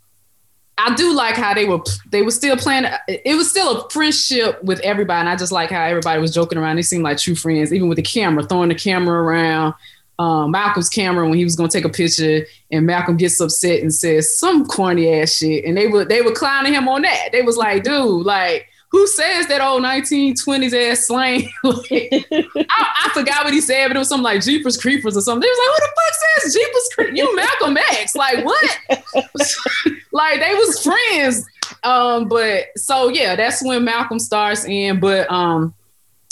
I 0.79 0.95
do 0.95 1.15
like 1.15 1.35
how 1.35 1.53
they 1.53 1.67
were 1.67 1.81
they 2.11 2.23
were 2.23 2.31
still 2.31 2.57
playing. 2.57 2.87
It 3.07 3.37
was 3.37 3.51
still 3.51 3.83
a 3.83 3.91
friendship 3.91 4.63
with 4.65 4.81
everybody, 4.81 5.21
and 5.21 5.29
I 5.29 5.37
just 5.37 5.53
like 5.53 5.71
how 5.71 5.85
everybody 5.85 6.21
was 6.21 6.33
joking 6.33 6.57
around. 6.59 6.77
They 6.77 6.83
seemed 6.83 7.05
like 7.05 7.19
true 7.19 7.35
friends, 7.35 7.73
even 7.73 7.89
with 7.89 7.97
the 7.97 8.03
camera, 8.03 8.45
throwing 8.45 8.71
the 8.71 8.75
camera 8.75 9.23
around. 9.23 9.75
Um, 10.19 10.51
Malcolm's 10.51 10.91
camera 10.91 11.27
when 11.27 11.39
he 11.39 11.45
was 11.45 11.57
gonna 11.57 11.69
take 11.71 11.85
a 11.85 11.91
picture, 11.91 12.47
and 12.71 12.87
Malcolm 12.87 13.17
gets 13.17 13.41
upset 13.41 13.81
and 13.81 13.93
says 13.93 14.39
some 14.39 14.67
corny 14.67 15.13
ass 15.21 15.35
shit, 15.37 15.65
and 15.65 15.77
they 15.77 15.87
were 15.87 16.05
they 16.05 16.23
were 16.23 16.33
clowning 16.33 16.75
him 16.75 16.89
on 16.89 17.03
that. 17.03 17.29
They 17.33 17.43
was 17.43 17.57
like, 17.57 17.85
dude, 17.85 18.25
like 18.25 18.67
who 18.91 19.07
says 19.07 19.47
that 19.47 19.61
old 19.61 19.83
1920s 19.83 20.73
ass 20.73 21.07
slang? 21.07 21.49
Like, 21.63 22.27
I, 22.33 23.07
I 23.07 23.11
forgot 23.15 23.45
what 23.45 23.53
he 23.53 23.61
said, 23.61 23.89
but 23.89 23.97
it 23.97 23.99
was 23.99 24.09
something 24.09 24.25
like 24.25 24.43
Jeepers 24.43 24.77
Creepers 24.77 25.17
or 25.17 25.21
something. 25.21 25.41
They 25.41 25.49
was 25.49 25.59
like, 25.59 25.77
who 25.77 25.87
the 25.87 25.93
fuck 25.97 26.43
says 26.43 26.55
Jeepers 26.55 26.89
Creepers? 26.95 27.19
You 27.19 27.37
Malcolm 27.37 27.77
X. 27.77 28.17
Like, 28.17 28.45
what? 28.45 28.79
like, 30.13 30.41
they 30.41 30.55
was 30.55 30.83
friends. 30.83 31.47
Um, 31.83 32.29
but 32.29 32.67
so 32.77 33.09
yeah, 33.09 33.37
that's 33.37 33.65
when 33.65 33.85
Malcolm 33.85 34.19
starts 34.19 34.65
in. 34.65 35.01
But 35.01 35.31
um 35.31 35.75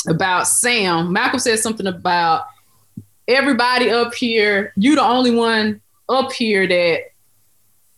about 0.08 0.46
Sam, 0.46 1.12
Malcolm 1.12 1.40
said 1.40 1.58
something 1.58 1.86
about 1.86 2.46
everybody 3.26 3.90
up 3.90 4.14
here, 4.14 4.72
you 4.76 4.94
the 4.94 5.02
only 5.02 5.30
one 5.30 5.80
up 6.08 6.32
here 6.32 6.66
that 6.66 7.00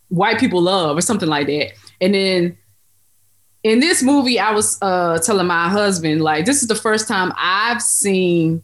white 0.08 0.38
people 0.38 0.60
love, 0.62 0.96
or 0.96 1.00
something 1.00 1.28
like 1.28 1.46
that. 1.46 1.72
And 2.00 2.14
then 2.14 2.58
in 3.62 3.80
this 3.80 4.02
movie, 4.02 4.38
I 4.38 4.52
was 4.52 4.78
uh, 4.80 5.18
telling 5.18 5.46
my 5.46 5.68
husband, 5.68 6.22
like, 6.22 6.44
this 6.46 6.62
is 6.62 6.68
the 6.68 6.74
first 6.74 7.06
time 7.08 7.32
I've 7.36 7.82
seen 7.82 8.62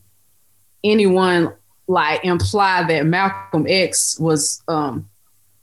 anyone 0.82 1.52
like 1.88 2.24
imply 2.24 2.84
that 2.84 3.06
Malcolm 3.06 3.66
X 3.68 4.18
was 4.18 4.62
um, 4.68 5.08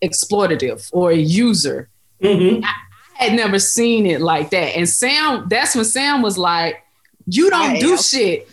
exploitative 0.04 0.90
or 0.94 1.12
a 1.12 1.18
user. 1.18 1.90
Mhm. 2.22 2.64
I 2.64 3.24
had 3.26 3.34
never 3.34 3.60
seen 3.60 4.06
it 4.06 4.22
like 4.22 4.50
that. 4.52 4.76
And 4.78 4.88
Sam, 4.88 5.48
that's 5.50 5.76
when 5.76 5.86
Sam 5.86 6.22
was 6.22 6.38
like, 6.38 6.84
"You 7.26 7.50
don't 7.50 7.72
I 7.72 7.80
do 7.80 7.94
am. 7.94 7.98
shit." 7.98 8.50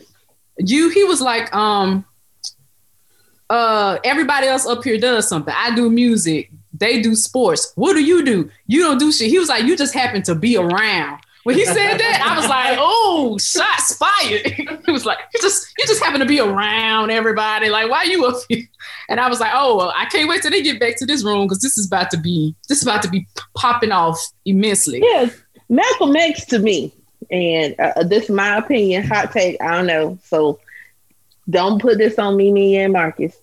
You, 0.58 0.90
he 0.90 1.04
was 1.04 1.20
like, 1.20 1.54
um, 1.54 2.04
uh, 3.48 3.98
everybody 4.04 4.46
else 4.46 4.66
up 4.66 4.84
here 4.84 4.98
does 4.98 5.28
something. 5.28 5.54
I 5.56 5.74
do 5.74 5.88
music. 5.90 6.50
They 6.80 7.00
do 7.00 7.14
sports. 7.14 7.72
What 7.76 7.92
do 7.92 8.02
you 8.02 8.24
do? 8.24 8.50
You 8.66 8.82
don't 8.82 8.98
do 8.98 9.12
shit. 9.12 9.30
He 9.30 9.38
was 9.38 9.48
like, 9.48 9.64
you 9.64 9.76
just 9.76 9.94
happen 9.94 10.22
to 10.22 10.34
be 10.34 10.56
around. 10.56 11.20
When 11.44 11.56
he 11.56 11.64
said 11.64 11.98
that, 11.98 12.22
I 12.26 12.36
was 12.38 12.48
like, 12.48 12.78
oh, 12.80 13.38
shots 13.38 13.94
fired. 13.96 14.82
he 14.86 14.92
was 14.92 15.06
like, 15.06 15.18
you 15.32 15.40
just 15.40 15.72
you 15.78 15.86
just 15.86 16.02
happen 16.02 16.20
to 16.20 16.26
be 16.26 16.40
around 16.40 17.10
everybody. 17.10 17.70
Like, 17.70 17.90
why 17.90 18.04
you 18.04 18.26
up 18.26 18.42
here? 18.48 18.64
And 19.08 19.20
I 19.20 19.28
was 19.28 19.40
like, 19.40 19.52
oh, 19.54 19.76
well, 19.76 19.92
I 19.96 20.06
can't 20.06 20.28
wait 20.28 20.42
till 20.42 20.50
they 20.50 20.62
get 20.62 20.80
back 20.80 20.96
to 20.98 21.06
this 21.06 21.24
room 21.24 21.46
because 21.46 21.60
this 21.60 21.78
is 21.78 21.86
about 21.86 22.10
to 22.10 22.18
be 22.18 22.54
this 22.68 22.78
is 22.78 22.84
about 22.84 23.02
to 23.02 23.08
be 23.08 23.26
popping 23.54 23.92
off 23.92 24.20
immensely. 24.44 25.00
Yes, 25.02 25.34
Malcolm 25.68 26.14
X 26.14 26.44
to 26.46 26.58
me, 26.58 26.92
and 27.30 27.74
uh, 27.78 28.02
this 28.04 28.24
is 28.24 28.30
my 28.30 28.58
opinion, 28.58 29.02
hot 29.04 29.32
take. 29.32 29.60
I 29.62 29.76
don't 29.76 29.86
know, 29.86 30.18
so 30.24 30.60
don't 31.48 31.80
put 31.80 31.96
this 31.98 32.18
on 32.18 32.36
me, 32.36 32.52
me 32.52 32.76
and 32.76 32.92
Marcus. 32.92 33.39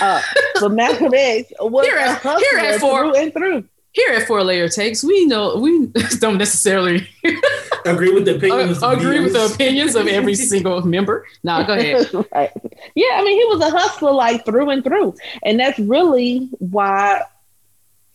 Uh, 0.00 0.20
but 0.60 0.72
Malcolm 0.72 1.12
X 1.16 1.52
was 1.60 1.86
Here 1.86 1.96
a 1.96 2.02
at- 2.10 2.18
hustler 2.20 2.58
here 2.58 2.58
at 2.70 2.80
four- 2.80 3.00
through 3.00 3.14
and 3.22 3.32
through. 3.32 3.64
Here 3.94 4.14
at 4.14 4.26
Four 4.26 4.42
Layer 4.42 4.70
Takes, 4.70 5.04
we 5.04 5.26
know 5.26 5.56
we 5.58 5.86
don't 6.18 6.38
necessarily 6.38 7.06
Agree 7.84 8.10
with 8.14 8.24
the 8.24 8.36
opinions. 8.36 8.82
of 8.82 8.92
agree 8.98 9.20
with 9.20 9.34
the 9.34 9.44
opinions 9.52 9.94
of 9.96 10.06
every 10.06 10.34
single 10.34 10.80
member. 10.80 11.26
No, 11.44 11.62
go 11.66 11.74
ahead. 11.74 12.08
right. 12.34 12.50
Yeah, 12.94 13.10
I 13.16 13.22
mean, 13.22 13.38
he 13.38 13.44
was 13.54 13.60
a 13.60 13.68
hustler 13.70 14.12
like 14.12 14.46
through 14.46 14.70
and 14.70 14.82
through. 14.82 15.14
And 15.44 15.60
that's 15.60 15.78
really 15.78 16.48
why 16.58 17.20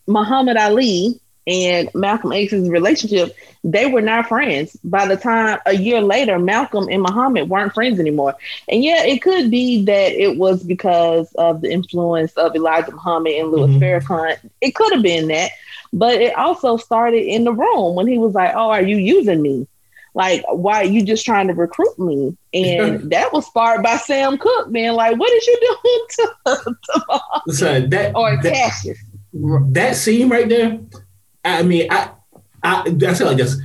Muhammad 0.07 0.57
Ali 0.57 1.19
and 1.47 1.89
Malcolm 1.95 2.33
X's 2.33 2.69
relationship, 2.69 3.35
they 3.63 3.85
were 3.87 4.01
not 4.01 4.27
friends. 4.27 4.75
By 4.83 5.07
the 5.07 5.15
time 5.17 5.59
a 5.65 5.73
year 5.75 6.01
later, 6.01 6.37
Malcolm 6.37 6.87
and 6.91 7.01
Muhammad 7.01 7.49
weren't 7.49 7.73
friends 7.73 7.99
anymore. 7.99 8.35
And 8.67 8.83
yeah, 8.83 9.03
it 9.03 9.21
could 9.21 9.49
be 9.49 9.83
that 9.85 10.11
it 10.11 10.37
was 10.37 10.63
because 10.63 11.31
of 11.33 11.61
the 11.61 11.71
influence 11.71 12.33
of 12.33 12.55
Elijah 12.55 12.91
Muhammad 12.91 13.33
and 13.33 13.49
Louis 13.51 13.69
Mhm. 13.69 13.79
Farrakhan. 13.79 14.37
It 14.61 14.75
could 14.75 14.93
have 14.93 15.01
been 15.03 15.27
that. 15.29 15.51
But 15.93 16.21
it 16.21 16.35
also 16.37 16.75
started 16.77 17.23
in 17.23 17.45
the 17.45 17.53
room 17.53 17.95
when 17.95 18.07
he 18.07 18.17
was 18.17 18.33
like, 18.35 18.51
Oh, 18.53 18.69
are 18.69 18.81
you 18.81 18.97
using 18.97 19.41
me? 19.41 19.67
Like, 20.13 20.43
why 20.49 20.81
are 20.81 20.83
you 20.85 21.03
just 21.05 21.23
trying 21.25 21.47
to 21.47 21.53
recruit 21.53 21.97
me? 21.99 22.35
And 22.53 23.09
that 23.11 23.31
was 23.31 23.45
sparked 23.45 23.83
by 23.83 23.97
Sam 23.97 24.37
Cooke, 24.37 24.69
man. 24.71 24.95
Like, 24.95 25.17
what 25.17 25.31
is 25.31 25.45
you 25.47 25.59
doing 25.61 26.05
to, 26.09 26.63
to 26.65 27.03
Muhammad 27.07 27.41
Listen, 27.45 27.89
that, 27.91 28.15
or 28.15 28.35
that, 28.41 28.53
Cassius? 28.53 28.97
that 29.33 29.95
scene 29.95 30.27
right 30.29 30.49
there, 30.49 30.79
I 31.55 31.63
mean, 31.63 31.87
I, 31.91 32.11
I, 32.63 32.81
I 32.85 33.13
feel 33.13 33.27
like 33.27 33.37
this. 33.37 33.57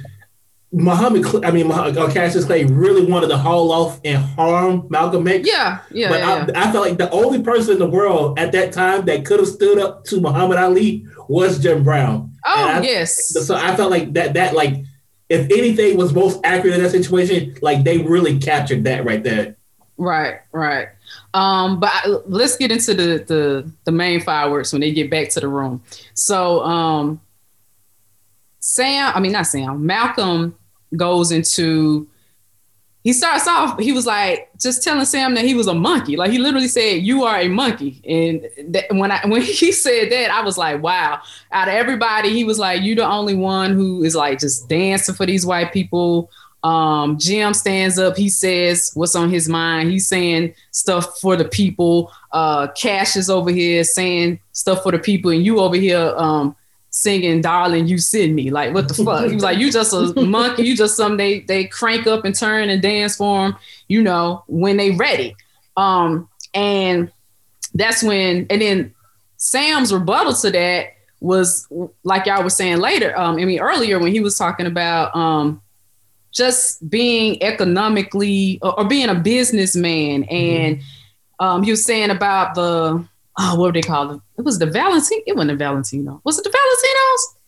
Muhammad, 0.74 1.44
I 1.44 1.50
mean, 1.50 1.68
Muhammad, 1.68 1.98
or 1.98 2.10
Cassius 2.10 2.46
Clay 2.46 2.64
really 2.64 3.04
wanted 3.04 3.28
to 3.28 3.36
haul 3.36 3.70
off 3.70 4.00
and 4.06 4.16
harm 4.24 4.86
Malcolm 4.88 5.28
X. 5.28 5.46
Yeah, 5.46 5.80
yeah, 5.90 6.08
but 6.08 6.20
yeah. 6.20 6.46
yeah. 6.46 6.60
I, 6.62 6.68
I 6.68 6.72
felt 6.72 6.86
like 6.88 6.96
the 6.96 7.10
only 7.10 7.42
person 7.42 7.74
in 7.74 7.78
the 7.78 7.88
world 7.88 8.38
at 8.38 8.52
that 8.52 8.72
time 8.72 9.04
that 9.04 9.26
could 9.26 9.38
have 9.38 9.48
stood 9.48 9.78
up 9.78 10.04
to 10.04 10.20
Muhammad 10.20 10.56
Ali 10.56 11.06
was 11.28 11.58
Jim 11.58 11.84
Brown. 11.84 12.32
Oh 12.46 12.68
I- 12.68 12.80
yes. 12.80 13.28
So 13.46 13.54
I 13.54 13.76
felt 13.76 13.90
like 13.90 14.14
that 14.14 14.32
that 14.32 14.54
like 14.54 14.82
if 15.28 15.50
anything 15.50 15.96
was 15.98 16.14
most 16.14 16.40
accurate 16.42 16.76
in 16.76 16.82
that 16.82 16.90
situation, 16.90 17.54
like 17.60 17.84
they 17.84 17.98
really 17.98 18.38
captured 18.38 18.84
that 18.84 19.04
right 19.04 19.22
there. 19.22 19.56
Right, 19.98 20.40
right. 20.52 20.88
Um, 21.34 21.80
but 21.80 21.90
I, 21.92 22.08
let's 22.26 22.56
get 22.56 22.72
into 22.72 22.94
the, 22.94 23.24
the 23.26 23.70
the 23.84 23.92
main 23.92 24.20
fireworks 24.20 24.72
when 24.72 24.80
they 24.80 24.92
get 24.92 25.10
back 25.10 25.28
to 25.30 25.40
the 25.40 25.48
room. 25.48 25.82
So 26.14 26.62
um, 26.64 27.20
Sam, 28.62 29.12
I 29.14 29.20
mean 29.20 29.33
not 29.33 29.46
Sam, 29.46 29.85
Malcolm 29.85 30.57
goes 30.96 31.33
into 31.33 32.09
he 33.05 33.12
starts 33.12 33.48
off, 33.48 33.81
he 33.81 33.92
was 33.92 34.07
like 34.07 34.48
just 34.61 34.85
telling 34.85 35.05
Sam 35.05 35.35
that 35.35 35.44
he 35.44 35.55
was 35.55 35.66
a 35.66 35.75
monkey. 35.75 36.16
Like 36.16 36.31
he 36.31 36.38
literally 36.38 36.68
said, 36.68 37.03
You 37.03 37.25
are 37.25 37.40
a 37.40 37.48
monkey. 37.48 38.01
And 38.07 38.72
that, 38.72 38.94
when 38.94 39.11
I 39.11 39.20
when 39.27 39.42
he 39.42 39.72
said 39.72 40.11
that, 40.12 40.31
I 40.31 40.42
was 40.42 40.57
like, 40.57 40.83
wow. 40.83 41.20
Out 41.51 41.68
of 41.68 41.75
everybody, 41.75 42.31
he 42.31 42.44
was 42.44 42.59
like, 42.59 42.83
You 42.83 42.94
the 42.94 43.05
only 43.05 43.35
one 43.35 43.72
who 43.72 44.05
is 44.05 44.14
like 44.14 44.38
just 44.38 44.68
dancing 44.68 45.14
for 45.14 45.27
these 45.27 45.44
white 45.44 45.72
people. 45.72 46.31
Um, 46.62 47.18
Jim 47.18 47.54
stands 47.54 47.98
up, 47.98 48.17
he 48.17 48.29
says 48.29 48.92
what's 48.94 49.17
on 49.17 49.31
his 49.31 49.48
mind. 49.48 49.90
He's 49.90 50.06
saying 50.06 50.54
stuff 50.71 51.19
for 51.19 51.35
the 51.35 51.44
people. 51.44 52.13
Uh 52.31 52.69
Cassius 52.69 53.29
over 53.29 53.50
here 53.50 53.83
saying 53.83 54.38
stuff 54.52 54.85
for 54.85 54.92
the 54.92 55.00
people, 55.00 55.33
and 55.33 55.44
you 55.44 55.58
over 55.58 55.75
here 55.75 56.15
um 56.17 56.54
singing 56.92 57.40
darling 57.40 57.88
you 57.88 57.98
Send 57.98 58.36
Me." 58.36 58.50
like 58.50 58.72
what 58.72 58.86
the 58.86 58.94
fuck? 58.94 59.26
He 59.26 59.34
was 59.34 59.42
like 59.42 59.58
you 59.58 59.72
just 59.72 59.92
a 59.92 60.20
monkey. 60.22 60.62
You 60.62 60.76
just 60.76 60.96
something 60.96 61.16
they 61.16 61.40
they 61.40 61.64
crank 61.64 62.06
up 62.06 62.24
and 62.24 62.34
turn 62.34 62.70
and 62.70 62.80
dance 62.80 63.16
for 63.16 63.46
him 63.46 63.56
you 63.88 64.02
know 64.02 64.44
when 64.46 64.76
they 64.76 64.92
ready. 64.92 65.34
Um 65.76 66.28
and 66.54 67.10
that's 67.74 68.02
when 68.02 68.46
and 68.50 68.60
then 68.60 68.94
sam's 69.36 69.92
rebuttal 69.92 70.32
to 70.32 70.50
that 70.50 70.94
was 71.20 71.66
like 72.04 72.26
y'all 72.26 72.42
was 72.42 72.56
saying 72.56 72.78
later 72.78 73.16
um 73.18 73.36
i 73.36 73.44
mean 73.44 73.60
earlier 73.60 73.98
when 73.98 74.12
he 74.12 74.20
was 74.20 74.36
talking 74.36 74.66
about 74.66 75.14
um 75.16 75.60
just 76.32 76.88
being 76.88 77.42
economically 77.42 78.58
or, 78.62 78.78
or 78.80 78.84
being 78.84 79.08
a 79.08 79.14
businessman 79.14 80.24
and 80.24 80.80
um 81.38 81.62
he 81.62 81.70
was 81.70 81.84
saying 81.84 82.10
about 82.10 82.54
the 82.54 83.04
oh, 83.38 83.58
what 83.58 83.72
do 83.72 83.80
they 83.80 83.87
call 83.87 84.10
it? 84.12 84.20
It 84.38 84.42
was 84.42 84.58
the 84.58 84.66
Valentino. 84.66 85.22
It 85.26 85.37
wasn't 85.37 85.58
the 85.58 85.64
Valentino. 85.64 86.20
Was 86.24 86.38
it 86.38 86.44
the 86.44 86.50
Valentinos? 86.50 87.38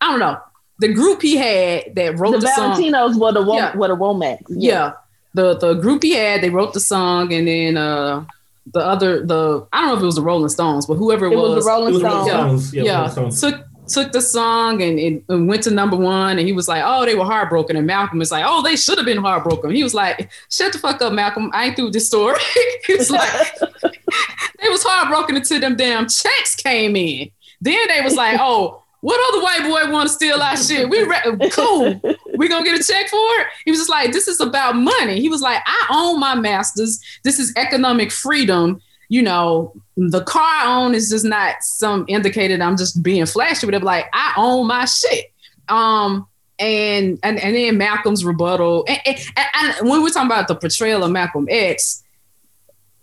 I 0.00 0.10
don't 0.10 0.20
know. 0.20 0.38
The 0.80 0.92
group 0.92 1.22
he 1.22 1.36
had 1.36 1.94
that 1.96 2.18
wrote 2.18 2.32
The 2.32 2.38
the, 2.38 2.54
song. 2.54 2.76
Valentinos 2.80 3.18
were 3.20 3.32
the, 3.32 3.42
wo- 3.42 3.56
Yeah. 3.56 3.76
were 3.76 3.88
the 3.88 3.96
Womack. 3.96 4.38
Yeah. 4.48 4.92
The 5.34 5.56
the 5.58 5.74
group 5.74 6.02
he 6.02 6.12
had, 6.12 6.40
they 6.40 6.50
wrote 6.50 6.72
the 6.72 6.80
song 6.80 7.32
and 7.32 7.46
then 7.46 7.76
uh 7.76 8.24
the 8.72 8.80
other 8.80 9.24
the 9.24 9.66
I 9.72 9.80
don't 9.80 9.88
know 9.90 9.96
if 9.96 10.02
it 10.02 10.06
was 10.06 10.14
the 10.16 10.22
Rolling 10.22 10.48
Stones, 10.48 10.86
but 10.86 10.94
whoever 10.94 11.26
it, 11.26 11.32
It 11.32 11.36
was, 11.36 11.54
was 11.56 11.64
the 11.64 11.70
Rolling 11.70 11.88
It 11.88 11.92
was 11.94 12.00
Stones. 12.02 12.30
Rolling 12.32 12.58
Stones. 12.60 12.74
Yeah, 12.74 12.82
yeah, 12.82 12.96
Rolling 12.98 13.10
Stones. 13.32 13.40
took 13.40 13.66
took 13.88 14.12
the 14.12 14.20
song 14.20 14.82
and 14.82 14.98
it 14.98 15.22
went 15.28 15.62
to 15.64 15.70
number 15.70 15.96
one, 15.96 16.38
and 16.38 16.46
he 16.46 16.52
was 16.52 16.68
like, 16.68 16.82
"Oh, 16.84 17.04
they 17.04 17.14
were 17.14 17.24
heartbroken." 17.24 17.76
And 17.76 17.86
Malcolm 17.86 18.18
was 18.18 18.30
like, 18.30 18.44
"Oh, 18.46 18.62
they 18.62 18.76
should 18.76 18.98
have 18.98 19.06
been 19.06 19.18
heartbroken." 19.18 19.70
He 19.70 19.82
was 19.82 19.94
like, 19.94 20.30
"Shut 20.50 20.72
the 20.72 20.78
fuck 20.78 21.00
up, 21.02 21.12
Malcolm. 21.12 21.50
I 21.52 21.66
ain't 21.66 21.76
through 21.76 21.90
this 21.90 22.06
story." 22.06 22.38
he 22.86 22.96
was 22.96 23.10
like, 23.10 23.58
"They 24.60 24.68
was 24.68 24.82
heartbroken 24.82 25.36
until 25.36 25.60
them 25.60 25.76
damn 25.76 26.08
checks 26.08 26.54
came 26.54 26.96
in. 26.96 27.30
Then 27.60 27.88
they 27.88 28.00
was 28.02 28.14
like, 28.14 28.38
oh." 28.40 28.82
What 29.00 29.20
other 29.28 29.44
white 29.44 29.62
boy 29.62 29.92
want 29.92 30.08
to 30.08 30.12
steal 30.12 30.42
our 30.42 30.56
shit? 30.56 30.88
We 30.88 31.04
re- 31.04 31.50
cool. 31.52 32.00
We 32.36 32.48
gonna 32.48 32.64
get 32.64 32.80
a 32.80 32.82
check 32.82 33.08
for 33.08 33.16
it. 33.16 33.46
He 33.64 33.70
was 33.70 33.78
just 33.78 33.88
like, 33.88 34.10
this 34.10 34.26
is 34.26 34.40
about 34.40 34.74
money. 34.74 35.20
He 35.20 35.28
was 35.28 35.40
like, 35.40 35.62
I 35.64 35.86
own 35.92 36.18
my 36.18 36.34
masters. 36.34 37.00
This 37.22 37.38
is 37.38 37.52
economic 37.56 38.10
freedom 38.10 38.80
you 39.08 39.22
know, 39.22 39.72
the 39.96 40.22
car 40.22 40.42
I 40.42 40.76
own 40.76 40.94
is 40.94 41.10
just 41.10 41.24
not 41.24 41.62
some 41.62 42.04
indicated 42.08 42.60
I'm 42.60 42.76
just 42.76 43.02
being 43.02 43.26
flashy 43.26 43.66
with 43.66 43.74
it. 43.74 43.82
Like 43.82 44.08
I 44.12 44.34
own 44.36 44.66
my 44.66 44.84
shit. 44.84 45.32
Um, 45.68 46.26
and 46.58 47.18
and 47.22 47.38
and 47.38 47.54
then 47.54 47.78
Malcolm's 47.78 48.24
rebuttal. 48.24 48.84
And, 48.88 49.00
and, 49.06 49.18
and 49.54 49.88
when 49.88 50.02
we're 50.02 50.10
talking 50.10 50.26
about 50.26 50.48
the 50.48 50.56
portrayal 50.56 51.04
of 51.04 51.10
Malcolm 51.10 51.46
X 51.50 52.02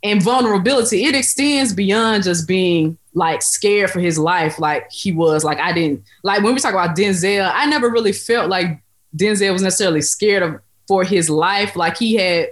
and 0.03 0.22
vulnerability, 0.22 1.06
it 1.06 1.16
extends 1.16 1.74
beyond 1.74 2.24
just 2.24 2.47
being 2.47 2.97
like 3.14 3.41
scared 3.41 3.89
for 3.89 3.99
his 3.99 4.20
life, 4.20 4.60
like 4.60 4.91
he 4.91 5.12
was. 5.12 5.43
Like 5.43 5.60
I 5.60 5.74
didn't 5.74 6.03
like 6.24 6.43
when 6.43 6.53
we 6.53 6.60
talk 6.60 6.74
about 6.74 6.95
Denzel, 6.95 7.49
I 7.53 7.66
never 7.66 7.89
really 7.89 8.12
felt 8.12 8.49
like 8.49 8.82
Denzel 9.16 9.53
was 9.53 9.62
necessarily 9.62 10.01
scared 10.01 10.43
of 10.43 10.60
for 10.88 11.03
his 11.03 11.30
life. 11.30 11.76
Like 11.76 11.97
he 11.97 12.16
had 12.16 12.49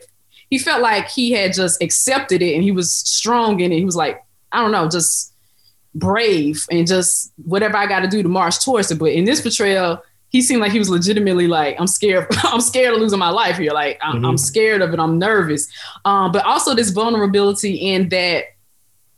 he 0.54 0.60
felt 0.60 0.84
like 0.84 1.08
he 1.10 1.32
had 1.32 1.52
just 1.52 1.82
accepted 1.82 2.40
it 2.44 2.54
and 2.54 2.62
he 2.64 2.72
was 2.72 2.92
strong 2.92 3.60
in 3.60 3.72
it. 3.72 3.78
He 3.80 3.86
was 3.86 3.96
like, 3.96 4.24
I 4.52 4.62
don't 4.62 4.72
know, 4.72 4.88
just 4.88 5.34
brave 5.96 6.64
and 6.70 6.86
just 6.86 7.34
whatever 7.44 7.76
I 7.76 7.88
got 7.88 8.02
to 8.02 8.08
do 8.08 8.22
to 8.22 8.30
march 8.30 8.64
towards 8.64 8.92
it. 8.92 9.00
But 9.00 9.14
in 9.14 9.26
this 9.26 9.42
portrayal, 9.42 10.04
he 10.30 10.44
seemed 10.44 10.62
like 10.62 10.72
he 10.72 10.78
was 10.78 10.92
legitimately 10.92 11.48
like, 11.48 11.76
I'm 11.80 11.88
scared. 11.88 12.28
I'm 12.44 12.62
scared 12.62 12.94
of 12.94 13.00
losing 13.00 13.18
my 13.18 13.30
life 13.30 13.58
here. 13.58 13.72
Like 13.72 13.98
I'm, 14.04 14.22
Mhm. 14.22 14.30
I'm 14.30 14.38
scared 14.38 14.84
of 14.84 14.94
it. 14.94 15.00
I'm 15.00 15.18
nervous. 15.18 15.68
Um, 16.06 16.32
but 16.32 16.46
also 16.46 16.76
this 16.76 16.92
vulnerability 16.92 17.74
in 17.76 18.10
that 18.10 18.44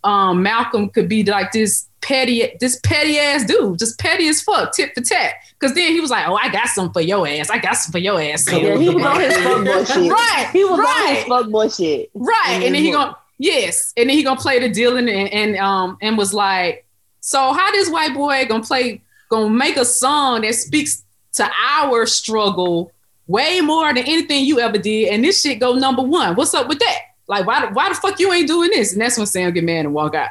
um, 0.05 0.41
Malcolm 0.41 0.87
could 0.89 1.09
be 1.09 1.23
like 1.25 1.51
this 1.51 1.87
petty, 2.05 2.55
this 2.59 2.79
petty 2.83 3.17
ass 3.17 3.45
dude, 3.45 3.79
just 3.79 3.99
petty 3.99 4.27
as 4.27 4.41
fuck, 4.41 4.73
tit 4.73 4.91
for 4.93 5.01
tat. 5.01 5.33
Because 5.59 5.75
then 5.75 5.91
he 5.91 5.99
was 5.99 6.11
like, 6.11 6.27
"Oh, 6.27 6.35
I 6.35 6.49
got 6.49 6.67
some 6.67 6.91
for 6.93 7.01
your 7.01 7.27
ass. 7.27 7.49
I 7.49 7.57
got 7.57 7.73
some 7.73 7.91
for 7.91 7.97
your 7.97 8.21
ass." 8.21 8.45
Sam." 8.45 8.61
Yeah, 8.61 8.77
he 8.77 8.89
was 8.89 9.03
on 9.03 9.19
his 9.19 9.33
fuckboy 9.33 9.87
shit. 9.93 10.11
Right, 10.11 10.49
He 10.53 10.63
was 10.63 10.79
on 10.79 10.85
right. 10.85 11.15
his 11.17 11.25
fuckboy 11.25 11.77
shit. 11.77 12.09
Right. 12.13 12.57
in 12.57 12.63
And 12.63 12.75
then 12.75 12.83
he 12.83 12.91
gonna 12.91 13.17
yes. 13.37 13.93
And 13.97 14.09
then 14.09 14.15
he 14.15 14.23
gonna 14.23 14.39
play 14.39 14.59
the 14.59 14.69
deal 14.69 14.97
and, 14.97 15.09
and 15.09 15.57
um 15.57 15.97
and 16.01 16.17
was 16.17 16.33
like, 16.33 16.85
so 17.21 17.53
how 17.53 17.71
this 17.71 17.89
white 17.89 18.13
boy 18.13 18.45
gonna 18.47 18.63
play 18.63 19.01
gonna 19.29 19.49
make 19.49 19.77
a 19.77 19.85
song 19.85 20.41
that 20.41 20.53
speaks 20.55 21.03
to 21.33 21.49
our 21.77 22.05
struggle 22.05 22.91
way 23.27 23.59
more 23.59 23.93
than 23.93 24.05
anything 24.05 24.45
you 24.45 24.59
ever 24.59 24.77
did, 24.77 25.09
and 25.09 25.23
this 25.23 25.41
shit 25.41 25.59
go 25.59 25.73
number 25.73 26.03
one. 26.03 26.35
What's 26.35 26.53
up 26.53 26.67
with 26.67 26.79
that? 26.79 26.97
Like, 27.27 27.47
why, 27.47 27.65
why 27.73 27.89
the 27.89 27.95
fuck 27.95 28.19
you 28.19 28.31
ain't 28.31 28.47
doing 28.47 28.69
this? 28.69 28.93
And 28.93 29.01
that's 29.01 29.17
when 29.17 29.25
Sam 29.25 29.51
get 29.51 29.63
mad 29.63 29.85
and 29.85 29.93
walk 29.95 30.13
out. 30.13 30.29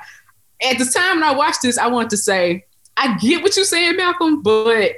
At 0.64 0.78
the 0.78 0.84
time 0.84 1.20
when 1.20 1.24
I 1.24 1.34
watched 1.34 1.62
this, 1.62 1.78
I 1.78 1.86
wanted 1.88 2.10
to 2.10 2.16
say, 2.16 2.64
I 2.96 3.16
get 3.18 3.42
what 3.42 3.56
you're 3.56 3.64
saying, 3.64 3.96
Malcolm, 3.96 4.42
but 4.42 4.92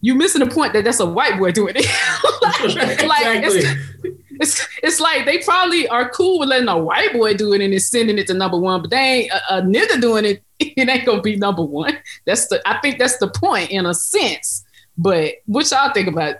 you're 0.00 0.16
missing 0.16 0.42
the 0.46 0.52
point 0.52 0.72
that 0.72 0.84
that's 0.84 1.00
a 1.00 1.06
white 1.06 1.38
boy 1.38 1.52
doing 1.52 1.74
it. 1.76 1.86
like, 2.76 3.02
like, 3.02 3.36
it's- 3.44 3.54
exactly. 3.54 4.16
it's 4.40 4.68
it's 4.82 5.00
like 5.00 5.26
they 5.26 5.38
probably 5.38 5.86
are 5.88 6.08
cool 6.08 6.38
with 6.38 6.48
letting 6.48 6.68
a 6.68 6.78
white 6.78 7.12
boy 7.12 7.34
do 7.34 7.52
it 7.52 7.60
and 7.60 7.72
then 7.72 7.80
sending 7.80 8.18
it 8.18 8.26
to 8.28 8.34
number 8.34 8.58
one, 8.58 8.80
but 8.80 8.90
they 8.90 8.96
ain't 8.96 9.30
a, 9.32 9.58
a 9.58 9.62
nigga 9.62 10.00
doing 10.00 10.24
it. 10.24 10.42
It 10.62 10.88
ain't 10.90 11.06
gonna 11.06 11.22
be 11.22 11.36
number 11.36 11.62
one. 11.62 11.98
That's 12.26 12.46
the 12.48 12.60
I 12.66 12.78
think 12.80 12.98
that's 12.98 13.16
the 13.16 13.28
point 13.28 13.70
in 13.70 13.86
a 13.86 13.94
sense. 13.94 14.62
But 14.96 15.36
what 15.46 15.70
y'all 15.70 15.90
think 15.92 16.06
about 16.08 16.36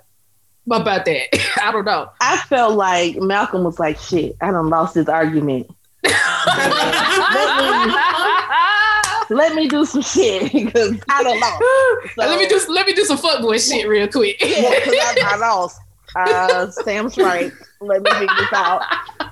about 0.71 1.05
that? 1.07 1.29
I 1.63 1.73
don't 1.73 1.87
know. 1.87 2.11
I 2.21 2.37
felt 2.49 2.77
like 2.77 3.17
Malcolm 3.17 3.65
was 3.65 3.79
like, 3.79 3.99
shit, 3.99 4.37
I 4.43 4.51
done 4.51 4.69
lost 4.69 4.95
this 4.95 5.09
argument. 5.09 5.71
Let 9.31 9.55
me 9.55 9.69
do 9.69 9.85
some 9.85 10.03
shit 10.03 10.53
because 10.53 10.99
I 11.09 11.23
don't 11.23 11.39
know. 11.39 11.59
let 12.17 12.37
me 12.39 12.49
just 12.49 12.69
let 12.69 12.85
me 12.87 12.93
do 12.95 13.05
some 13.05 13.17
fuckboy 13.17 13.65
shit 13.65 13.87
real 13.87 14.09
quick. 14.09 14.37
Yeah, 14.41 14.75
because 14.75 14.95
I, 14.95 15.35
I 15.35 15.37
lost. 15.37 15.81
Uh, 16.17 16.69
Sam's 16.73 17.17
right. 17.17 17.53
Let 17.81 18.03
me 18.03 18.11
figure 18.11 18.27
this 18.37 18.53
out. 18.53 18.83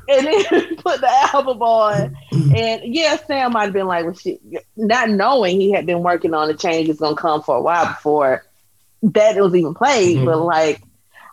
And 0.09 0.25
then 0.27 0.45
put 0.77 1.01
the 1.01 1.11
album 1.35 1.61
on. 1.61 2.17
And 2.33 2.95
yeah, 2.95 3.17
Sam 3.27 3.53
might 3.53 3.65
have 3.65 3.73
been 3.73 3.89
like, 3.89 4.05
well, 4.05 4.15
shit, 4.15 4.41
not 4.77 5.11
knowing 5.11 5.61
he 5.61 5.73
had 5.73 5.85
been 5.85 6.05
working 6.05 6.33
on 6.33 6.47
the 6.47 6.55
change 6.55 6.87
was 6.89 7.01
going 7.01 7.17
to 7.17 7.21
come 7.21 7.43
for 7.43 7.57
a 7.57 7.63
while 7.63 7.87
before 7.87 8.45
that 9.03 9.35
was 9.37 9.53
even 9.57 9.75
played. 9.75 10.19
Mhm. 10.19 10.25
But 10.27 10.39
like, 10.39 10.81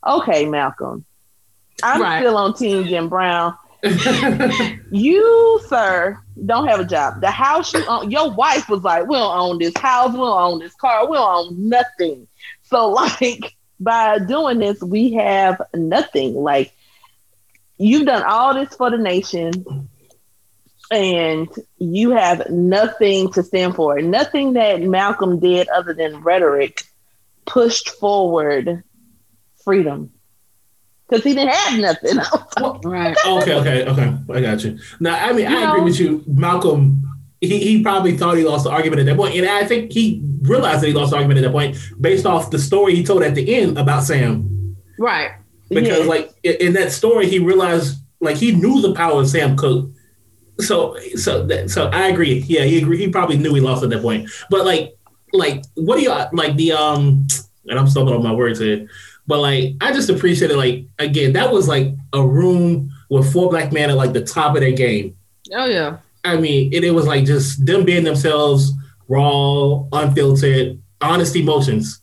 okay, 0.08 0.48
Malcolm, 0.48 1.06
I'm 1.84 2.02
Right. 2.02 2.20
still 2.20 2.36
on 2.38 2.56
Team 2.56 2.86
Jim 2.86 3.10
Brown. 3.10 3.56
You, 4.92 5.60
sir, 5.68 6.18
don't 6.46 6.68
have 6.68 6.80
a 6.80 6.86
job. 6.86 7.22
The 7.22 7.32
house 7.32 7.74
you 7.74 7.84
own, 7.86 8.10
your 8.12 8.32
wife 8.32 8.70
was 8.70 8.82
like, 8.84 9.08
we 9.08 9.16
don't 9.16 9.38
own 9.38 9.60
this 9.60 9.76
house, 9.78 10.12
we 10.12 10.18
don't 10.18 10.54
own 10.54 10.60
this 10.60 10.74
car, 10.76 11.10
we 11.10 11.18
don't 11.18 11.48
own 11.48 11.70
nothing. 11.70 12.28
So, 12.64 12.90
like, 13.22 13.56
by 13.80 14.20
doing 14.20 14.60
this, 14.60 14.82
we 14.82 15.14
have 15.14 15.62
nothing. 15.74 16.36
Like, 16.36 16.74
you've 17.78 18.06
done 18.06 18.24
all 18.24 18.54
this 18.54 18.74
for 18.76 18.90
the 18.90 18.98
nation, 18.98 19.90
and 20.92 21.50
you 21.78 22.12
have 22.12 22.50
nothing 22.50 23.32
to 23.34 23.44
stand 23.44 23.76
for. 23.76 24.00
Nothing 24.02 24.54
that 24.54 24.82
Malcolm 24.82 25.40
did 25.40 25.68
other 25.70 25.94
than 25.94 26.22
rhetoric 26.22 26.84
pushed 27.46 27.90
forward 27.90 28.84
freedom. 29.64 30.12
Because 31.08 31.24
he 31.24 31.36
didn't 31.36 31.54
have 31.54 31.80
nothing. 31.80 32.18
right. 32.90 33.16
okay, 33.28 33.54
okay, 33.54 33.86
okay. 33.86 34.18
I 34.34 34.42
got 34.42 34.64
you. 34.64 34.80
Now, 35.00 35.16
I 35.16 35.34
mean, 35.34 35.50
You 35.50 35.58
I 35.58 35.70
agree 35.70 35.84
with 35.84 36.00
you. 36.00 36.24
Malcolm, 36.28 37.04
he, 37.42 37.60
he 37.60 37.84
probably 37.84 38.18
thought 38.18 38.38
he 38.38 38.44
lost 38.44 38.64
the 38.64 38.72
argument 38.72 39.02
at 39.02 39.06
that 39.06 39.16
point, 39.18 39.36
and 39.36 39.48
I 39.48 39.66
think 39.66 39.92
he 39.92 40.22
realized 40.42 40.82
that 40.82 40.88
he 40.88 40.94
lost 40.94 41.12
the 41.12 41.18
argument 41.18 41.40
at 41.40 41.44
that 41.44 41.52
point 41.52 41.78
based 42.02 42.26
off 42.26 42.50
the 42.50 42.58
story 42.60 42.96
he 42.96 43.04
told 43.04 43.22
at 43.24 43.36
the 43.36 43.56
end 43.56 43.78
about 43.78 44.04
Sam. 44.04 44.76
Right. 44.98 45.32
Because, 45.70 46.00
Yeah. 46.00 46.06
like, 46.06 46.34
in, 46.44 46.56
in 46.60 46.74
that 46.74 46.92
story, 46.92 47.28
he 47.28 47.40
realized, 47.40 47.98
like, 48.20 48.38
he 48.38 48.52
knew 48.54 48.82
the 48.82 48.94
power 48.94 49.22
of 49.22 49.30
Sam 49.30 49.56
Cooke. 49.58 49.90
So, 50.60 50.98
so, 51.16 51.46
that, 51.48 51.70
so 51.70 51.88
I 51.88 52.08
agree. 52.08 52.40
Yeah, 52.48 52.64
he 52.64 52.78
agree. 52.80 52.98
He 52.98 53.10
probably 53.10 53.38
knew 53.38 53.54
he 53.54 53.62
lost 53.62 53.84
at 53.84 53.90
that 53.92 54.02
point. 54.02 54.30
But, 54.50 54.66
like, 54.66 54.96
like, 55.34 55.64
what 55.76 55.98
do 55.98 56.04
you 56.04 56.10
like 56.10 56.56
the 56.56 56.72
um? 56.72 57.28
And 57.68 57.80
I'm 57.80 57.88
stumbling 57.88 58.16
on 58.16 58.24
my 58.24 58.32
words 58.32 58.60
here. 58.60 58.88
But 59.28 59.40
like, 59.40 59.76
I 59.82 59.92
just 59.92 60.10
appreciated 60.10 60.58
like 60.58 60.86
again, 61.00 61.34
that 61.34 61.52
was 61.52 61.68
like 61.68 61.94
a 62.14 62.26
room 62.26 62.92
with 63.10 63.32
four 63.32 63.50
black 63.50 63.72
men 63.72 63.90
at 63.90 63.98
like 63.98 64.14
the 64.14 64.24
top 64.24 64.56
of 64.56 64.62
their 64.62 64.72
game. 64.72 65.16
Oh 65.54 65.66
yeah. 65.66 65.98
I 66.24 66.38
mean, 66.38 66.74
it, 66.74 66.84
it 66.84 66.92
was 66.92 67.08
like 67.08 67.26
just 67.26 67.66
them 67.66 67.86
being 67.86 68.04
themselves, 68.04 68.74
raw, 69.08 69.84
unfiltered, 69.92 70.80
honest 71.02 71.36
emotions, 71.36 72.02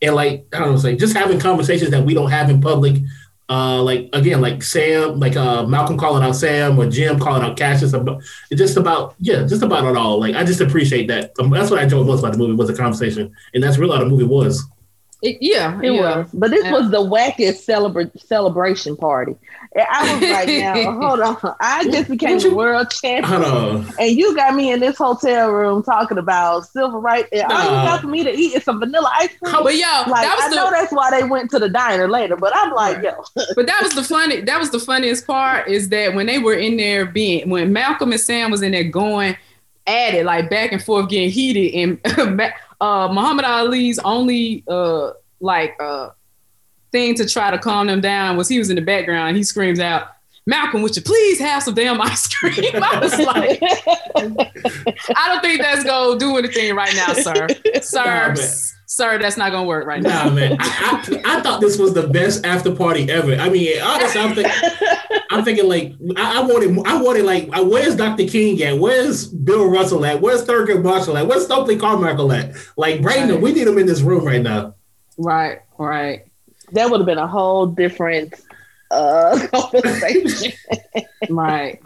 and 0.00 0.14
like 0.14 0.46
I 0.52 0.60
don't 0.60 0.72
know, 0.72 0.76
say 0.76 0.96
just 0.96 1.16
having 1.16 1.40
conversations 1.40 1.90
that 1.90 2.04
we 2.04 2.14
don't 2.14 2.30
have 2.30 2.50
in 2.50 2.60
public. 2.60 3.02
Uh, 3.50 3.82
like 3.82 4.08
again, 4.14 4.40
like 4.40 4.62
Sam, 4.62 5.20
like 5.20 5.36
uh, 5.36 5.66
Malcolm 5.66 5.98
calling 5.98 6.22
out 6.22 6.34
Sam 6.34 6.78
or 6.78 6.88
Jim 6.88 7.18
calling 7.18 7.42
out 7.42 7.58
Cassius. 7.58 7.92
About, 7.92 8.22
it's 8.50 8.58
just 8.58 8.76
about 8.78 9.16
yeah, 9.18 9.44
just 9.46 9.62
about 9.62 9.84
it 9.84 9.96
all. 9.96 10.18
Like 10.18 10.34
I 10.34 10.44
just 10.44 10.60
appreciate 10.60 11.08
that. 11.08 11.32
Um, 11.38 11.50
that's 11.50 11.70
what 11.70 11.78
I 11.78 11.82
enjoyed 11.82 12.06
most 12.06 12.20
about 12.20 12.32
the 12.32 12.38
movie 12.38 12.54
was 12.54 12.68
the 12.68 12.76
conversation, 12.76 13.34
and 13.52 13.62
that's 13.62 13.76
really 13.76 13.92
all 13.92 13.98
the 13.98 14.08
movie 14.08 14.24
was. 14.24 14.64
It- 15.24 15.38
yeah. 15.40 15.80
It 15.82 15.92
yeah. 15.94 16.18
was, 16.18 16.26
but 16.34 16.50
this 16.50 16.64
Yeah. 16.64 16.72
was 16.72 16.90
the 16.90 17.00
wackest 17.00 17.66
celebra- 17.66 18.10
celebration 18.26 18.96
party. 18.96 19.34
And 19.76 19.86
I 19.90 20.12
was 20.14 20.30
like, 20.30 20.48
now 20.84 20.92
hold 21.00 21.20
on, 21.20 21.54
I 21.60 21.84
just 21.90 22.08
became 22.08 22.38
the 22.38 22.54
world 22.54 22.90
champion, 22.90 23.42
Hold 23.42 23.44
on. 23.86 23.92
and 23.98 24.10
you 24.16 24.36
got 24.36 24.54
me 24.54 24.70
in 24.70 24.78
this 24.80 24.96
hotel 24.96 25.50
room 25.50 25.82
talking 25.82 26.18
about 26.18 26.66
civil 26.68 27.00
rights. 27.00 27.28
And 27.32 27.42
all 27.50 27.62
you 27.64 27.70
got 27.70 28.00
for 28.02 28.06
me 28.06 28.22
to 28.22 28.30
eat 28.30 28.54
is 28.54 28.62
some 28.64 28.78
vanilla 28.78 29.10
ice 29.14 29.30
cream. 29.42 29.52
But 29.64 29.74
yo, 29.74 29.86
Like 30.06 30.22
that 30.26 30.36
was 30.36 30.44
I 30.44 30.48
the 30.50 30.56
know 30.56 30.70
that's 30.70 30.92
why 30.92 31.10
they 31.10 31.24
went 31.26 31.50
to 31.52 31.58
the 31.58 31.68
diner 31.68 32.08
later, 32.08 32.36
but 32.36 32.52
I'm 32.54 32.72
like, 32.72 33.02
yo, 33.02 33.12
but 33.56 33.66
that 33.66 33.80
was 33.82 33.94
the 33.94 34.04
funny 34.04 34.42
that 34.42 34.60
was 34.60 34.70
the 34.70 34.78
funniest 34.78 35.26
part 35.26 35.66
is 35.68 35.88
that 35.88 36.14
when 36.14 36.26
they 36.26 36.38
were 36.38 36.54
in 36.54 36.76
there 36.76 37.06
being 37.06 37.48
when 37.50 37.72
Malcolm 37.72 38.12
and 38.12 38.20
Sam 38.20 38.50
was 38.52 38.62
in 38.62 38.70
there 38.72 38.84
going 38.84 39.36
at 39.86 40.14
it 40.14 40.24
like 40.24 40.48
back 40.48 40.72
and 40.72 40.82
forth 40.82 41.08
getting 41.10 41.30
heated 41.30 41.74
and 41.74 42.52
uh 42.84 43.08
Muhammad 43.12 43.44
Ali's 43.44 43.98
only 44.00 44.64
uh 44.68 45.12
like 45.40 45.74
uh 45.80 46.10
thing 46.92 47.14
to 47.16 47.26
try 47.26 47.50
to 47.50 47.58
calm 47.58 47.86
them 47.86 48.00
down 48.00 48.36
was 48.36 48.48
he 48.48 48.58
was 48.58 48.70
in 48.70 48.76
the 48.76 48.82
background 48.82 49.36
he 49.36 49.42
screams 49.42 49.80
out 49.80 50.08
Malcolm, 50.46 50.82
would 50.82 50.94
you 50.94 51.02
please 51.02 51.38
have 51.38 51.62
some 51.62 51.74
damn 51.74 52.00
ice 52.00 52.26
cream? 52.28 52.54
I 52.74 52.98
was 52.98 53.18
like, 53.18 53.62
I 55.16 55.28
don't 55.28 55.40
think 55.40 55.62
that's 55.62 55.84
gonna 55.84 56.18
do 56.18 56.36
anything 56.36 56.74
right 56.74 56.94
now, 56.94 57.14
sir. 57.14 57.48
Sir, 57.80 58.34
Stop 58.94 59.10
sir, 59.10 59.18
that's 59.18 59.36
not 59.36 59.50
gonna 59.50 59.66
work 59.66 59.86
right 59.86 60.00
now. 60.00 60.24
Nah, 60.24 60.30
man. 60.30 60.56
I, 60.60 61.22
I, 61.24 61.38
I 61.38 61.40
thought 61.40 61.60
this 61.60 61.78
was 61.78 61.94
the 61.94 62.06
best 62.06 62.46
after 62.46 62.72
party 62.72 63.10
ever. 63.10 63.34
I 63.34 63.48
mean, 63.48 63.82
honestly, 63.82 64.20
I'm 64.20 64.34
thinking, 64.36 64.52
I'm 65.32 65.44
thinking 65.44 65.68
like 65.68 65.94
I, 66.16 66.40
I 66.40 66.42
wanted, 66.42 66.86
I 66.86 67.02
wanted 67.02 67.24
like, 67.24 67.48
uh, 67.56 67.64
where's 67.64 67.96
Dr. 67.96 68.24
King 68.28 68.62
at? 68.62 68.78
Where's 68.78 69.26
Bill 69.26 69.66
Russell 69.68 70.04
at? 70.04 70.20
Where's 70.20 70.44
Thurgood 70.46 70.84
Marshall 70.84 71.18
at? 71.18 71.26
Where's 71.26 71.44
Stokely 71.44 71.76
Carmichael 71.76 72.30
at? 72.32 72.54
Like, 72.76 73.02
bring 73.02 73.26
them. 73.26 73.40
We 73.40 73.52
need 73.52 73.66
him 73.66 73.78
in 73.78 73.86
this 73.86 74.00
room 74.00 74.24
right 74.24 74.42
now. 74.42 74.76
Right, 75.18 75.58
right. 75.76 76.26
That 76.70 76.88
would 76.88 77.00
have 77.00 77.06
been 77.06 77.18
a 77.18 77.26
whole 77.26 77.66
different 77.66 78.34
uh 78.92 79.44
conversation. 79.52 80.52
right. 81.30 81.82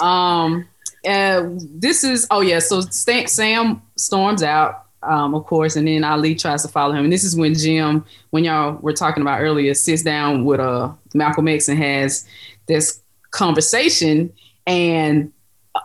Um, 0.00 0.68
uh, 1.04 1.48
this 1.50 2.04
is 2.04 2.28
oh 2.30 2.42
yeah. 2.42 2.60
So 2.60 2.82
Sam 2.82 3.82
storms 3.96 4.44
out, 4.44 4.87
um, 5.08 5.34
of 5.34 5.46
course, 5.46 5.76
and 5.76 5.88
then 5.88 6.04
Ali 6.04 6.34
tries 6.34 6.62
to 6.62 6.68
follow 6.68 6.92
him. 6.92 7.04
And 7.04 7.12
this 7.12 7.24
is 7.24 7.34
when 7.34 7.54
Jim, 7.54 8.04
when 8.30 8.44
y'all 8.44 8.74
were 8.80 8.92
talking 8.92 9.22
about 9.22 9.40
earlier, 9.40 9.74
sits 9.74 10.02
down 10.02 10.44
with 10.44 10.60
uh 10.60 10.92
Malcolm 11.14 11.48
X 11.48 11.68
and 11.68 11.78
has 11.78 12.26
this 12.66 13.00
conversation, 13.30 14.32
and 14.66 15.32
uh, 15.74 15.80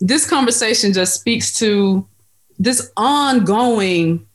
this 0.00 0.28
conversation 0.28 0.92
just 0.92 1.20
speaks 1.20 1.58
to 1.58 2.06
this 2.58 2.90
ongoing 2.96 4.26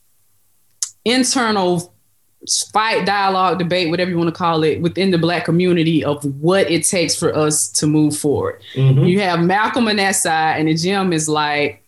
internal 1.05 1.93
fight, 2.73 3.05
dialogue, 3.05 3.59
debate, 3.59 3.89
whatever 3.89 4.11
you 4.11 4.17
want 4.17 4.27
to 4.27 4.35
call 4.35 4.63
it, 4.63 4.81
within 4.81 5.11
the 5.11 5.17
black 5.17 5.45
community 5.45 6.03
of 6.03 6.23
what 6.41 6.69
it 6.69 6.83
takes 6.85 7.15
for 7.15 7.35
us 7.35 7.69
to 7.69 7.87
move 7.87 8.17
forward. 8.17 8.61
Mm-hmm. 8.75 9.03
You 9.03 9.19
have 9.21 9.41
Malcolm 9.41 9.87
on 9.87 9.97
that 9.97 10.15
side, 10.15 10.59
and 10.59 10.67
the 10.67 10.73
Jim 10.73 11.13
is 11.13 11.29
like 11.29 11.82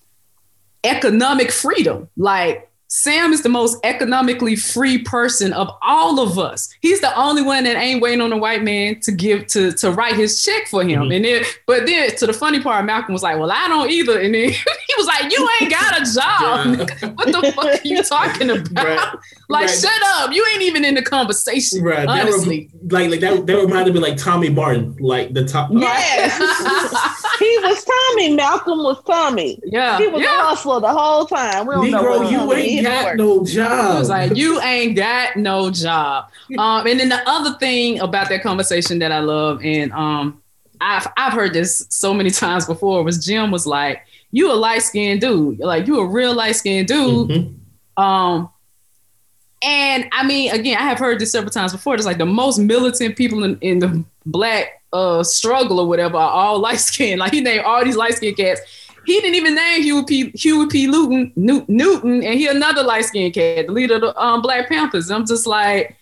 economic 0.85 1.51
freedom. 1.51 2.07
Like 2.15 2.69
Sam 2.87 3.33
is 3.33 3.41
the 3.41 3.49
most 3.49 3.77
economically 3.83 4.55
free 4.55 4.99
person 4.99 5.51
of 5.53 5.69
all 5.81 6.19
of 6.19 6.37
us. 6.37 6.69
He's 6.81 7.01
the 7.01 7.13
only 7.19 7.41
one 7.41 7.63
that 7.65 7.75
ain't 7.75 8.01
waiting 8.01 8.21
on 8.21 8.31
a 8.31 8.37
white 8.37 8.63
man 8.63 8.99
to 9.01 9.11
give 9.11 9.47
to 9.47 9.71
to 9.73 9.91
write 9.91 10.15
his 10.15 10.43
check 10.43 10.67
for 10.67 10.83
him. 10.83 11.01
Mm-hmm. 11.01 11.11
And 11.11 11.25
then, 11.25 11.43
but 11.65 11.85
then 11.87 12.15
to 12.15 12.27
the 12.27 12.33
funny 12.33 12.61
part, 12.61 12.85
Malcolm 12.85 13.13
was 13.13 13.23
like, 13.23 13.37
"Well, 13.37 13.51
I 13.51 13.67
don't 13.67 13.89
either." 13.89 14.19
And 14.19 14.33
then 14.33 14.49
he 14.51 14.93
was 14.97 15.07
like, 15.07 15.31
"You 15.31 15.49
ain't 15.59 15.71
got 15.71 16.01
a 16.01 16.13
job. 16.13 16.77
what 17.15 17.31
the 17.31 17.51
fuck 17.53 17.65
are 17.65 17.79
you 17.83 18.03
talking 18.03 18.49
about? 18.51 18.85
Right. 18.85 19.19
Like, 19.47 19.67
right. 19.67 19.79
shut 19.79 20.01
up. 20.17 20.33
You 20.33 20.45
ain't 20.53 20.63
even 20.63 20.83
in 20.85 20.95
the 20.95 21.01
conversation." 21.01 21.83
Right. 21.83 22.07
Honestly, 22.07 22.69
like 22.89 23.09
like 23.09 23.19
that. 23.21 23.45
That 23.45 23.57
reminded 23.57 23.93
me 23.93 23.99
like 23.99 24.17
Tommy 24.17 24.49
Martin, 24.49 24.95
like 24.99 25.33
the 25.33 25.45
top. 25.45 25.69
Yes. 25.71 26.37
he 27.39 27.57
was 27.59 27.83
Tommy. 27.83 28.35
Malcolm 28.35 28.79
was 28.79 29.01
Tommy. 29.03 29.59
Yeah. 29.65 29.97
He 29.97 30.07
was 30.07 30.21
yeah. 30.21 30.41
a 30.41 30.43
hustler 30.43 30.79
the 30.79 30.93
whole 30.93 31.25
time. 31.25 31.67
We 31.67 31.75
don't 31.75 31.85
Negro, 31.87 32.21
know 32.21 32.29
you 32.29 32.53
ain't 32.53 32.85
got 32.85 33.15
no 33.17 33.45
job. 33.45 33.93
He 33.93 33.99
was 33.99 34.09
like, 34.09 34.35
you 34.35 34.61
ain't 34.61 34.95
got 34.95 35.35
no 35.35 35.69
job. 35.69 36.29
Um, 36.57 36.87
and 36.87 36.99
then 36.99 37.09
the 37.09 37.27
other 37.27 37.57
thing 37.59 37.99
about 37.99 38.29
that 38.29 38.41
conversation 38.43 38.99
that 38.99 39.11
I 39.11 39.19
love, 39.19 39.61
and 39.63 39.91
um, 39.93 40.41
I've 40.81 41.07
I've 41.17 41.33
heard 41.33 41.53
this 41.53 41.85
so 41.89 42.13
many 42.13 42.29
times 42.31 42.65
before, 42.65 43.03
was 43.03 43.25
Jim 43.25 43.51
was 43.51 43.65
like, 43.65 44.01
you 44.31 44.51
a 44.51 44.53
light 44.53 44.81
skinned 44.81 45.21
dude. 45.21 45.59
Like 45.59 45.87
you 45.87 45.99
a 45.99 46.05
real 46.05 46.33
light 46.33 46.55
skinned 46.55 46.87
dude. 46.87 47.29
Mm-hmm. 47.29 48.01
Um, 48.01 48.49
and 49.65 50.07
I 50.11 50.25
mean, 50.25 50.51
again, 50.51 50.77
I 50.77 50.83
have 50.83 50.99
heard 50.99 51.19
this 51.19 51.31
several 51.31 51.49
times 51.51 51.71
before. 51.71 51.95
It's 51.95 52.05
like 52.05 52.19
the 52.19 52.25
most 52.25 52.59
militant 52.59 53.15
people 53.15 53.43
in, 53.43 53.57
in 53.61 53.79
the 53.79 54.05
black 54.25 54.83
uh, 54.93 55.23
struggle 55.23 55.79
or 55.79 55.87
whatever 55.87 56.17
are 56.17 56.29
all 56.29 56.59
light 56.59 56.79
skinned. 56.79 57.19
Like 57.25 57.33
he 57.33 57.41
named 57.41 57.65
all 57.65 57.83
these 57.83 57.95
light 57.95 58.13
skinned 58.13 58.37
cats. 58.37 58.61
He 59.05 59.19
didn't 59.19 59.35
even 59.35 59.55
name 59.55 59.81
Huey 59.81 60.03
P. 60.05 60.31
Huey 60.31 60.67
P. 60.67 60.87
Newton, 60.87 61.33
Newton, 61.35 62.23
and 62.23 62.39
he 62.39 62.47
another 62.47 62.83
light 62.83 63.05
skinned 63.05 63.33
cat, 63.33 63.65
the 63.65 63.73
leader 63.73 63.95
of 63.95 64.01
the 64.01 64.23
um, 64.23 64.41
Black 64.43 64.67
Panthers. 64.67 65.09
I'm 65.09 65.25
just 65.25 65.47
like, 65.47 65.95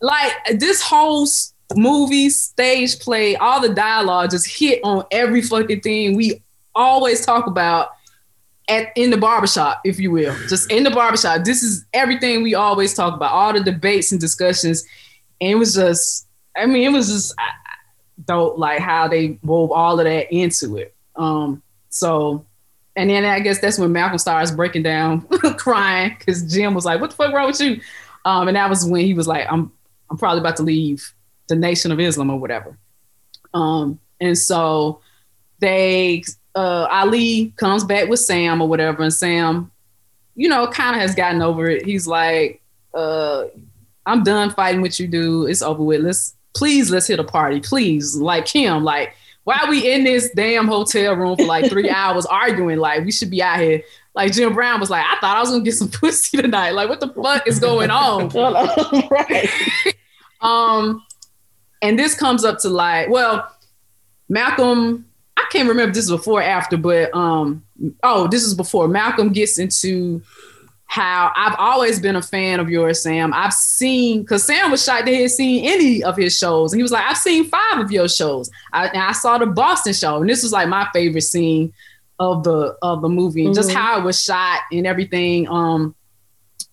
like 0.00 0.32
this 0.56 0.82
whole 0.82 1.28
movie, 1.76 2.30
stage 2.30 2.98
play, 2.98 3.36
all 3.36 3.60
the 3.60 3.68
dialogue 3.68 4.30
just 4.30 4.48
hit 4.48 4.80
on 4.82 5.04
every 5.12 5.42
fucking 5.42 5.82
thing 5.82 6.16
we 6.16 6.42
always 6.74 7.24
talk 7.24 7.46
about 7.46 7.90
at 8.70 8.92
in 8.96 9.10
the 9.10 9.16
barbershop, 9.16 9.80
if 9.84 9.98
you 9.98 10.10
will. 10.10 10.34
Just 10.48 10.70
in 10.70 10.84
the 10.84 10.90
barbershop. 10.90 11.44
This 11.44 11.62
is 11.62 11.84
everything 11.92 12.42
we 12.42 12.54
always 12.54 12.94
talk 12.94 13.14
about, 13.14 13.32
all 13.32 13.52
the 13.52 13.60
debates 13.60 14.12
and 14.12 14.20
discussions. 14.20 14.84
And 15.40 15.50
it 15.50 15.54
was 15.56 15.74
just, 15.74 16.28
I 16.56 16.66
mean, 16.66 16.88
it 16.88 16.92
was 16.92 17.08
just 17.08 17.34
dope, 18.24 18.58
like 18.58 18.80
how 18.80 19.08
they 19.08 19.38
wove 19.42 19.72
all 19.72 19.98
of 19.98 20.04
that 20.04 20.32
into 20.32 20.76
it. 20.76 20.94
Um, 21.16 21.62
so, 21.90 22.46
and 22.96 23.10
then 23.10 23.24
I 23.24 23.40
guess 23.40 23.60
that's 23.60 23.78
when 23.78 23.92
Malcolm 23.92 24.18
starts 24.18 24.50
breaking 24.50 24.82
down, 24.82 25.22
crying, 25.58 26.16
because 26.18 26.52
Jim 26.52 26.74
was 26.74 26.84
like, 26.84 27.00
"What 27.00 27.10
the 27.10 27.16
fuck 27.16 27.32
wrong 27.32 27.46
with 27.46 27.60
you?" 27.60 27.80
Um, 28.24 28.48
and 28.48 28.56
that 28.56 28.68
was 28.68 28.84
when 28.84 29.04
he 29.04 29.14
was 29.14 29.26
like, 29.26 29.46
"I'm, 29.50 29.72
I'm 30.10 30.18
probably 30.18 30.40
about 30.40 30.56
to 30.56 30.62
leave 30.62 31.12
the 31.48 31.56
Nation 31.56 31.92
of 31.92 32.00
Islam 32.00 32.30
or 32.30 32.38
whatever." 32.38 32.76
Um, 33.54 33.98
and 34.20 34.36
so 34.36 35.00
they 35.60 36.22
uh, 36.54 36.86
Ali 36.90 37.52
comes 37.56 37.84
back 37.84 38.08
with 38.08 38.20
Sam 38.20 38.60
or 38.60 38.68
whatever, 38.68 39.02
and 39.02 39.12
Sam, 39.12 39.70
you 40.34 40.48
know, 40.48 40.66
kind 40.68 40.96
of 40.96 41.02
has 41.02 41.14
gotten 41.14 41.42
over 41.42 41.68
it. 41.68 41.84
He's 41.84 42.06
like, 42.06 42.60
uh, 42.94 43.44
"I'm 44.06 44.22
done 44.22 44.50
fighting 44.50 44.80
with 44.80 44.98
you, 44.98 45.08
dude. 45.08 45.50
It's 45.50 45.62
over 45.62 45.82
with. 45.82 46.02
Let's 46.02 46.34
please 46.54 46.90
let's 46.90 47.06
hit 47.06 47.20
a 47.20 47.24
party, 47.24 47.60
please." 47.60 48.16
Like 48.16 48.48
him, 48.48 48.84
like 48.84 49.14
why 49.44 49.58
are 49.64 49.70
we 49.70 49.90
in 49.90 50.04
this 50.04 50.30
damn 50.30 50.68
hotel 50.68 51.16
room 51.16 51.36
for 51.36 51.44
like 51.44 51.68
three 51.68 51.90
hours 51.90 52.26
arguing? 52.26 52.78
Like 52.78 53.04
we 53.04 53.12
should 53.12 53.30
be 53.30 53.42
out 53.42 53.58
here. 53.58 53.82
Like 54.14 54.32
Jim 54.32 54.52
Brown 54.52 54.80
was 54.80 54.90
like, 54.90 55.04
I 55.04 55.18
thought 55.20 55.36
I 55.36 55.40
was 55.40 55.50
gonna 55.50 55.64
get 55.64 55.74
some 55.74 55.88
pussy 55.92 56.36
tonight. 56.36 56.70
Like 56.70 56.88
what 56.88 57.00
the 57.00 57.08
fuck 57.08 57.46
is 57.46 57.58
going 57.58 57.90
on? 57.90 58.28
right. 59.10 59.48
um, 60.40 61.04
and 61.82 61.98
this 61.98 62.14
comes 62.14 62.44
up 62.44 62.58
to 62.60 62.68
like, 62.68 63.08
well, 63.08 63.50
Malcolm 64.28 65.06
I 65.40 65.48
can't 65.50 65.68
remember 65.68 65.94
this 65.94 66.04
is 66.04 66.10
before 66.10 66.42
after, 66.42 66.76
but 66.76 67.14
um, 67.14 67.64
oh, 68.02 68.28
this 68.28 68.44
is 68.44 68.54
before 68.54 68.88
Malcolm 68.88 69.32
gets 69.32 69.58
into 69.58 70.22
how 70.86 71.30
I've 71.36 71.54
always 71.56 72.00
been 72.00 72.16
a 72.16 72.22
fan 72.22 72.58
of 72.58 72.68
yours, 72.68 73.02
Sam. 73.02 73.32
I've 73.32 73.52
seen 73.52 74.22
because 74.22 74.44
Sam 74.44 74.70
was 74.70 74.84
shocked 74.84 75.06
that 75.06 75.12
he 75.12 75.22
had 75.22 75.30
seen 75.30 75.64
any 75.64 76.02
of 76.02 76.16
his 76.16 76.36
shows, 76.36 76.72
and 76.72 76.78
he 76.78 76.82
was 76.82 76.92
like, 76.92 77.04
"I've 77.04 77.16
seen 77.16 77.44
five 77.44 77.78
of 77.78 77.92
your 77.92 78.08
shows." 78.08 78.50
I, 78.72 78.90
I 78.92 79.12
saw 79.12 79.38
the 79.38 79.46
Boston 79.46 79.92
show, 79.92 80.20
and 80.20 80.28
this 80.28 80.42
was 80.42 80.52
like 80.52 80.68
my 80.68 80.88
favorite 80.92 81.22
scene 81.22 81.72
of 82.18 82.42
the 82.44 82.76
of 82.82 83.02
the 83.02 83.08
movie, 83.08 83.46
and 83.46 83.54
mm-hmm. 83.54 83.60
just 83.60 83.70
how 83.70 84.00
it 84.00 84.04
was 84.04 84.22
shot 84.22 84.60
and 84.72 84.86
everything. 84.86 85.48
Um, 85.48 85.94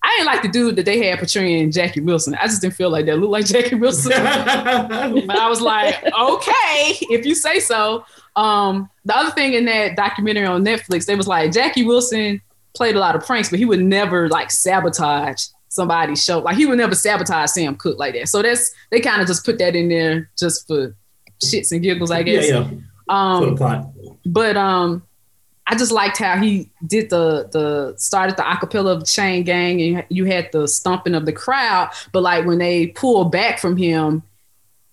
I 0.07 0.11
didn't 0.11 0.27
like 0.27 0.41
the 0.41 0.47
dude 0.47 0.77
that 0.77 0.85
they 0.85 1.05
had 1.05 1.19
portraying 1.19 1.69
Jackie 1.69 1.99
Wilson. 1.99 2.33
I 2.35 2.47
just 2.47 2.61
didn't 2.61 2.75
feel 2.75 2.89
like 2.89 3.05
that 3.07 3.17
looked 3.17 3.31
like 3.31 3.45
Jackie 3.45 3.75
Wilson. 3.75 4.11
but 4.11 5.37
I 5.37 5.49
was 5.49 5.59
like, 5.59 6.01
okay, 6.01 6.97
if 7.09 7.25
you 7.25 7.35
say 7.35 7.59
so. 7.59 8.05
Um, 8.37 8.89
the 9.03 9.17
other 9.17 9.31
thing 9.31 9.51
in 9.51 9.65
that 9.65 9.97
documentary 9.97 10.45
on 10.45 10.63
Netflix, 10.63 11.07
they 11.07 11.15
was 11.15 11.27
like 11.27 11.51
Jackie 11.51 11.83
Wilson 11.83 12.41
played 12.73 12.95
a 12.95 12.99
lot 12.99 13.17
of 13.17 13.25
pranks, 13.25 13.49
but 13.49 13.59
he 13.59 13.65
would 13.65 13.83
never 13.83 14.29
like 14.29 14.49
sabotage 14.49 15.43
somebody's 15.67 16.23
show. 16.23 16.39
Like 16.39 16.55
he 16.55 16.65
would 16.65 16.77
never 16.77 16.95
sabotage 16.95 17.49
Sam 17.49 17.75
Cooke 17.75 17.99
like 17.99 18.13
that. 18.13 18.29
So 18.29 18.41
that's 18.41 18.71
they 18.91 19.01
kind 19.01 19.21
of 19.21 19.27
just 19.27 19.43
put 19.43 19.59
that 19.59 19.75
in 19.75 19.89
there 19.89 20.29
just 20.39 20.65
for 20.67 20.95
shits 21.43 21.73
and 21.73 21.83
giggles, 21.83 22.11
I 22.11 22.23
guess. 22.23 22.47
Yeah, 22.47 22.69
yeah. 22.69 22.77
Um, 23.09 23.57
but 24.25 24.55
um, 24.55 25.03
I 25.69 25.75
just 25.75 25.91
liked 25.91 26.17
how 26.17 26.37
he 26.37 26.69
did 26.85 27.09
the 27.09 27.49
the 27.51 27.93
started 27.97 28.37
the 28.37 28.43
acapella 28.43 28.95
of 28.95 29.05
Chain 29.05 29.43
Gang, 29.43 29.81
and 29.81 30.05
you 30.09 30.25
had 30.25 30.49
the 30.53 30.67
stomping 30.67 31.13
of 31.13 31.25
the 31.25 31.33
crowd. 31.33 31.91
But 32.13 32.23
like 32.23 32.45
when 32.45 32.57
they 32.57 32.87
pulled 32.87 33.31
back 33.31 33.59
from 33.59 33.75
him, 33.75 34.23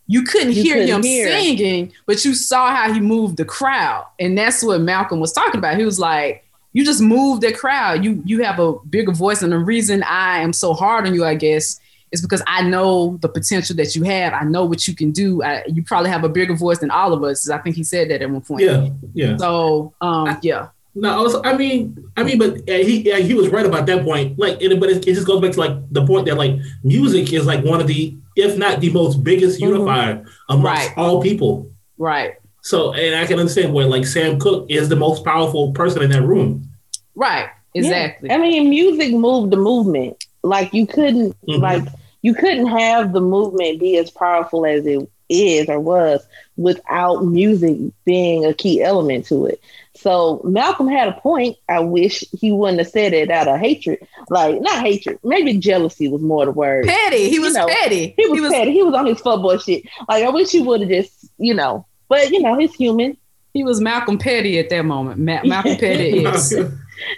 you 0.09 0.25
couldn't 0.25 0.53
you 0.53 0.63
hear 0.65 0.75
couldn't 0.75 0.89
him 0.89 1.03
hear. 1.03 1.29
singing, 1.29 1.93
but 2.07 2.25
you 2.25 2.35
saw 2.35 2.75
how 2.75 2.93
he 2.93 3.01
moved 3.01 3.37
the 3.37 3.45
crowd. 3.45 4.07
And 4.19 4.37
that's 4.37 4.63
what 4.65 4.81
Malcolm 4.81 5.21
was 5.21 5.33
talking 5.33 5.59
about. 5.59 5.79
He 5.79 5.85
was 5.85 6.01
like, 6.01 6.45
you 6.73 6.85
just 6.85 7.01
move 7.01 7.41
the 7.41 7.53
crowd. 7.53 8.05
You 8.05 8.21
you 8.25 8.43
have 8.43 8.59
a 8.59 8.73
bigger 8.91 9.13
voice. 9.13 9.43
And 9.43 9.53
the 9.53 9.59
reason 9.59 10.03
I 10.03 10.41
am 10.41 10.53
so 10.53 10.75
hard 10.75 11.07
on 11.07 11.15
you, 11.15 11.25
I 11.25 11.37
guess, 11.37 11.79
is 12.15 12.23
because 12.23 12.43
I 12.47 12.63
know 12.63 13.19
the 13.21 13.29
potential 13.29 13.77
that 13.77 13.95
you 13.95 14.05
have. 14.05 14.33
I 14.33 14.45
know 14.45 14.65
what 14.65 14.89
you 14.89 14.95
can 14.95 15.11
do. 15.11 15.43
I, 15.43 15.65
you 15.67 15.83
probably 15.83 16.11
have 16.11 16.25
a 16.25 16.29
bigger 16.29 16.55
voice 16.55 16.79
than 16.79 16.91
all 16.91 17.13
of 17.13 17.23
us. 17.23 17.51
I 17.51 17.59
think 17.59 17.77
he 17.77 17.85
said 17.85 18.09
that 18.11 18.23
at 18.23 18.31
one 18.31 18.41
point. 18.41 18.63
Yeah, 18.63 18.89
yeah. 19.13 19.37
So, 19.37 19.93
um, 20.01 20.39
yeah. 20.43 20.69
No, 20.95 21.11
also, 21.11 21.43
I 21.43 21.57
mean, 21.57 22.09
I 22.17 22.23
mean, 22.23 22.39
but 22.39 22.69
uh, 22.69 22.85
he 22.89 23.03
yeah, 23.03 23.19
he 23.19 23.35
was 23.35 23.49
right 23.49 23.67
about 23.67 23.87
that 23.87 24.05
point. 24.05 24.39
Like, 24.39 24.63
it, 24.63 24.79
but 24.79 24.89
it, 24.89 25.07
it, 25.09 25.15
just 25.15 25.27
goes 25.27 25.43
back 25.43 25.53
to 25.53 25.61
like 25.61 25.77
the 25.91 26.07
point 26.07 26.27
that 26.27 26.37
like 26.37 26.57
music 26.85 27.33
is 27.33 27.47
like 27.47 27.65
one 27.65 27.81
of 27.81 27.89
the, 27.89 28.17
if 28.37 28.57
not 28.57 28.81
the 28.81 28.91
most 28.91 29.25
biggest 29.25 29.61
mm-hmm. 29.61 29.73
unifier 29.73 30.25
amongst 30.49 30.89
right. 30.89 30.97
all 30.97 31.21
people. 31.21 31.69
Right. 31.99 32.35
So, 32.63 32.95
and 32.95 33.17
I 33.17 33.27
can 33.27 33.41
understand 33.41 33.75
where 33.75 33.87
like 33.87 34.07
Sam 34.07 34.39
Cooke 34.39 34.67
is 34.71 34.89
the 34.89 34.97
most 34.97 35.25
powerful 35.25 35.73
person 35.73 36.03
in 36.03 36.11
that 36.11 36.23
room. 36.23 36.71
Right. 37.17 37.49
Exactly. 37.75 38.29
Yeah. 38.29 38.37
I 38.37 38.39
mean, 38.39 38.71
music 38.71 39.13
moved 39.13 39.53
the 39.53 39.57
movement. 39.57 40.25
Like 40.45 40.73
you 40.73 40.87
couldn't 40.87 41.37
mm-hmm. 41.49 41.61
like 41.61 41.83
you 42.25 42.33
couldn't 42.33 42.69
have 42.69 43.13
the 43.13 43.21
movement 43.21 43.79
be 43.79 43.99
as 43.99 44.11
powerful 44.11 44.65
as 44.65 44.87
it 44.87 45.07
is 45.29 45.69
or 45.69 45.79
was 45.79 46.27
without 46.57 47.23
music 47.23 47.77
being 48.07 48.47
a 48.47 48.55
key 48.55 48.83
element 48.83 49.27
to 49.27 49.45
it. 49.45 49.61
So 49.93 50.41
Malcolm 50.43 50.89
had 50.89 51.09
a 51.09 51.21
point. 51.21 51.59
I 51.69 51.81
wish 51.81 52.25
he 52.33 52.51
wouldn't 52.51 52.79
have 52.79 52.89
said 52.89 53.13
it 53.13 53.31
out 53.31 53.47
of 53.47 53.61
hatred. 53.61 53.99
Like 54.31 54.59
not 54.63 54.83
hatred, 54.83 55.19
maybe 55.23 55.59
jealousy 55.59 56.09
was 56.09 56.23
more 56.23 56.47
the 56.47 56.53
word. 56.53 56.87
Petty. 56.87 57.29
He 57.29 57.39
was 57.39 57.53
you 57.53 57.61
know, 57.61 57.67
petty. 57.67 58.15
He 58.17 58.27
was, 58.27 58.39
he 58.39 58.41
was 58.41 58.53
petty. 58.53 58.73
He 58.73 58.83
was 58.83 58.95
on 58.95 59.05
his 59.05 59.21
football 59.21 59.59
shit. 59.59 59.85
Like 60.09 60.25
I 60.25 60.31
wish 60.31 60.51
he 60.51 60.63
would 60.63 60.81
have 60.81 60.89
just, 60.89 61.31
you 61.37 61.53
know. 61.53 61.85
But 62.09 62.31
you 62.31 62.41
know, 62.41 62.59
he's 62.59 62.75
human. 62.75 63.19
He 63.53 63.65
was 63.65 63.83
Malcolm 63.83 64.17
Petty 64.17 64.59
at 64.59 64.71
that 64.71 64.87
moment. 64.87 65.21
Ma- 65.21 65.45
Malcolm 65.45 65.77
Petty 65.77 66.25
is. 66.25 66.55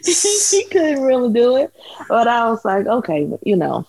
he 0.51 0.65
couldn't 0.65 1.01
really 1.01 1.33
do 1.33 1.59
it, 1.59 1.73
but 2.09 2.27
I 2.27 2.51
was 2.51 2.65
like, 2.65 2.87
okay, 2.87 3.31
you 3.45 3.55
know. 3.55 3.87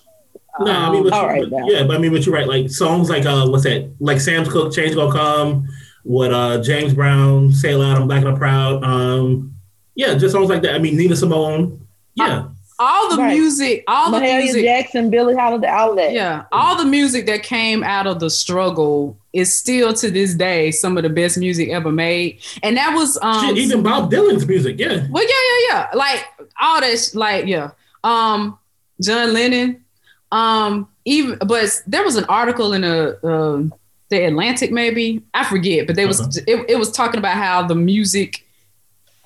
No, 0.59 0.71
I 0.71 0.91
mean, 0.91 1.03
but 1.03 1.13
all 1.13 1.27
right, 1.27 1.45
yeah, 1.67 1.83
but 1.83 1.95
I 1.95 1.99
mean, 1.99 2.11
but 2.11 2.25
you're 2.25 2.33
right. 2.33 2.47
Like 2.47 2.69
songs 2.69 3.09
like 3.09 3.25
uh, 3.25 3.47
what's 3.47 3.63
that? 3.63 3.93
Like 3.99 4.19
Sam's 4.19 4.49
Cooke, 4.49 4.73
Change 4.73 4.95
Gonna 4.95 5.11
Come 5.11 5.67
what 6.07 6.33
uh, 6.33 6.61
James 6.61 6.93
Brown, 6.93 7.51
Say 7.51 7.75
Loud, 7.75 7.97
I'm 7.97 8.07
Black 8.07 8.19
and 8.19 8.29
I'm 8.29 8.37
Proud. 8.37 8.81
Um, 8.83 9.53
yeah, 9.93 10.15
just 10.15 10.33
songs 10.33 10.49
like 10.49 10.61
that. 10.61 10.73
I 10.73 10.79
mean, 10.79 10.95
Nina 10.95 11.15
Simone. 11.17 11.85
Yeah. 12.15 12.47
All 12.79 13.09
the 13.09 13.17
right. 13.17 13.33
music, 13.33 13.83
all 13.87 14.11
Mahalia 14.11 14.37
the 14.37 14.43
music, 14.43 14.63
Jackson, 14.63 15.09
Billie 15.09 15.35
Holiday, 15.35 15.67
all 15.67 15.95
that. 15.95 16.13
Yeah, 16.13 16.45
all 16.51 16.77
the 16.77 16.85
music 16.85 17.25
that 17.25 17.41
came 17.41 17.83
out 17.83 18.05
of 18.05 18.19
the 18.19 18.29
struggle 18.29 19.17
is 19.33 19.57
still 19.57 19.93
to 19.93 20.11
this 20.11 20.35
day 20.35 20.69
some 20.69 20.95
of 20.95 21.01
the 21.01 21.09
best 21.09 21.39
music 21.39 21.69
ever 21.69 21.91
made. 21.91 22.39
And 22.61 22.77
that 22.77 22.93
was 22.93 23.17
um 23.23 23.47
Shit, 23.47 23.57
even 23.57 23.81
Bob 23.81 24.11
Dylan's 24.11 24.45
music, 24.45 24.79
yeah. 24.79 25.07
Well, 25.09 25.23
yeah, 25.23 25.29
yeah, 25.29 25.67
yeah. 25.69 25.89
Like 25.95 26.23
all 26.61 26.79
that, 26.79 27.11
like 27.15 27.47
yeah. 27.47 27.71
Um, 28.03 28.59
John 29.01 29.33
Lennon. 29.33 29.83
Um, 30.31 30.89
even 31.05 31.37
but 31.45 31.81
there 31.87 32.03
was 32.03 32.15
an 32.15 32.25
article 32.25 32.73
in 32.73 32.83
a. 32.83 33.09
Uh, 33.23 33.63
the 34.09 34.23
Atlantic, 34.23 34.71
maybe 34.71 35.21
I 35.33 35.43
forget, 35.43 35.85
but 35.85 35.97
they 35.97 36.05
was 36.05 36.21
uh-huh. 36.21 36.41
it, 36.47 36.69
it 36.69 36.75
was 36.79 36.91
talking 36.91 37.17
about 37.17 37.35
how 37.35 37.67
the 37.67 37.75
music 37.75 38.45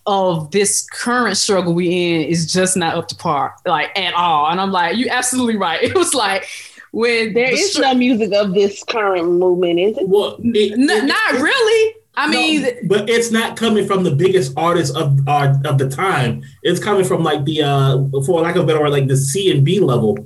of 0.08 0.49
this 0.52 0.88
current 0.91 1.38
struggle 1.38 1.74
we 1.74 1.88
in 1.88 2.22
is 2.22 2.52
just 2.52 2.76
not 2.76 2.95
up 2.95 3.08
to 3.10 3.16
par, 3.16 3.56
like 3.66 3.97
at 3.97 4.14
all. 4.14 4.47
And 4.47 4.60
I'm 4.60 4.72
like, 4.72 4.97
you 4.97 5.08
absolutely 5.10 5.58
right. 5.58 5.82
It 5.91 5.95
was 5.95 6.14
like 6.14 6.47
when 6.91 7.34
there 7.34 7.47
the 7.47 7.54
is 7.54 7.74
str- 7.74 7.82
no 7.82 7.93
music 7.93 8.34
of 8.34 8.54
this 8.54 8.84
current 8.84 9.28
movement, 9.28 9.80
is 9.80 9.97
it? 9.97 10.08
Well, 10.08 10.38
it, 10.39 10.74
N- 10.74 10.89
it, 10.89 11.06
not 11.06 11.36
it, 11.36 11.41
really. 11.41 11.95
I 12.16 12.28
no, 12.28 12.32
mean, 12.32 12.88
but 12.88 13.10
it's 13.10 13.32
not 13.32 13.56
coming 13.56 13.88
from 13.88 14.04
the 14.04 14.12
biggest 14.12 14.54
artists 14.58 14.93
of 14.95 15.28
our 15.28 15.56
of 15.64 15.78
the 15.78 15.89
time. 15.89 16.43
It's 16.64 16.84
coming 16.84 17.06
from 17.06 17.24
like 17.24 17.45
the 17.45 17.64
uh, 17.64 18.22
for 18.26 18.41
lack 18.41 18.56
of 18.56 18.64
a 18.64 18.68
better 18.68 18.82
word, 18.82 18.89
like 18.89 19.08
the 19.08 19.16
C 19.16 19.49
and 19.52 19.64
B 19.64 19.80
level. 19.80 20.18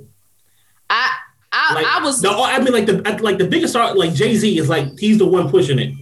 I 1.68 1.72
I, 1.72 1.74
like, 1.74 1.86
I 1.86 2.02
was. 2.02 2.20
The, 2.22 2.30
I 2.30 2.58
mean, 2.60 2.72
like 2.72 2.86
the 2.86 3.18
like 3.22 3.38
the 3.38 3.46
biggest 3.46 3.76
art, 3.76 3.96
like 3.96 4.14
Jay 4.14 4.36
Z 4.36 4.58
is 4.58 4.68
like 4.68 4.98
he's 4.98 5.18
the 5.18 5.26
one 5.26 5.50
pushing 5.50 5.78
it. 5.78 5.94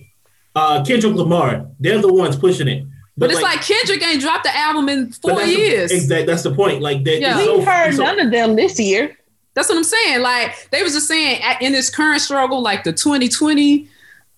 Uh, 0.55 0.85
Kendrick 0.85 1.15
Lamar, 1.15 1.67
they're 1.81 2.01
the 2.01 2.13
ones 2.13 2.37
pushing 2.37 2.69
it. 2.69 2.85
But, 3.17 3.27
but 3.27 3.31
it's 3.31 3.43
like, 3.43 3.57
like, 3.57 3.67
Kendrick 3.67 4.03
ain't 4.03 4.21
dropped 4.21 4.45
the 4.45 4.57
album 4.57 4.89
in 4.89 5.13
four 5.13 5.37
that's 5.37 5.57
years. 5.57 5.91
The, 5.91 5.97
exactly, 5.97 6.27
that's 6.27 6.43
the 6.43 6.55
point. 6.55 6.83
Like 6.83 7.05
that. 7.05 7.21
Yeah, 7.21 7.39
we 7.39 7.45
so, 7.45 7.63
heard 7.63 7.95
so, 7.95 8.03
none 8.03 8.21
of 8.21 8.31
them 8.31 8.57
this 8.57 8.79
year. 8.79 9.17
That's 9.55 9.69
what 9.69 9.79
I'm 9.79 9.85
saying. 9.85 10.21
Like 10.21 10.69
they 10.71 10.83
was 10.83 10.93
just 10.93 11.09
saying 11.09 11.41
in 11.61 11.73
this 11.73 11.91
current 11.91 12.21
struggle, 12.21 12.61
like 12.61 12.85
the 12.85 12.93
2020 12.93 13.89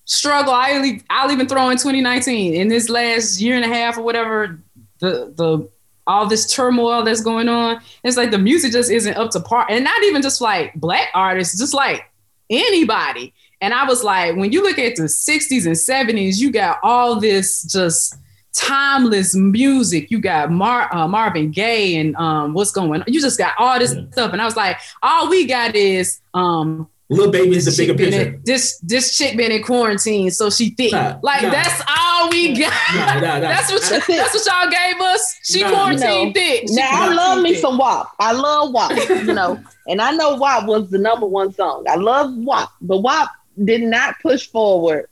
struggle. 0.04 0.52
I 0.52 1.00
I'll 1.10 1.30
even 1.30 1.48
throw 1.48 1.70
in 1.70 1.78
2019 1.78 2.54
in 2.54 2.68
this 2.68 2.88
last 2.88 3.40
year 3.40 3.56
and 3.56 3.64
a 3.64 3.68
half 3.68 3.98
or 3.98 4.02
whatever. 4.02 4.60
The 5.00 5.32
the 5.34 5.68
all 6.07 6.26
this 6.26 6.52
turmoil 6.52 7.02
that's 7.02 7.20
going 7.20 7.48
on. 7.48 7.80
It's 8.04 8.16
like 8.16 8.30
the 8.30 8.38
music 8.38 8.72
just 8.72 8.90
isn't 8.90 9.16
up 9.16 9.30
to 9.32 9.40
par. 9.40 9.66
And 9.68 9.84
not 9.84 10.02
even 10.04 10.22
just 10.22 10.40
like 10.40 10.74
black 10.74 11.09
artists, 11.14 11.59
just 11.59 11.74
like 11.74 12.11
anybody. 12.50 13.34
And 13.61 13.72
I 13.72 13.84
was 13.84 14.04
like, 14.04 14.36
when 14.36 14.52
you 14.52 14.62
look 14.62 14.78
at 14.78 14.96
the 14.96 15.04
60s 15.04 15.66
and 15.66 15.74
70s, 15.74 16.38
you 16.38 16.50
got 16.52 16.78
all 16.82 17.18
this 17.18 17.62
just 17.62 18.16
timeless 18.52 19.34
music. 19.34 20.11
You 20.11 20.20
got 20.20 20.50
Mar- 20.50 20.94
uh, 20.94 21.09
Marvin 21.09 21.50
Gaye 21.50 21.96
and 21.96 22.14
um, 22.16 22.54
what's 22.54 22.70
going 22.70 23.02
on. 23.02 23.04
You 23.07 23.20
just 23.20 23.38
got 23.38 23.54
all 23.59 23.78
this 23.78 23.92
stuff. 24.12 24.32
And 24.32 24.42
I 24.42 24.44
was 24.44 24.57
like, 24.57 24.78
all 25.02 25.28
we 25.28 25.46
got 25.46 25.74
is 25.74 26.20
um, 26.34 26.88
Lil 27.09 27.30
Baby 27.30 27.57
is 27.57 27.66
the 27.66 27.74
bigger 27.80 27.96
picture. 27.96 28.34
In, 28.34 28.40
this 28.44 28.78
this 28.80 29.16
chick 29.16 29.36
been 29.36 29.52
in 29.52 29.62
quarantine, 29.62 30.30
so 30.30 30.50
she 30.50 30.70
thick. 30.70 30.92
Nah, 30.92 31.18
like 31.22 31.42
nah. 31.42 31.50
that's 31.50 31.82
all 31.88 32.30
we 32.30 32.59
got. 32.59 32.72
Nah, 32.94 33.20
that's 33.40 33.70
what 33.70 33.82
that's, 33.82 34.07
that's, 34.07 34.34
what 34.34 34.46
y'all 34.46 34.70
gave 34.70 35.00
us. 35.00 35.38
She 35.44 35.62
quarantine 35.62 36.32
thick. 36.32 36.68
She 36.68 36.74
now 36.74 36.88
I 36.90 37.14
love 37.14 37.42
me 37.42 37.52
thick. 37.52 37.61
some 37.61 37.78
WAP. 37.78 38.11
I 38.18 38.32
love 38.32 38.72
WAP. 38.72 38.90
you 39.09 39.34
know, 39.34 39.62
and 39.86 40.00
I 40.00 40.12
know 40.12 40.34
WAP 40.34 40.66
was 40.66 40.90
the 40.90 40.98
number 40.98 41.26
one 41.26 41.52
song. 41.52 41.84
I 41.88 41.94
love 41.94 42.34
WAP, 42.34 42.70
but 42.80 42.98
WAP 42.98 43.28
did 43.64 43.82
not 43.82 44.16
push 44.20 44.48
forward 44.48 45.09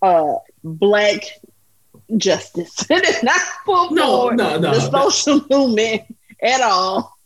uh 0.00 0.34
black 0.64 1.20
justice. 2.16 2.86
it 2.90 3.04
did 3.04 3.22
not 3.22 3.40
pull 3.66 3.90
no, 3.90 4.06
forward 4.06 4.38
no, 4.38 4.58
no, 4.58 4.72
the 4.72 4.80
social 4.80 5.42
movement 5.50 6.02
at 6.42 6.62
all. 6.62 7.17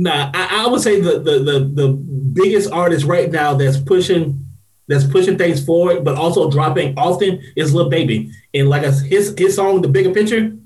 Nah, 0.00 0.30
I, 0.32 0.62
I, 0.64 0.68
would 0.68 0.80
say 0.80 1.00
the, 1.00 1.18
the 1.18 1.40
the 1.40 1.58
the 1.74 1.88
biggest 1.88 2.70
artist 2.70 3.04
right 3.04 3.32
now 3.32 3.54
that's 3.54 3.76
pushing 3.76 4.46
that's 4.86 5.04
pushing 5.04 5.36
things 5.36 5.64
forward, 5.64 6.04
but 6.04 6.14
also 6.14 6.48
dropping 6.48 6.96
often 6.96 7.42
is 7.56 7.74
Lil 7.74 7.90
Baby. 7.90 8.30
And 8.54 8.68
like 8.68 8.84
his 8.84 9.36
his 9.36 9.56
song, 9.56 9.82
The 9.82 9.88
Bigger 9.88 10.12
Picture, 10.12 10.56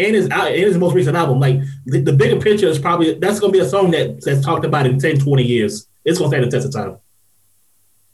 and 0.00 0.14
his 0.16 0.28
and 0.28 0.54
his 0.56 0.76
most 0.76 0.94
recent 0.94 1.16
album, 1.16 1.38
like 1.38 1.60
the, 1.86 2.00
the 2.00 2.12
bigger 2.12 2.40
picture 2.40 2.66
is 2.66 2.80
probably 2.80 3.14
that's 3.14 3.38
gonna 3.38 3.52
be 3.52 3.60
a 3.60 3.68
song 3.68 3.92
that 3.92 4.24
that's 4.24 4.44
talked 4.44 4.64
about 4.64 4.86
in 4.86 4.98
10, 4.98 5.20
20 5.20 5.42
years. 5.44 5.86
It's 6.04 6.18
gonna 6.18 6.30
stand 6.30 6.44
the 6.44 6.50
test 6.50 6.66
of 6.66 6.72
time. 6.72 6.98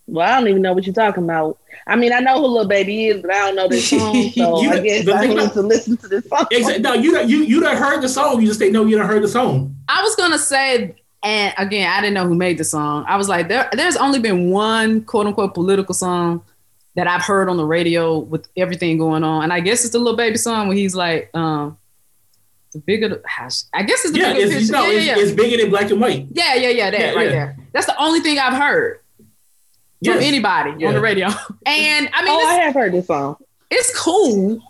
Well, 0.07 0.27
I 0.27 0.39
don't 0.39 0.49
even 0.49 0.63
know 0.63 0.73
what 0.73 0.87
you're 0.87 0.95
talking 0.95 1.25
about. 1.25 1.59
I 1.87 1.97
mean, 1.97 2.13
I 2.13 2.21
know 2.21 2.41
who 2.41 2.47
Lil 2.47 2.69
Baby 2.69 3.07
is, 3.07 3.23
but 3.23 3.33
I 3.33 3.47
don't 3.47 3.57
know 3.57 3.69
this 3.69 3.91
song, 3.91 4.31
so 4.31 4.63
you, 4.63 4.71
I 4.71 4.81
guess 4.81 5.09
I 5.09 5.27
need 5.27 5.53
to 5.53 5.63
listen 5.63 5.97
to 5.99 6.09
this 6.09 6.29
song. 6.29 6.47
Exactly. 6.51 6.83
No, 6.83 6.95
you 6.95 7.19
you 7.23 7.39
you 7.39 7.61
done 7.61 7.77
heard 7.77 8.03
the 8.03 8.09
song. 8.09 8.41
You 8.41 8.47
just 8.47 8.61
say 8.61 8.71
no, 8.71 8.85
you 8.87 8.97
don't 8.97 9.07
heard 9.07 9.23
the 9.23 9.29
song. 9.29 9.75
I 9.89 10.03
was 10.03 10.15
gonna 10.15 10.39
say, 10.39 10.95
and 11.25 11.55
again, 11.59 11.91
I 11.91 12.01
didn't 12.01 12.15
know 12.15 12.27
who 12.27 12.35
made 12.35 12.59
the 12.59 12.65
song. 12.65 13.05
I 13.09 13.17
was 13.17 13.29
like, 13.29 13.49
there, 13.49 13.69
there's 13.73 13.97
only 13.97 14.21
been 14.21 14.51
one 14.51 15.03
quote 15.03 15.27
unquote 15.27 15.55
political 15.55 15.95
song 15.95 16.43
that 16.95 17.09
I've 17.09 17.23
heard 17.23 17.49
on 17.49 17.57
the 17.57 17.65
radio 17.65 18.19
with 18.19 18.49
everything 18.57 18.99
going 18.99 19.25
on, 19.25 19.45
and 19.45 19.53
I 19.53 19.61
guess 19.61 19.85
it's 19.85 19.93
the 19.93 19.99
Lil 19.99 20.17
Baby 20.17 20.39
song 20.39 20.69
where 20.69 20.77
he's 20.77 20.95
like, 20.95 21.31
um, 21.35 21.79
the 22.73 22.79
bigger, 22.79 23.09
the, 23.09 23.23
I 23.75 23.83
guess 23.83 24.05
it's 24.05 24.13
the 24.13 24.21
yeah, 24.21 24.33
bigger 24.33 24.57
it's, 24.57 24.71
no, 24.71 24.87
yeah, 24.87 24.99
it's, 24.99 25.07
yeah, 25.07 25.19
it's, 25.19 25.33
bigger 25.33 25.57
than 25.57 25.71
black 25.71 25.91
and 25.91 26.01
white. 26.01 26.27
Yeah, 26.31 26.55
yeah, 26.55 26.69
yeah, 26.69 26.91
that 26.91 27.01
yeah, 27.01 27.13
right 27.13 27.29
there. 27.29 27.57
That's 27.73 27.87
the 27.87 28.01
only 28.01 28.21
thing 28.21 28.39
I've 28.39 28.57
heard 28.57 29.01
yes. 30.01 30.15
from 30.15 30.25
anybody 30.25 30.75
yeah. 30.79 30.89
on 30.89 30.95
the 30.95 31.01
radio. 31.01 31.29
And 31.67 32.09
I 32.13 32.25
mean, 32.25 32.33
oh, 32.33 32.47
I 32.47 32.55
have 32.55 32.75
heard 32.75 32.93
this 32.93 33.07
song. 33.07 33.37
It's 33.71 33.99
cool. 33.99 34.61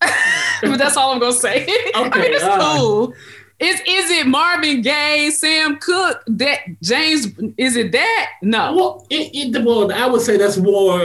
but 0.00 0.76
that's 0.76 0.96
all 0.96 1.12
I'm 1.12 1.20
gonna 1.20 1.32
say. 1.32 1.62
Okay, 1.62 1.90
I 1.94 2.02
mean, 2.04 2.32
it's 2.32 2.44
uh, 2.44 2.76
cool. 2.76 3.14
Is 3.58 3.80
is 3.86 4.10
it 4.10 4.26
Marvin 4.26 4.82
Gaye, 4.82 5.30
Sam 5.30 5.76
Cooke, 5.76 6.22
that 6.26 6.58
James? 6.82 7.28
Is 7.56 7.76
it 7.76 7.92
that? 7.92 8.30
No. 8.42 8.74
Well, 8.74 9.06
it, 9.08 9.54
it 9.54 9.64
well, 9.64 9.92
I 9.92 10.06
would 10.06 10.20
say 10.20 10.36
that's 10.36 10.56
more 10.56 10.98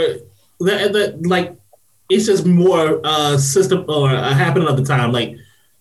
that, 0.59 0.93
that 0.93 1.25
like 1.25 1.55
it's 2.09 2.25
just 2.25 2.45
more 2.45 2.99
uh 3.03 3.37
system 3.37 3.85
or 3.87 4.11
a 4.11 4.33
happening 4.33 4.67
of 4.67 4.75
the 4.75 4.83
time. 4.83 5.11
Like 5.11 5.37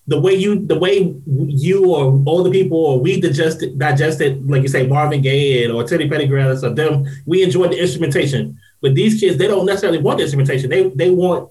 the 0.08 0.20
way 0.20 0.34
you 0.34 0.64
the 0.66 0.78
way 0.78 1.14
you 1.26 1.92
or 1.92 2.22
all 2.26 2.42
the 2.42 2.50
people 2.50 2.78
or 2.78 3.00
we 3.00 3.20
digested 3.20 3.78
digested 3.78 4.48
like 4.48 4.62
you 4.62 4.68
say 4.68 4.86
Marvin 4.86 5.20
Gaye 5.20 5.68
or 5.68 5.82
Teddy 5.82 6.08
Pendergrass 6.08 6.62
or 6.62 6.74
them 6.74 7.06
we 7.26 7.42
enjoyed 7.42 7.72
the 7.72 7.80
instrumentation. 7.80 8.58
But 8.80 8.94
these 8.94 9.18
kids 9.18 9.36
they 9.36 9.48
don't 9.48 9.66
necessarily 9.66 9.98
want 9.98 10.18
the 10.18 10.24
instrumentation. 10.24 10.70
They 10.70 10.88
they 10.90 11.10
want 11.10 11.50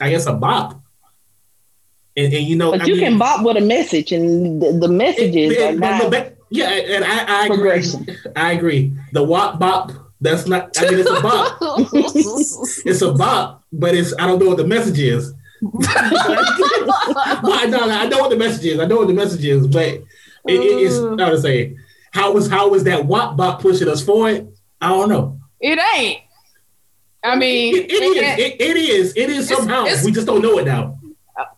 I 0.00 0.10
guess 0.10 0.26
a 0.26 0.34
bop. 0.34 0.80
And, 2.16 2.32
and 2.34 2.46
you 2.46 2.56
know 2.56 2.72
but 2.72 2.82
I 2.82 2.84
you 2.84 2.96
mean, 2.96 3.04
can 3.04 3.18
bop 3.18 3.44
with 3.44 3.56
a 3.56 3.60
message 3.60 4.12
and 4.12 4.60
the, 4.60 4.72
the 4.72 4.88
messages 4.88 5.52
it, 5.52 5.58
it, 5.58 5.82
are 5.82 6.00
not 6.00 6.32
yeah 6.50 6.68
and 6.68 7.04
I, 7.04 7.44
I 7.44 7.46
agree. 7.46 7.84
I 8.36 8.52
agree. 8.52 8.92
The 9.12 9.22
wop 9.22 9.58
bop 9.58 9.92
that's 10.20 10.46
not 10.46 10.76
I 10.78 10.90
mean 10.90 11.00
it's 11.00 11.10
a 11.10 11.22
bop. 11.22 11.58
It's 12.84 13.02
a 13.02 13.12
bop 13.12 13.64
but 13.72 13.94
it's 13.94 14.12
I 14.18 14.26
don't 14.26 14.38
know 14.38 14.48
what 14.48 14.58
the 14.58 14.66
message 14.66 14.98
is 14.98 15.32
I 15.62 17.66
know, 17.68 17.88
I 17.88 18.06
know 18.06 18.18
what 18.18 18.30
the 18.30 18.36
message 18.36 18.64
is. 18.64 18.80
I 18.80 18.86
know 18.86 18.96
what 18.96 19.08
the 19.08 19.14
message 19.14 19.44
is, 19.44 19.66
but 19.66 19.86
it, 19.86 20.04
it, 20.46 20.46
it's 20.46 20.96
mm. 20.96 21.20
how 21.20 21.30
to 21.30 21.40
say 21.40 21.76
how 22.12 22.32
was 22.32 22.48
how 22.48 22.68
was 22.68 22.84
that 22.84 23.06
WAP 23.06 23.36
bot 23.36 23.60
pushing 23.60 23.88
us 23.88 24.02
forward? 24.02 24.52
I 24.80 24.88
don't 24.88 25.08
know. 25.08 25.40
It 25.60 25.78
ain't. 25.96 26.22
I 27.22 27.36
mean, 27.36 27.74
it, 27.74 27.90
it, 27.90 27.92
it 27.92 28.02
is. 28.02 28.38
It, 28.38 28.60
it 28.60 28.76
is. 28.76 29.16
It 29.16 29.30
is 29.30 29.48
somehow. 29.48 29.84
It's, 29.84 29.96
it's, 29.96 30.04
we 30.04 30.12
just 30.12 30.26
don't 30.26 30.42
know 30.42 30.58
it 30.58 30.66
now. 30.66 30.98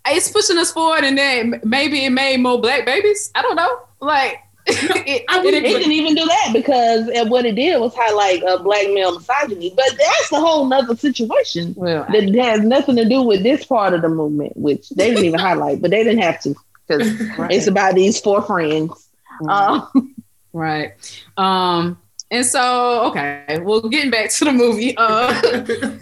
It's 0.06 0.30
pushing 0.30 0.58
us 0.58 0.72
forward, 0.72 1.04
and 1.04 1.16
then 1.16 1.60
maybe 1.64 2.04
it 2.04 2.10
made 2.10 2.38
more 2.38 2.60
black 2.60 2.86
babies. 2.86 3.30
I 3.34 3.42
don't 3.42 3.56
know. 3.56 3.80
Like 4.00 4.38
it, 5.06 5.24
I 5.28 5.42
mean, 5.42 5.54
it, 5.54 5.62
didn't 5.62 5.92
even 5.92 6.14
do 6.14 6.24
that 6.24 6.50
because 6.52 7.08
what 7.28 7.44
it 7.44 7.54
did 7.54 7.80
was 7.80 7.94
highlight 7.94 8.42
a 8.42 8.62
black 8.62 8.86
male 8.88 9.14
misogyny. 9.14 9.72
But 9.74 9.90
that's 9.98 10.32
a 10.32 10.40
whole 10.40 10.66
nother 10.66 10.96
situation 10.96 11.74
well, 11.76 12.06
that 12.10 12.24
I, 12.24 12.44
has 12.44 12.60
nothing 12.60 12.96
to 12.96 13.08
do 13.08 13.22
with 13.22 13.42
this 13.42 13.64
part 13.64 13.94
of 13.94 14.02
the 14.02 14.08
movement, 14.08 14.56
which 14.56 14.88
they 14.90 15.10
didn't 15.10 15.24
even 15.24 15.40
highlight, 15.40 15.80
but 15.80 15.90
they 15.90 16.04
didn't 16.04 16.22
have 16.22 16.40
to 16.42 16.54
because 16.86 17.20
right. 17.38 17.52
it's 17.52 17.66
about 17.66 17.94
these 17.94 18.20
four 18.20 18.42
friends. 18.42 19.08
Right. 19.42 19.82
Um, 19.94 20.14
right. 20.52 21.22
Um, 21.36 21.98
and 22.30 22.46
so, 22.46 23.06
okay, 23.10 23.60
well, 23.62 23.80
getting 23.88 24.10
back 24.10 24.30
to 24.30 24.44
the 24.44 24.52
movie. 24.52 24.94
Uh, 24.96 25.98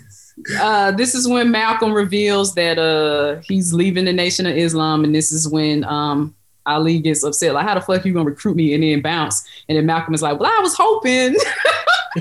uh, 0.61 0.91
this 0.93 1.15
is 1.15 1.27
when 1.27 1.51
Malcolm 1.51 1.93
reveals 1.93 2.55
that 2.55 2.79
uh, 2.79 3.41
he's 3.43 3.73
leaving 3.73 4.05
the 4.05 4.13
Nation 4.13 4.47
of 4.47 4.57
Islam, 4.57 5.05
and 5.05 5.15
this 5.15 5.33
is 5.33 5.49
when 5.49 5.85
um, 5.85 6.35
Ali 6.69 6.99
gets 7.01 7.25
upset. 7.25 7.55
Like, 7.55 7.67
how 7.67 7.75
the 7.75 7.81
fuck 7.81 8.05
you 8.05 8.13
gonna 8.13 8.29
recruit 8.29 8.57
me 8.57 8.75
and 8.75 8.83
then 8.83 9.01
bounce? 9.01 9.45
And 9.69 9.77
then 9.77 9.87
Malcolm 9.87 10.15
is 10.15 10.23
like, 10.23 10.39
well, 10.39 10.53
I 10.53 10.61
was 10.61 10.75
hoping. 10.77 11.33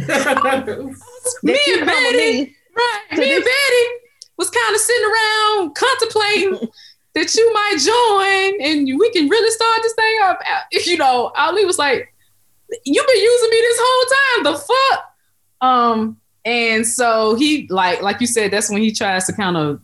me 1.43 1.59
and 1.69 1.85
Betty, 1.85 2.55
right? 2.75 3.01
Me 3.17 3.35
and 3.35 3.43
Betty 3.43 3.85
was 4.37 4.49
kind 4.49 4.75
of 4.75 4.81
sitting 4.81 5.05
around 5.05 5.75
contemplating 5.75 6.69
that 7.15 7.35
you 7.35 7.53
might 7.53 7.77
join, 7.79 8.61
and 8.61 8.99
we 8.99 9.09
can 9.11 9.27
really 9.27 9.51
start 9.51 9.79
this 9.83 9.93
thing 9.93 10.17
up. 10.23 10.39
You 10.71 10.97
know, 10.97 11.31
Ali 11.35 11.65
was 11.65 11.79
like, 11.79 12.13
"You've 12.85 13.07
been 13.07 13.21
using 13.21 13.49
me 13.49 13.57
this 13.57 13.79
whole 13.81 14.05
time. 14.05 14.43
The 14.43 14.59
fuck." 14.59 15.13
Um, 15.59 16.17
and 16.45 16.85
so 16.87 17.35
he 17.35 17.67
like 17.69 18.01
like 18.01 18.21
you 18.21 18.27
said, 18.27 18.51
that's 18.51 18.69
when 18.69 18.81
he 18.81 18.91
tries 18.91 19.25
to 19.25 19.33
kind 19.33 19.57
of 19.57 19.81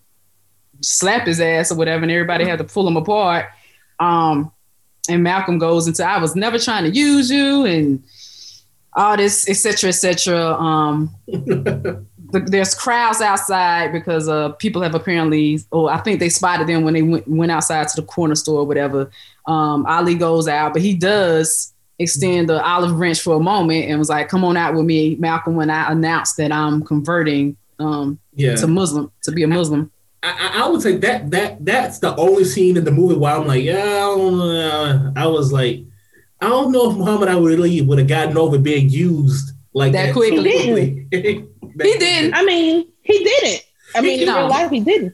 slap 0.81 1.27
his 1.27 1.39
ass 1.39 1.71
or 1.71 1.75
whatever, 1.75 2.03
and 2.03 2.11
everybody 2.11 2.45
had 2.45 2.59
to 2.59 2.65
pull 2.65 2.87
him 2.87 2.97
apart. 2.97 3.47
Um, 3.99 4.51
and 5.09 5.23
Malcolm 5.23 5.57
goes 5.57 5.87
into 5.87 6.05
I 6.05 6.19
was 6.19 6.35
never 6.35 6.57
trying 6.57 6.85
to 6.85 6.89
use 6.89 7.29
you 7.29 7.65
and 7.65 8.03
all 8.95 9.17
this, 9.17 9.49
etc., 9.49 9.89
etc. 9.89 10.53
Um, 10.53 11.13
the, 11.27 12.05
there's 12.47 12.73
crowds 12.73 13.21
outside 13.21 13.91
because 13.91 14.29
uh, 14.29 14.49
people 14.53 14.81
have 14.81 14.95
apparently, 14.95 15.59
oh, 15.71 15.87
I 15.87 15.97
think 15.97 16.19
they 16.19 16.29
spotted 16.29 16.67
them 16.67 16.83
when 16.83 16.93
they 16.93 17.01
went, 17.01 17.27
went 17.27 17.51
outside 17.51 17.87
to 17.89 18.01
the 18.01 18.07
corner 18.07 18.35
store 18.35 18.61
or 18.61 18.65
whatever. 18.65 19.11
Um, 19.47 19.85
Ali 19.85 20.15
goes 20.15 20.47
out, 20.47 20.73
but 20.73 20.81
he 20.81 20.93
does 20.93 21.73
extend 21.99 22.49
the 22.49 22.63
olive 22.63 22.95
branch 22.95 23.21
for 23.21 23.35
a 23.35 23.39
moment 23.39 23.85
and 23.89 23.99
was 23.99 24.09
like, 24.09 24.29
"Come 24.29 24.43
on 24.43 24.57
out 24.57 24.73
with 24.73 24.85
me, 24.85 25.15
Malcolm." 25.15 25.55
When 25.55 25.69
I 25.69 25.91
announced 25.91 26.37
that 26.37 26.51
I'm 26.51 26.83
converting 26.83 27.57
um, 27.79 28.19
yeah. 28.33 28.55
to 28.55 28.67
Muslim 28.67 29.11
to 29.23 29.31
be 29.31 29.43
a 29.43 29.47
Muslim. 29.47 29.91
I, 30.23 30.63
I, 30.63 30.69
would 30.69 30.81
say 30.81 30.95
that 30.97 31.31
that 31.31 31.65
that's 31.65 31.99
the 31.99 32.15
only 32.15 32.45
scene 32.45 32.77
in 32.77 32.85
the 32.85 32.91
movie 32.91 33.15
where 33.15 33.35
I'm 33.35 33.45
like, 33.45 33.63
yeah, 33.63 33.75
I, 33.77 35.11
I 35.17 35.27
was 35.27 35.51
like, 35.51 35.81
I 36.39 36.47
don't 36.47 36.71
know 36.71 36.91
if 36.91 36.97
Muhammad 36.97 37.27
Ali 37.27 37.81
would 37.81 37.99
have 37.99 38.07
gotten 38.07 38.37
over 38.37 38.57
being 38.57 38.89
used 38.89 39.51
like 39.73 39.91
that, 39.91 40.07
that 40.07 40.13
quickly. 40.13 40.51
He 40.51 41.07
didn't. 41.11 41.49
he 41.81 41.97
didn't. 41.97 42.35
I 42.35 42.43
mean, 42.45 42.87
he 43.01 43.23
didn't. 43.23 43.65
I 43.95 44.01
mean, 44.01 44.21
in 44.21 44.33
real 44.33 44.47
life, 44.47 44.71
he 44.71 44.79
didn't. 44.79 45.13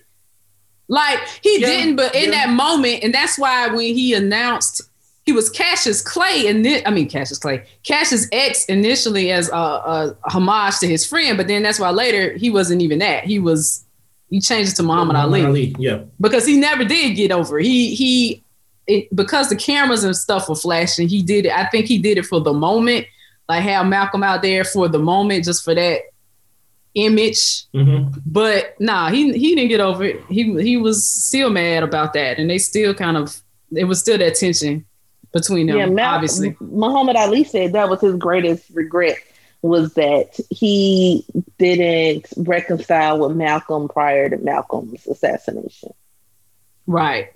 Like 0.87 1.19
he 1.41 1.59
yeah, 1.59 1.67
didn't, 1.67 1.95
but 1.95 2.15
in 2.15 2.31
yeah. 2.31 2.45
that 2.45 2.49
moment, 2.49 3.03
and 3.03 3.13
that's 3.13 3.37
why 3.37 3.67
when 3.67 3.95
he 3.95 4.13
announced 4.13 4.81
he 5.25 5.31
was 5.31 5.49
Cassius 5.49 6.01
Clay, 6.01 6.47
and 6.47 6.65
then 6.65 6.81
I 6.85 6.91
mean 6.91 7.07
Cassius 7.07 7.37
Clay, 7.37 7.63
Cassius 7.83 8.27
X 8.31 8.65
initially 8.65 9.31
as 9.31 9.49
a, 9.49 9.55
a, 9.55 10.17
homage 10.25 10.79
to 10.79 10.87
his 10.87 11.05
friend, 11.05 11.37
but 11.37 11.47
then 11.47 11.61
that's 11.61 11.79
why 11.79 11.91
later 11.91 12.35
he 12.37 12.49
wasn't 12.49 12.81
even 12.81 12.99
that. 12.99 13.25
He 13.25 13.37
was 13.37 13.85
he 14.29 14.39
changed 14.39 14.73
it 14.73 14.75
to 14.75 14.83
Muhammad, 14.83 15.15
Ali. 15.15 15.43
Ali. 15.43 15.75
Yeah, 15.79 16.01
because 16.19 16.45
he 16.45 16.57
never 16.57 16.85
did 16.85 17.15
get 17.15 17.31
over. 17.31 17.59
He 17.59 17.95
he 17.95 18.43
it, 18.87 19.15
because 19.15 19.49
the 19.49 19.55
cameras 19.55 20.03
and 20.03 20.15
stuff 20.15 20.49
were 20.49 20.55
flashing. 20.55 21.07
He 21.07 21.21
did 21.21 21.45
it. 21.45 21.51
I 21.51 21.67
think 21.67 21.85
he 21.85 21.97
did 21.97 22.17
it 22.17 22.25
for 22.25 22.39
the 22.39 22.53
moment, 22.53 23.05
like 23.47 23.63
have 23.63 23.85
Malcolm 23.85 24.23
out 24.23 24.41
there 24.41 24.63
for 24.63 24.87
the 24.87 24.99
moment, 24.99 25.45
just 25.45 25.63
for 25.63 25.75
that 25.75 26.01
image. 26.95 27.65
Mm-hmm. 27.73 28.19
But 28.25 28.75
nah, 28.79 29.09
he 29.09 29.33
he 29.33 29.55
didn't 29.55 29.69
get 29.69 29.79
over 29.79 30.03
it. 30.03 30.23
He 30.29 30.61
he 30.61 30.77
was 30.77 31.07
still 31.07 31.49
mad 31.49 31.83
about 31.83 32.13
that, 32.13 32.39
and 32.39 32.49
they 32.49 32.57
still 32.57 32.93
kind 32.93 33.17
of 33.17 33.41
it 33.71 33.85
was 33.85 33.99
still 33.99 34.17
that 34.17 34.35
tension 34.35 34.85
between 35.31 35.67
them. 35.67 35.77
Yeah, 35.77 35.85
Mal- 35.85 36.15
obviously, 36.15 36.55
Muhammad 36.59 37.15
Ali 37.15 37.43
said 37.43 37.73
that 37.73 37.89
was 37.89 38.01
his 38.01 38.15
greatest 38.15 38.69
regret 38.73 39.17
was 39.61 39.93
that 39.95 40.39
he 40.49 41.25
didn't 41.57 42.25
reconcile 42.37 43.19
with 43.19 43.35
Malcolm 43.35 43.87
prior 43.87 44.29
to 44.29 44.37
Malcolm's 44.37 45.05
assassination. 45.07 45.93
Right 46.87 47.33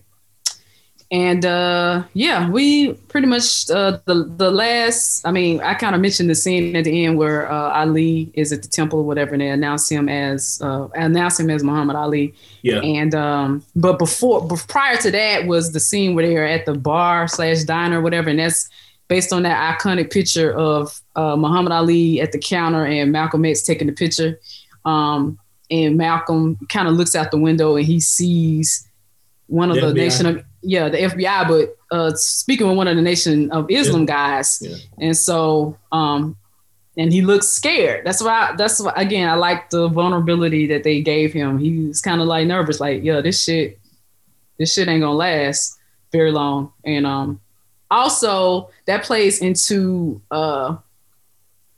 and 1.14 1.46
uh, 1.46 2.04
yeah, 2.14 2.50
we 2.50 2.94
pretty 2.94 3.28
much 3.28 3.70
uh, 3.70 4.00
the 4.06 4.24
the 4.36 4.50
last. 4.50 5.24
I 5.28 5.32
mean, 5.32 5.62
I 5.62 5.76
kind 5.76 5.94
of 5.94 6.02
mentioned 6.02 6.28
the 6.28 6.34
scene 6.34 6.76
at 6.76 6.86
the 6.86 7.06
end 7.06 7.20
where 7.20 7.52
uh, 7.52 7.72
Ali 7.72 8.32
is 8.34 8.52
at 8.52 8.64
the 8.64 8.68
temple 8.68 9.00
or 9.00 9.04
whatever, 9.04 9.34
and 9.34 9.42
they 9.42 9.50
announce 9.50 9.88
him 9.88 10.10
as 10.10 10.60
uh, 10.64 10.88
announce 10.96 11.40
him 11.40 11.52
as 11.52 11.64
Muhammad 11.64 11.96
Ali. 11.96 12.34
Yeah. 12.64 12.80
And 12.80 13.14
um, 13.14 13.64
but 13.76 14.00
before, 14.00 14.42
but 14.48 14.66
prior 14.68 14.98
to 14.98 15.12
that 15.12 15.46
was 15.46 15.72
the 15.72 15.80
scene 15.80 16.16
where 16.16 16.26
they 16.26 16.36
are 16.36 16.46
at 16.46 16.66
the 16.66 16.74
bar 16.74 17.28
slash 17.28 17.62
diner 17.62 18.00
or 18.00 18.02
whatever, 18.02 18.32
and 18.32 18.40
that's 18.40 18.68
based 19.08 19.34
on 19.34 19.44
that 19.44 19.80
iconic 19.80 20.12
picture 20.12 20.54
of 20.54 21.02
uh, 21.16 21.36
Muhammad 21.36 21.72
Ali 21.72 22.22
at 22.22 22.32
the 22.32 22.40
counter 22.40 22.86
and 22.86 23.12
Malcolm 23.12 23.46
X 23.46 23.64
taking 23.64 23.88
the 23.88 23.94
picture. 23.94 24.40
Um, 24.86 25.40
and 25.70 25.98
Malcolm 25.98 26.58
kind 26.70 26.88
of 26.88 26.96
looks 26.96 27.16
out 27.16 27.32
the 27.32 27.38
window 27.38 27.76
and 27.76 27.86
he 27.86 28.00
sees 28.00 28.88
one 29.48 29.70
of 29.70 29.78
the 29.80 29.94
nation 29.94 30.26
of 30.26 30.44
yeah, 30.64 30.90
the 30.90 30.98
FBI, 30.98 31.48
but 31.48 31.78
uh, 31.96 32.14
speaking 32.16 32.68
with 32.68 32.78
one 32.78 32.88
of 32.88 32.96
the 32.96 33.02
Nation 33.02 33.52
of 33.52 33.70
Islam 33.70 34.02
yeah. 34.02 34.06
guys, 34.06 34.60
yeah. 34.62 34.78
and 34.98 35.16
so 35.16 35.78
um, 35.92 36.38
and 36.98 37.12
he 37.12 37.22
looks 37.22 37.48
scared. 37.48 38.06
That's 38.06 38.24
why. 38.24 38.54
That's 38.58 38.80
why. 38.80 38.94
Again, 38.96 39.30
I 39.30 39.36
like 39.36 39.70
the 39.70 39.88
vulnerability 39.90 40.68
that 40.68 40.84
they 40.84 41.02
gave 41.02 41.34
him. 41.34 41.60
He 41.60 41.88
was 41.88 42.02
kind 42.02 42.22
of 42.22 42.28
like 42.28 42.48
nervous, 42.48 42.80
like, 42.80 43.04
yeah, 43.04 43.22
this 43.22 43.44
shit, 43.44 43.80
this 44.58 44.74
shit 44.74 44.88
ain't 44.88 45.02
gonna 45.02 45.14
last 45.14 45.78
very 46.12 46.32
long. 46.32 46.72
And 46.86 47.06
um, 47.06 47.42
also 47.92 48.70
that 48.86 49.04
plays 49.04 49.40
into 49.40 50.22
uh, 50.32 50.76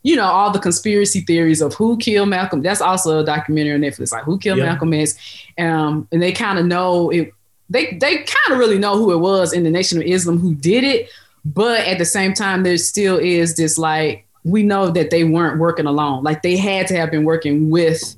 you 0.05 0.15
know, 0.15 0.25
all 0.25 0.51
the 0.51 0.59
conspiracy 0.59 1.21
theories 1.21 1.61
of 1.61 1.73
who 1.73 1.97
killed 1.97 2.29
Malcolm. 2.29 2.61
That's 2.61 2.79
also 2.79 3.21
a 3.21 3.25
documentary 3.25 3.73
on 3.73 3.81
Netflix, 3.81 4.11
like 4.11 4.23
who 4.23 4.37
killed 4.37 4.59
yeah. 4.59 4.65
Malcolm 4.65 4.93
X. 4.93 5.17
Um, 5.57 6.07
and 6.11 6.21
they 6.21 6.31
kind 6.31 6.59
of 6.59 6.67
know 6.67 7.09
it 7.09 7.33
they 7.69 7.97
they 7.99 8.17
kind 8.17 8.51
of 8.51 8.59
really 8.59 8.77
know 8.77 8.97
who 8.97 9.11
it 9.11 9.17
was 9.17 9.51
in 9.51 9.63
the 9.63 9.71
Nation 9.71 9.97
of 9.97 10.05
Islam 10.05 10.37
who 10.37 10.53
did 10.53 10.83
it, 10.83 11.09
but 11.43 11.81
at 11.81 11.97
the 11.97 12.05
same 12.05 12.35
time, 12.35 12.61
there 12.61 12.77
still 12.77 13.17
is 13.17 13.55
this 13.55 13.79
like 13.79 14.27
we 14.43 14.61
know 14.61 14.91
that 14.91 15.09
they 15.09 15.23
weren't 15.23 15.59
working 15.59 15.87
alone. 15.87 16.23
Like 16.23 16.43
they 16.43 16.55
had 16.55 16.85
to 16.87 16.95
have 16.95 17.09
been 17.09 17.23
working 17.23 17.71
with 17.71 18.15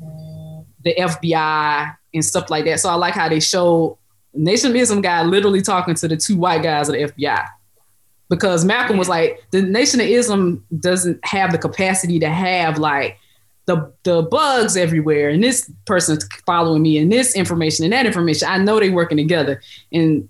the 0.83 0.93
FBI 0.93 1.95
and 2.13 2.25
stuff 2.25 2.49
like 2.49 2.65
that. 2.65 2.81
So 2.81 2.89
I 2.89 2.95
like 2.95 3.13
how 3.13 3.29
they 3.29 3.39
show 3.39 3.97
Nation 4.33 4.71
of 4.71 4.75
Islam 4.75 5.01
guy 5.01 5.23
literally 5.23 5.61
talking 5.61 5.95
to 5.95 6.07
the 6.09 6.17
two 6.17 6.35
white 6.35 6.63
guys 6.63 6.89
of 6.89 6.95
the 6.95 7.03
FBI. 7.03 7.47
Because 8.29 8.65
Malcolm 8.65 8.97
was 8.97 9.07
like, 9.07 9.41
the 9.51 9.61
Nation 9.61 10.01
of 10.01 10.07
Islam 10.07 10.63
doesn't 10.79 11.23
have 11.25 11.51
the 11.51 11.57
capacity 11.57 12.19
to 12.19 12.29
have 12.29 12.77
like 12.77 13.17
the 13.67 13.93
the 14.03 14.23
bugs 14.23 14.75
everywhere. 14.75 15.29
And 15.29 15.43
this 15.43 15.69
person's 15.85 16.27
following 16.45 16.81
me 16.81 16.97
and 16.97 17.11
this 17.11 17.35
information 17.35 17.85
and 17.85 17.93
that 17.93 18.05
information. 18.05 18.47
I 18.49 18.57
know 18.57 18.79
they're 18.79 18.91
working 18.91 19.17
together. 19.17 19.61
And 19.91 20.27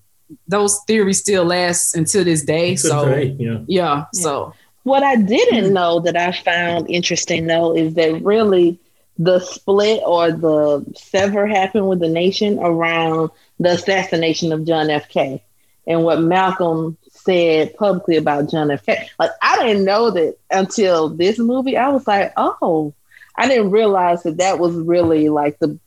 those 0.47 0.79
theories 0.87 1.19
still 1.19 1.45
last 1.45 1.95
until 1.95 2.23
this 2.23 2.43
day. 2.43 2.75
So 2.75 3.05
today, 3.05 3.35
yeah. 3.39 3.59
yeah 3.67 4.05
so. 4.13 4.53
What 4.83 5.03
i 5.03 5.17
didn't 5.17 5.65
mm-hmm. 5.65 5.73
know 5.73 5.99
that 5.99 6.15
i 6.15 6.31
found 6.31 6.89
interesting 6.89 7.47
though 7.47 7.75
is 7.75 7.93
that 7.95 8.21
really 8.23 8.79
the 9.19 9.39
split 9.39 10.01
or 10.05 10.31
the 10.31 10.85
sever 10.95 11.45
happened 11.45 11.89
with 11.89 11.99
the 11.99 12.07
nation 12.07 12.57
around 12.59 13.29
the 13.59 13.71
assassination 13.71 14.53
of 14.53 14.65
john 14.65 14.89
f. 14.89 15.09
K 15.09 15.43
and 15.87 16.05
what 16.05 16.21
malcolm 16.21 16.97
said 17.17 17.75
publicly 17.75 18.17
about 18.17 18.49
John 18.49 18.71
F. 18.71 18.85
K. 18.85 19.09
Like 19.19 19.31
I 19.41 19.57
didn't 19.57 19.85
know 19.85 20.11
that 20.11 20.37
until 20.49 21.09
this 21.09 21.39
movie. 21.39 21.77
I 21.77 21.89
was 21.89 22.07
like, 22.07 22.33
oh, 22.37 22.93
I 23.35 23.47
didn't 23.47 23.71
realize 23.71 24.23
that 24.23 24.37
that 24.37 24.59
was 24.59 24.75
really 24.75 25.29
like 25.29 25.59
the 25.59 25.77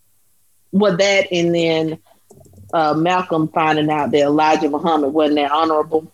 what 0.71 0.99
that 0.99 1.33
and 1.33 1.55
then 1.55 1.99
uh, 2.73 2.95
Malcolm 2.95 3.49
finding 3.49 3.91
out 3.91 4.13
that 4.13 4.21
Elijah 4.21 4.69
Muhammad 4.69 5.13
wasn't 5.13 5.37
that 5.37 5.51
honorable, 5.51 6.13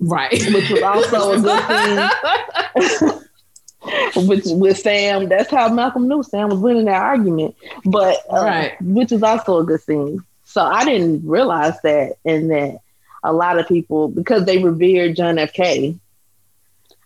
right? 0.00 0.32
Which 0.32 0.70
was 0.70 0.82
also 0.82 1.32
a 1.32 1.40
good 1.40 3.10
thing. 3.10 3.20
which 4.26 4.44
with 4.46 4.78
Sam, 4.78 5.28
that's 5.28 5.50
how 5.50 5.68
Malcolm 5.68 6.08
knew 6.08 6.22
Sam 6.22 6.48
was 6.48 6.58
winning 6.58 6.86
that 6.86 7.00
argument. 7.00 7.54
But 7.84 8.18
uh, 8.32 8.44
right, 8.44 8.82
which 8.82 9.12
is 9.12 9.22
also 9.22 9.58
a 9.58 9.64
good 9.64 9.82
thing. 9.82 10.20
So 10.44 10.62
I 10.62 10.84
didn't 10.84 11.26
realize 11.26 11.80
that, 11.82 12.16
and 12.24 12.50
that 12.50 12.80
a 13.24 13.32
lot 13.32 13.58
of 13.58 13.66
people 13.66 14.08
because 14.08 14.44
they 14.44 14.58
revered 14.58 15.16
John 15.16 15.38
F. 15.38 15.52
K. 15.52 15.96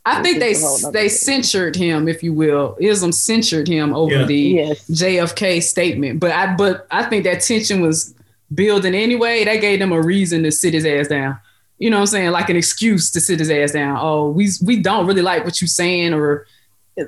I 0.05 0.23
think 0.23 0.39
they 0.39 0.55
they 0.93 1.09
censured 1.09 1.77
him, 1.77 2.09
if 2.09 2.23
you 2.23 2.33
will. 2.33 2.77
Islam 2.81 3.13
censured 3.13 3.69
him 3.69 3.95
over 3.95 4.21
yeah. 4.21 4.25
the 4.25 4.37
yes. 4.37 4.91
JFK 4.91 5.63
statement. 5.63 6.19
But 6.21 6.33
I 6.33 6.55
but 6.57 6.87
I 6.91 7.05
think 7.05 7.25
that 7.25 7.43
tension 7.43 7.81
was 7.81 8.15
building 8.55 8.95
anyway. 8.95 9.45
That 9.45 9.61
gave 9.61 9.79
them 9.79 9.93
a 9.93 10.01
reason 10.01 10.43
to 10.45 10.51
sit 10.51 10.75
his 10.75 10.87
ass 10.87 11.09
down. 11.09 11.39
You 11.79 11.91
know 11.91 11.99
what 11.99 12.03
I'm 12.03 12.07
saying? 12.07 12.31
Like 12.31 12.49
an 12.49 12.57
excuse 12.57 13.11
to 13.13 13.21
sit 13.21 13.39
his 13.39 13.51
ass 13.51 13.73
down. 13.73 13.99
Oh, 14.01 14.31
we 14.31 14.49
we 14.65 14.81
don't 14.81 15.07
really 15.07 15.23
like 15.23 15.45
what 15.45 15.61
you're 15.61 15.69
saying 15.69 16.15
or 16.15 16.47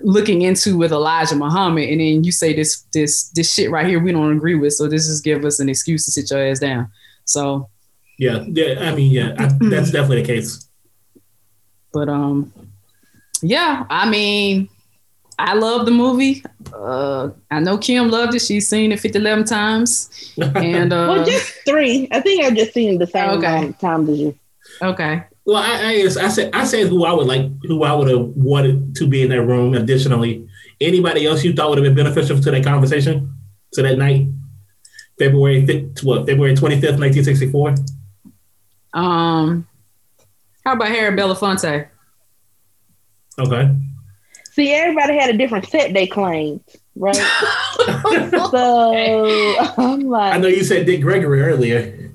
looking 0.02 0.42
into 0.42 0.76
with 0.76 0.92
Elijah 0.92 1.34
Muhammad, 1.34 1.88
and 1.88 2.00
then 2.00 2.22
you 2.22 2.32
say 2.32 2.54
this 2.54 2.82
this 2.92 3.30
this 3.30 3.52
shit 3.52 3.70
right 3.70 3.86
here 3.86 3.98
we 3.98 4.12
don't 4.12 4.36
agree 4.36 4.54
with. 4.56 4.74
So 4.74 4.88
this 4.88 5.08
is 5.08 5.22
give 5.22 5.44
us 5.44 5.58
an 5.58 5.70
excuse 5.70 6.04
to 6.04 6.12
sit 6.12 6.30
your 6.30 6.46
ass 6.46 6.58
down. 6.58 6.90
So 7.24 7.68
yeah, 8.20 8.44
yeah. 8.48 8.90
I 8.90 8.94
mean, 8.94 9.10
yeah, 9.10 9.34
I, 9.38 9.48
that's 9.70 9.90
definitely 9.90 10.22
the 10.22 10.26
case. 10.28 10.68
But 11.92 12.08
um, 12.08 12.52
yeah, 13.42 13.84
I 13.90 14.08
mean, 14.08 14.68
I 15.38 15.54
love 15.54 15.86
the 15.86 15.92
movie. 15.92 16.44
Uh, 16.72 17.30
I 17.50 17.60
know 17.60 17.78
Kim 17.78 18.10
loved 18.10 18.34
it. 18.34 18.42
She's 18.42 18.68
seen 18.68 18.92
it 18.92 19.00
50, 19.00 19.18
11 19.18 19.44
times. 19.46 20.10
And 20.54 20.92
uh, 20.92 21.06
well, 21.10 21.24
just 21.24 21.52
three. 21.66 22.06
I 22.12 22.20
think 22.20 22.44
I've 22.44 22.54
just 22.54 22.72
seen 22.74 22.94
it 22.94 22.98
the 22.98 23.06
same 23.06 23.30
Okay. 23.30 23.46
amount 23.46 23.70
of 23.70 23.78
times 23.78 24.08
as 24.10 24.18
you. 24.20 24.38
okay. 24.82 25.24
Well, 25.46 25.56
I, 25.56 26.04
I, 26.04 26.24
I 26.26 26.28
said 26.28 26.50
I 26.54 26.64
said 26.64 26.88
who 26.88 27.04
I 27.04 27.12
would 27.12 27.26
like, 27.26 27.50
who 27.64 27.82
I 27.82 27.92
would 27.94 28.08
have 28.08 28.26
wanted 28.36 28.94
to 28.96 29.06
be 29.08 29.22
in 29.22 29.30
that 29.30 29.42
room. 29.42 29.74
Additionally, 29.74 30.46
anybody 30.80 31.26
else 31.26 31.42
you 31.42 31.54
thought 31.54 31.70
would 31.70 31.78
have 31.78 31.84
been 31.94 32.04
beneficial 32.04 32.38
to 32.38 32.50
that 32.52 32.62
conversation, 32.62 33.32
to 33.72 33.82
that 33.82 33.96
night, 33.96 34.28
February 35.18 35.66
fif- 35.66 36.04
what 36.04 36.26
February 36.26 36.54
twenty 36.54 36.78
fifth, 36.80 36.98
nineteen 37.00 37.24
sixty 37.24 37.50
four. 37.50 37.74
Um, 38.92 39.66
how 40.64 40.74
about 40.74 40.88
Harry 40.88 41.16
Belafonte? 41.16 41.88
Okay. 43.38 43.74
See, 44.52 44.72
everybody 44.72 45.18
had 45.18 45.34
a 45.34 45.38
different 45.38 45.66
set 45.66 45.94
they 45.94 46.06
claimed, 46.06 46.60
right? 46.96 47.14
so 48.50 49.56
I'm 49.78 50.00
like, 50.02 50.34
I 50.34 50.38
know 50.38 50.48
you 50.48 50.64
said 50.64 50.86
Dick 50.86 51.00
Gregory 51.00 51.40
earlier. 51.40 52.10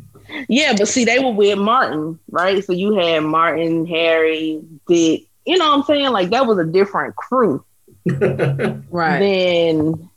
Yeah, 0.50 0.74
but 0.78 0.88
see, 0.88 1.06
they 1.06 1.20
were 1.20 1.32
with 1.32 1.58
Martin, 1.58 2.20
right? 2.30 2.64
So 2.64 2.74
you 2.74 2.96
had 2.96 3.24
Martin, 3.24 3.86
Harry, 3.86 4.62
Dick. 4.88 5.24
You 5.46 5.58
know 5.58 5.70
what 5.70 5.78
I'm 5.78 5.84
saying? 5.84 6.10
Like 6.10 6.32
that 6.32 6.46
was 6.46 6.58
a 6.58 6.66
different 6.66 7.16
crew 7.16 7.64
Right. 8.06 9.20
Then 9.20 10.10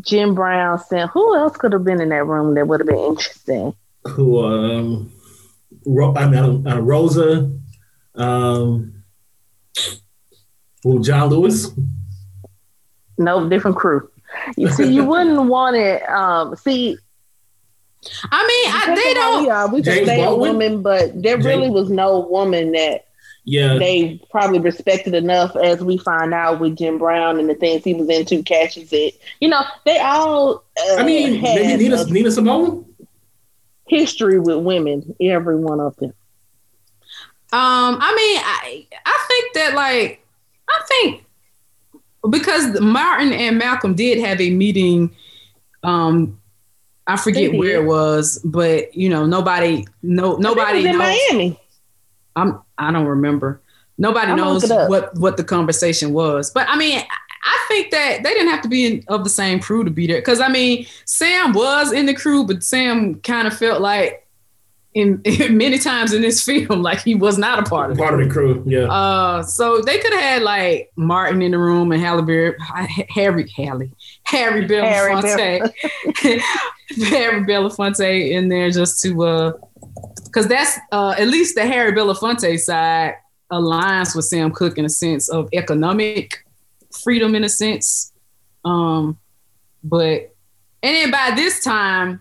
Jim 0.00 0.34
Brown 0.34 0.78
said. 0.78 1.08
Who 1.08 1.36
else 1.36 1.56
could 1.56 1.72
have 1.72 1.84
been 1.84 2.00
in 2.00 2.08
that 2.08 2.26
room 2.26 2.54
that 2.54 2.66
would 2.66 2.80
have 2.80 2.88
been 2.88 2.98
interesting? 2.98 3.74
Who 4.08 4.44
um, 4.44 5.12
Ro- 5.86 6.14
I 6.16 6.28
mean 6.28 6.66
uh, 6.66 6.80
Rosa, 6.80 7.50
um, 8.14 9.02
who 10.82 11.02
John 11.02 11.28
Lewis. 11.30 11.70
No, 13.18 13.48
different 13.48 13.76
crew. 13.76 14.10
You 14.56 14.68
see, 14.70 14.92
you 14.92 15.04
wouldn't 15.04 15.44
want 15.48 15.76
it. 15.76 16.08
Um, 16.08 16.56
see, 16.56 16.98
I 18.30 18.46
mean, 18.46 18.74
I, 18.74 18.94
they 18.94 19.14
don't. 19.14 19.46
Yeah, 19.46 19.66
we 19.66 19.80
just 19.82 20.04
say 20.04 20.22
a 20.22 20.34
woman, 20.34 20.82
but 20.82 21.10
there 21.22 21.36
James- 21.36 21.46
really 21.46 21.70
was 21.70 21.90
no 21.90 22.20
woman 22.20 22.72
that 22.72 23.06
Yeah, 23.44 23.78
they 23.78 24.20
probably 24.30 24.58
respected 24.58 25.14
enough 25.14 25.54
as 25.56 25.82
we 25.82 25.96
find 25.98 26.34
out 26.34 26.60
with 26.60 26.76
Jim 26.76 26.98
Brown 26.98 27.38
and 27.38 27.48
the 27.48 27.54
things 27.54 27.84
he 27.84 27.94
was 27.94 28.08
into 28.08 28.42
catches 28.42 28.92
it. 28.92 29.18
You 29.40 29.48
know, 29.48 29.62
they 29.86 29.98
all 30.00 30.64
uh, 30.76 30.96
I 30.96 31.04
mean 31.04 31.40
maybe 31.40 31.84
Nina 31.84 32.02
a 32.02 32.04
Nina 32.06 32.30
Simone. 32.30 32.84
History 33.86 34.38
with 34.38 34.58
women, 34.58 35.14
every 35.20 35.56
one 35.56 35.80
of 35.80 35.96
them. 35.96 36.12
Um, 37.52 37.98
I 38.00 38.14
mean, 38.16 38.40
I 38.44 38.86
I 39.06 39.24
think 39.28 39.54
that 39.54 39.74
like 39.74 40.24
I 40.68 40.82
think 40.88 41.24
because 42.28 42.80
Martin 42.80 43.32
and 43.32 43.58
Malcolm 43.58 43.94
did 43.94 44.18
have 44.18 44.40
a 44.40 44.50
meeting. 44.50 45.14
Um, 45.82 46.40
I 47.06 47.16
forget 47.18 47.54
where 47.54 47.82
it 47.82 47.84
was, 47.84 48.40
but 48.44 48.94
you 48.96 49.10
know, 49.10 49.26
nobody, 49.26 49.86
no, 50.02 50.36
nobody 50.36 50.78
in 50.86 50.98
knows. 50.98 51.18
Miami. 51.30 51.60
I'm 52.34 52.60
I 52.78 52.90
don't 52.90 53.06
remember. 53.06 53.60
Nobody 53.98 54.32
I'm 54.32 54.36
knows 54.36 54.62
look 54.62 54.70
it 54.70 54.76
up. 54.76 54.88
what 54.90 55.14
what 55.18 55.36
the 55.36 55.44
conversation 55.44 56.12
was. 56.12 56.50
But 56.50 56.66
I 56.68 56.76
mean, 56.76 57.02
I- 57.44 57.50
I 57.64 57.66
think 57.68 57.90
that 57.92 58.22
they 58.22 58.32
didn't 58.34 58.48
have 58.50 58.62
to 58.62 58.68
be 58.68 58.86
in, 58.86 59.04
of 59.08 59.24
the 59.24 59.30
same 59.30 59.58
crew 59.58 59.84
to 59.84 59.90
be 59.90 60.06
there. 60.06 60.18
Because 60.18 60.40
I 60.40 60.48
mean, 60.48 60.86
Sam 61.06 61.52
was 61.52 61.92
in 61.92 62.06
the 62.06 62.14
crew, 62.14 62.44
but 62.44 62.62
Sam 62.62 63.16
kind 63.20 63.46
of 63.48 63.56
felt 63.56 63.80
like 63.80 64.26
in, 64.94 65.20
many 65.50 65.78
times 65.78 66.12
in 66.12 66.22
this 66.22 66.40
film, 66.44 66.82
like 66.82 67.00
he 67.02 67.16
was 67.16 67.36
not 67.36 67.58
a 67.58 67.62
part 67.64 67.90
of 67.90 67.96
it. 67.98 68.00
Part 68.00 68.14
of 68.14 68.20
the 68.20 68.32
crew. 68.32 68.62
Yeah. 68.64 68.84
Uh, 68.84 69.42
so 69.42 69.80
they 69.80 69.98
could 69.98 70.12
have 70.12 70.22
had 70.22 70.42
like 70.42 70.92
Martin 70.94 71.42
in 71.42 71.50
the 71.50 71.58
room 71.58 71.90
and 71.90 72.00
Halle 72.00 72.22
Berry, 72.22 72.54
Harry, 73.08 73.50
Halle, 73.56 73.90
Harry 74.24 74.66
Belafonte, 74.68 75.72
Harry 77.08 77.44
Belafonte 77.44 78.30
in 78.30 78.48
there 78.48 78.70
just 78.70 79.02
to 79.02 79.24
uh, 79.24 79.52
because 80.26 80.46
that's 80.46 80.78
uh 80.92 81.14
at 81.18 81.26
least 81.28 81.54
the 81.56 81.66
Harry 81.66 81.92
Belafonte 81.92 82.58
side 82.58 83.14
aligns 83.52 84.14
with 84.14 84.26
Sam 84.26 84.52
Cooke 84.52 84.78
in 84.78 84.84
a 84.84 84.88
sense 84.88 85.28
of 85.28 85.48
economic 85.52 86.43
freedom 87.02 87.34
in 87.34 87.44
a 87.44 87.48
sense. 87.48 88.12
Um, 88.64 89.18
but 89.82 90.34
and 90.82 90.94
then 90.96 91.10
by 91.10 91.32
this 91.34 91.62
time, 91.62 92.20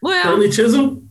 well, 0.00 0.22
Shirley 0.22 0.50
Chisholm. 0.50 1.10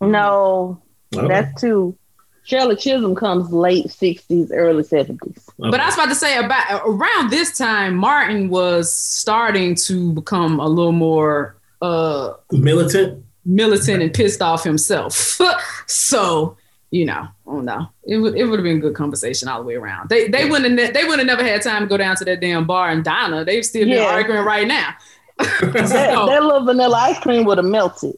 No, 0.00 0.82
Okay. 1.14 1.28
that's 1.28 1.60
too. 1.60 1.96
Shirley 2.44 2.74
Chisholm 2.74 3.14
comes 3.14 3.52
late 3.52 3.86
'60s, 3.86 4.50
early 4.52 4.82
'70s. 4.82 5.44
But 5.58 5.78
I 5.78 5.86
was 5.86 5.94
about 5.94 6.08
to 6.08 6.14
say 6.16 6.36
about 6.38 6.82
around 6.84 7.30
this 7.30 7.56
time, 7.56 7.94
Martin 7.94 8.48
was 8.48 8.92
starting 8.92 9.76
to 9.86 10.12
become 10.12 10.58
a 10.58 10.66
little 10.66 10.92
more 10.92 11.56
uh 11.80 12.32
militant. 12.50 13.24
militant 13.44 14.02
and 14.02 14.12
pissed 14.12 14.42
off 14.42 14.64
himself. 14.64 15.38
so, 15.86 16.56
you 16.92 17.04
know, 17.06 17.26
I 17.48 17.50
don't 17.50 17.64
know. 17.64 17.88
It 18.04 18.18
would 18.18 18.36
it 18.36 18.44
would 18.44 18.58
have 18.60 18.64
been 18.64 18.76
a 18.76 18.80
good 18.80 18.94
conversation 18.94 19.48
all 19.48 19.60
the 19.60 19.66
way 19.66 19.74
around. 19.74 20.08
They 20.10 20.28
they 20.28 20.48
wouldn't 20.48 20.78
have, 20.78 20.92
they 20.94 21.04
wouldn't 21.04 21.28
have 21.28 21.38
never 21.38 21.48
had 21.48 21.62
time 21.62 21.82
to 21.82 21.88
go 21.88 21.96
down 21.96 22.14
to 22.16 22.24
that 22.26 22.40
damn 22.40 22.66
bar 22.66 22.90
and 22.90 23.02
diner. 23.02 23.44
They've 23.44 23.64
still 23.64 23.86
been 23.86 23.94
Yeah. 23.96 24.04
arguing 24.12 24.44
right 24.44 24.68
now. 24.68 24.94
That, 25.38 25.88
So- 25.88 26.26
that 26.26 26.42
little 26.44 26.64
vanilla 26.64 26.96
ice 26.96 27.18
cream 27.18 27.44
would 27.46 27.58
have 27.58 27.64
melted. 27.66 28.14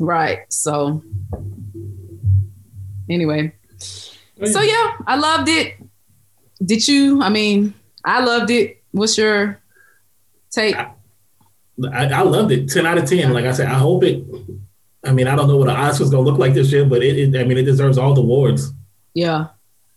right. 0.00 0.40
So 0.52 1.02
anyway. 3.08 3.52
So 3.78 4.60
yeah, 4.60 4.96
I 5.06 5.16
loved 5.16 5.48
it. 5.48 5.76
Did 6.64 6.86
you? 6.88 7.22
I 7.22 7.28
mean, 7.28 7.74
I 8.04 8.22
loved 8.24 8.50
it. 8.50 8.82
What's 8.92 9.16
your 9.16 9.60
take? 10.50 10.74
I, 10.76 10.92
I 12.06 12.22
loved 12.22 12.50
it. 12.52 12.68
Ten 12.68 12.86
out 12.86 12.98
of 12.98 13.08
ten. 13.08 13.32
Like 13.32 13.44
I 13.46 13.52
said, 13.52 13.68
I 13.68 13.74
hope 13.78 14.02
it. 14.04 14.24
I 15.06 15.12
mean, 15.12 15.26
I 15.26 15.36
don't 15.36 15.48
know 15.48 15.56
what 15.56 15.66
the 15.66 15.72
Oscars 15.74 16.10
gonna 16.10 16.22
look 16.22 16.38
like 16.38 16.54
this 16.54 16.70
year, 16.72 16.84
but 16.84 17.02
it, 17.02 17.18
it 17.34 17.40
I 17.40 17.44
mean, 17.44 17.58
it 17.58 17.62
deserves 17.64 17.98
all 17.98 18.14
the 18.14 18.20
awards. 18.22 18.72
Yeah, 19.14 19.48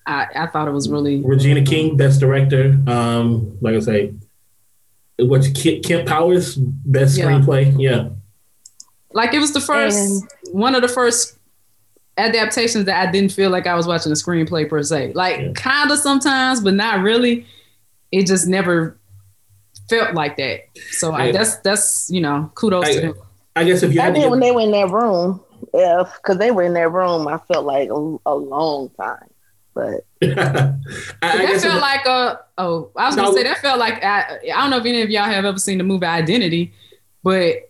I, 0.05 0.27
I 0.35 0.47
thought 0.47 0.67
it 0.67 0.71
was 0.71 0.89
really 0.89 1.21
Regina 1.21 1.63
King, 1.63 1.97
Best 1.97 2.19
Director. 2.19 2.77
Um, 2.87 3.57
like 3.61 3.75
I 3.75 3.79
say, 3.79 4.13
what's 5.17 5.49
Kemp, 5.51 5.83
Kemp 5.83 6.07
Powers, 6.07 6.55
Best 6.55 7.17
Yeah. 7.17 7.25
Screenplay. 7.25 7.75
Yeah, 7.79 8.09
like 9.13 9.33
it 9.33 9.39
was 9.39 9.53
the 9.53 9.61
first 9.61 10.23
one 10.51 10.75
of 10.75 10.81
the 10.81 10.87
first 10.87 11.35
adaptations 12.17 12.85
that 12.85 13.07
I 13.07 13.11
didn't 13.11 13.31
feel 13.31 13.49
like 13.49 13.65
I 13.67 13.75
was 13.75 13.87
watching 13.87 14.11
a 14.11 14.15
screenplay 14.15 14.67
per 14.69 14.83
se. 14.83 15.13
Like 15.15 15.39
Yeah. 15.39 15.51
kind 15.53 15.91
of 15.91 15.97
sometimes, 15.99 16.61
but 16.61 16.73
not 16.73 17.01
really. 17.01 17.45
It 18.11 18.25
just 18.25 18.47
never 18.47 18.97
felt 19.89 20.13
like 20.15 20.35
that. 20.37 20.61
So 20.91 21.11
I, 21.13 21.27
Yeah. 21.27 21.31
that's 21.33 21.55
that's 21.57 22.09
you 22.11 22.21
know 22.21 22.51
kudos 22.55 22.85
I- 22.85 22.93
to 22.93 23.01
them. 23.01 23.13
I 23.59 23.63
guess 23.65 23.83
if 23.83 23.93
you 23.93 23.99
I 24.01 24.05
had 24.05 24.09
to 24.15 24.19
did 24.19 24.21
give, 24.25 24.31
when 24.31 24.39
they 24.39 24.51
were 24.51 24.61
in 24.61 24.71
that 24.71 24.89
room. 24.89 25.41
Yeah, 25.73 26.03
because 26.15 26.37
they 26.37 26.51
were 26.51 26.63
in 26.63 26.73
that 26.73 26.91
room. 26.91 27.27
I 27.27 27.37
felt 27.37 27.65
like 27.65 27.89
a, 27.89 28.17
a 28.25 28.35
long 28.35 28.89
time. 28.99 29.27
But 29.73 30.05
I, 30.23 30.27
But 30.29 30.35
I 31.21 31.45
that 31.45 31.59
felt 31.61 31.75
if- 31.75 31.81
like 31.81 32.05
a 32.05 32.39
oh 32.57 32.91
I 32.95 33.05
was 33.07 33.15
gonna 33.15 33.33
say 33.33 33.43
that 33.43 33.57
felt 33.59 33.77
like 33.79 34.03
I, 34.03 34.39
I 34.53 34.61
don't 34.61 34.71
know 34.71 34.77
if 34.77 34.85
any 34.85 35.01
of 35.01 35.09
y'all 35.09 35.23
have 35.25 35.45
ever 35.45 35.59
seen 35.59 35.77
the 35.77 35.83
movie 35.83 36.05
Identity, 36.05 36.73
but 37.23 37.69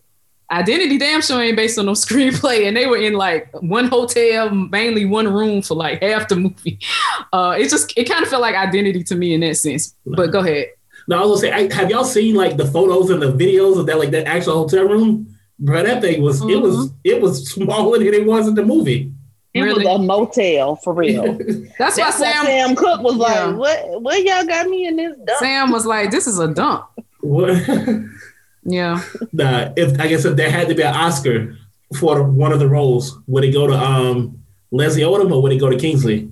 Identity 0.52 0.98
damn 0.98 1.22
sure 1.22 1.42
ain't 1.42 1.56
based 1.58 1.78
on 1.78 1.86
no 1.86 1.92
screenplay, 2.06 2.68
and 2.68 2.76
they 2.76 2.88
were 2.88 2.98
in 2.98 3.14
like 3.14 3.50
one 3.62 3.88
hotel, 3.88 4.50
mainly 4.50 5.06
one 5.06 5.32
room 5.32 5.62
for 5.62 5.76
like 5.76 6.02
half 6.02 6.28
the 6.28 6.36
movie. 6.36 6.80
Uh, 7.32 7.56
it 7.60 7.70
just 7.70 7.94
it 7.96 8.06
kind 8.10 8.24
of 8.24 8.30
felt 8.30 8.42
like 8.42 8.56
Identity 8.56 9.04
to 9.04 9.16
me 9.16 9.34
in 9.36 9.42
that 9.42 9.56
sense. 9.56 9.96
But 10.06 10.28
go 10.32 10.40
ahead. 10.40 10.68
No, 11.08 11.18
I 11.22 11.26
was 11.26 11.42
gonna 11.42 11.54
say, 11.54 11.70
I, 11.70 11.76
have 11.76 11.90
y'all 11.92 12.04
seen 12.04 12.34
like 12.34 12.58
the 12.58 12.66
photos 12.66 13.10
and 13.12 13.22
the 13.22 13.32
videos 13.34 13.78
of 13.80 13.86
that, 13.86 14.00
like 14.00 14.10
that 14.12 14.26
actual 14.26 14.54
hotel 14.64 14.86
room? 14.86 15.36
Bro, 15.60 15.84
that 15.84 16.02
thing 16.02 16.22
was 16.22 16.42
it 16.42 16.46
Mm-hmm. 16.46 16.62
was 16.62 16.92
it 17.04 17.22
was 17.22 17.52
smaller 17.52 17.98
than 18.00 18.14
it 18.14 18.26
was 18.26 18.48
in 18.48 18.56
the 18.56 18.66
movie. 18.66 19.12
it 19.54 19.62
Really? 19.62 19.86
was 19.86 19.96
a 19.96 20.02
motel 20.02 20.76
for 20.78 20.94
real. 20.94 21.34
That's 21.38 21.50
why 21.58 21.76
That's 21.78 21.98
why 22.00 22.12
Sam 22.12 22.46
Sam 22.46 22.76
Cooke 22.76 23.02
was 23.02 23.18
Yeah. 23.18 23.46
like, 23.46 23.58
"What? 23.58 24.02
What 24.02 24.24
y'all 24.24 24.46
got 24.46 24.68
me 24.68 24.88
in 24.88 24.96
this 24.96 25.18
dump?" 25.18 25.40
Sam 25.40 25.72
was 25.72 25.86
like, 25.86 26.12
"This 26.12 26.28
is 26.28 26.40
a 26.40 26.54
dump." 26.54 26.86
What? 27.22 27.58
Yeah, 28.64 29.02
nah, 29.34 29.70
if 29.76 30.00
I 30.00 30.08
guess 30.08 30.24
if 30.26 30.36
there 30.38 30.50
had 30.52 30.68
to 30.70 30.76
be 30.76 30.84
an 30.84 30.94
Oscar 30.94 31.56
for 31.98 32.24
one 32.24 32.52
of 32.54 32.60
the 32.60 32.68
roles, 32.70 33.18
would 33.28 33.44
it 33.44 33.52
go 33.52 33.68
to 33.68 33.74
um 33.74 34.40
Leslie 34.72 35.02
Odom 35.02 35.32
or 35.32 35.42
would 35.42 35.52
it 35.52 35.60
go 35.60 35.70
to 35.70 35.78
Kingsley? 35.78 36.30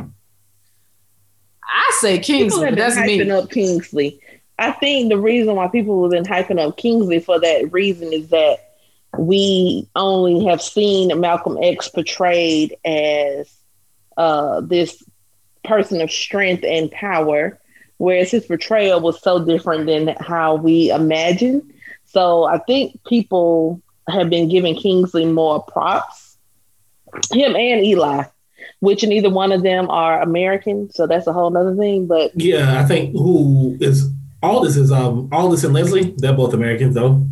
I 0.00 1.90
say 2.00 2.18
Kingsley. 2.18 2.66
have 2.66 2.76
but 2.76 2.76
been 2.76 2.94
That's 2.94 3.06
me. 3.06 3.30
up 3.30 3.50
Kingsley. 3.50 4.20
I 4.58 4.72
think 4.72 5.08
the 5.08 5.18
reason 5.18 5.56
why 5.56 5.68
people 5.68 6.02
have 6.02 6.12
been 6.12 6.24
hyping 6.24 6.60
up 6.60 6.76
Kingsley 6.76 7.20
for 7.20 7.40
that 7.40 7.72
reason 7.72 8.12
is 8.12 8.28
that 8.28 8.58
we 9.18 9.88
only 9.94 10.44
have 10.44 10.62
seen 10.62 11.18
Malcolm 11.20 11.58
X 11.60 11.88
portrayed 11.88 12.76
as 12.84 13.52
uh, 14.16 14.60
this 14.60 15.02
person 15.64 16.00
of 16.00 16.10
strength 16.10 16.64
and 16.64 16.90
power, 16.90 17.58
whereas 17.96 18.30
his 18.30 18.44
portrayal 18.44 19.00
was 19.00 19.20
so 19.20 19.44
different 19.44 19.86
than 19.86 20.08
how 20.20 20.56
we 20.56 20.90
imagined. 20.90 21.72
So 22.04 22.44
I 22.44 22.58
think 22.58 23.02
people 23.04 23.82
have 24.08 24.30
been 24.30 24.48
giving 24.48 24.76
Kingsley 24.76 25.24
more 25.24 25.62
props, 25.62 26.36
him 27.32 27.56
and 27.56 27.84
Eli. 27.84 28.24
which 28.80 29.02
neither 29.04 29.30
one 29.30 29.52
of 29.52 29.62
them 29.62 29.90
are 29.90 30.20
American, 30.20 30.90
so 30.90 31.06
that's 31.06 31.26
a 31.26 31.32
whole 31.32 31.56
other 31.56 31.74
thing. 31.74 32.06
But 32.06 32.32
yeah, 32.34 32.80
I 32.80 32.84
think 32.84 33.12
who 33.12 33.76
is 33.80 34.10
Aldis 34.44 34.76
is 34.76 34.92
um 34.92 35.28
Aldis 35.32 35.64
and 35.64 35.74
Leslie. 35.74 36.14
They're 36.18 36.32
both 36.32 36.54
Americans 36.54 36.94
though. 36.94 37.26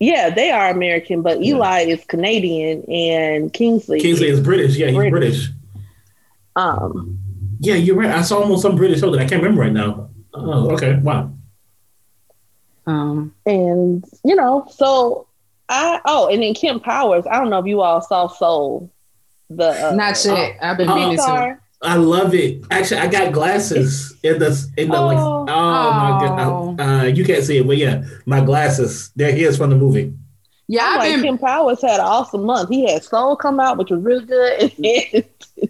Yeah, 0.00 0.30
they 0.30 0.50
are 0.50 0.70
American, 0.70 1.22
but 1.22 1.42
Eli 1.42 1.80
yeah. 1.80 1.94
is 1.94 2.04
Canadian 2.04 2.84
and 2.90 3.52
Kingsley. 3.52 4.00
Kingsley 4.00 4.28
is, 4.28 4.38
is 4.38 4.44
British. 4.44 4.76
Yeah, 4.76 4.86
he's 4.86 4.96
British. 4.96 5.10
British. 5.10 5.50
Um. 6.56 7.18
Yeah, 7.60 7.74
you're 7.74 7.96
right. 7.96 8.10
I 8.10 8.22
saw 8.22 8.40
almost 8.40 8.62
some 8.62 8.76
British 8.76 9.00
show 9.00 9.10
that 9.10 9.20
I 9.20 9.26
can't 9.26 9.42
remember 9.42 9.62
right 9.62 9.72
now. 9.72 10.10
Oh, 10.32 10.70
okay. 10.72 10.96
Wow. 10.96 11.32
Um. 12.86 13.34
And 13.44 14.04
you 14.24 14.36
know, 14.36 14.66
so 14.70 15.26
I 15.68 16.00
oh, 16.04 16.28
and 16.28 16.42
then 16.42 16.54
Kemp 16.54 16.84
Powers. 16.84 17.26
I 17.26 17.38
don't 17.38 17.50
know 17.50 17.58
if 17.58 17.66
you 17.66 17.80
all 17.80 18.00
saw 18.00 18.28
Soul. 18.28 18.90
The 19.50 19.88
uh, 19.88 19.94
not 19.94 20.24
yet. 20.24 20.56
Uh, 20.60 20.66
I've 20.66 20.76
been 20.76 20.88
meaning 20.88 21.16
to. 21.16 21.58
I 21.80 21.96
love 21.96 22.34
it. 22.34 22.64
Actually, 22.70 23.00
I 23.00 23.06
got 23.06 23.32
glasses 23.32 24.14
in 24.22 24.38
the 24.38 24.72
in 24.76 24.88
the 24.88 24.96
oh. 24.96 25.06
like. 25.06 25.18
Oh, 25.18 25.46
oh 25.48 25.92
my 25.92 26.18
god! 26.20 26.80
Uh, 26.80 27.04
you 27.06 27.24
can't 27.24 27.44
see 27.44 27.58
it, 27.58 27.66
but 27.66 27.76
yeah, 27.76 28.02
my 28.26 28.40
glasses. 28.40 29.10
They're 29.14 29.36
is 29.36 29.56
from 29.56 29.70
the 29.70 29.76
movie. 29.76 30.12
Yeah, 30.70 30.84
I 30.84 30.96
like 30.96 31.14
been, 31.14 31.22
Kemp 31.22 31.40
Powers 31.40 31.80
had 31.80 31.98
an 31.98 32.00
awesome 32.00 32.44
month. 32.44 32.68
He 32.68 32.90
had 32.92 33.02
Soul 33.02 33.36
come 33.36 33.58
out, 33.58 33.78
which 33.78 33.90
was 33.90 34.02
really 34.02 34.26
good. 34.26 34.72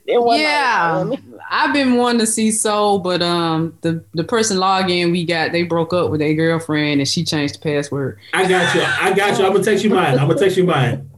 yeah, 0.07 1.11
I've 1.51 1.73
been 1.73 1.95
wanting 1.95 2.19
to 2.21 2.27
see 2.27 2.51
Soul, 2.51 2.99
but 2.99 3.23
um, 3.23 3.79
the 3.83 4.03
the 4.15 4.25
person 4.25 4.57
login 4.57 5.13
we 5.13 5.25
got, 5.25 5.53
they 5.53 5.63
broke 5.63 5.93
up 5.93 6.11
with 6.11 6.21
their 6.21 6.35
girlfriend, 6.35 7.01
and 7.01 7.09
she 7.09 7.23
changed 7.23 7.57
the 7.57 7.59
password. 7.61 8.19
I 8.33 8.49
got 8.49 8.75
you. 8.75 8.83
I 8.83 9.13
got 9.13 9.39
you. 9.39 9.45
I'm 9.45 9.53
gonna 9.53 9.65
text 9.65 9.85
you 9.85 9.91
mine. 9.91 10.19
I'm 10.19 10.27
gonna 10.27 10.41
text 10.41 10.57
you 10.57 10.65
mine. 10.65 11.09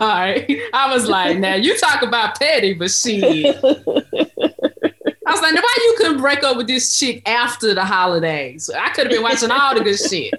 All 0.00 0.08
right. 0.08 0.60
I 0.72 0.92
was 0.92 1.08
like, 1.08 1.38
now 1.38 1.54
you 1.54 1.76
talk 1.78 2.02
about 2.02 2.38
petty, 2.38 2.74
but 2.74 2.90
she. 2.90 3.46
I 3.46 5.32
was 5.32 5.42
like, 5.42 5.54
now 5.54 5.60
why 5.60 5.76
you 5.76 5.94
couldn't 5.98 6.18
break 6.18 6.42
up 6.42 6.56
with 6.56 6.66
this 6.66 6.98
chick 6.98 7.28
after 7.28 7.74
the 7.74 7.84
holidays? 7.84 8.68
I 8.70 8.88
could 8.90 9.06
have 9.06 9.12
been 9.12 9.22
watching 9.22 9.50
all 9.50 9.74
the 9.74 9.84
good 9.84 9.98
shit. 9.98 10.34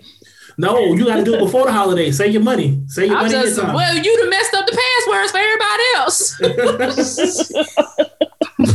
No, 0.57 0.93
you 0.93 1.05
got 1.05 1.17
to 1.17 1.23
do 1.23 1.33
it 1.35 1.39
before 1.39 1.65
the 1.65 1.71
holidays. 1.71 2.17
Save 2.17 2.33
your 2.33 2.43
money. 2.43 2.83
Save 2.87 3.07
your 3.09 3.17
I'm 3.17 3.31
money. 3.31 3.33
Just, 3.33 3.57
well, 3.57 3.95
you 3.95 4.17
done 4.17 4.29
messed 4.29 4.53
up 4.53 4.65
the 4.65 4.77
passwords 5.07 5.31
for 5.31 5.37
everybody 5.37 5.83
else. 5.95 6.37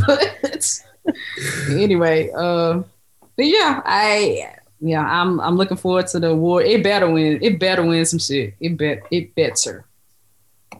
but 0.07 0.83
anyway, 1.71 2.31
uh, 2.37 2.83
but 3.37 3.45
yeah, 3.47 3.83
I 3.85 4.55
yeah, 4.81 5.05
I'm 5.05 5.41
I'm 5.41 5.57
looking 5.57 5.77
forward 5.77 6.07
to 6.09 6.21
the 6.21 6.31
award. 6.31 6.67
It 6.67 6.83
better 6.83 7.11
win. 7.11 7.39
It 7.43 7.59
better 7.61 7.85
win 7.85 8.05
some 8.05 8.19
shit. 8.19 8.55
It 8.61 8.77
bet 8.77 9.03
it 9.11 9.35
better. 9.35 9.85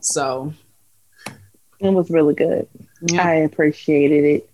So 0.07 0.55
it 1.81 1.91
was 1.91 2.11
really 2.11 2.35
good. 2.35 2.69
Yeah. 3.03 3.27
I 3.27 3.35
appreciated 3.35 4.25
it. 4.25 4.51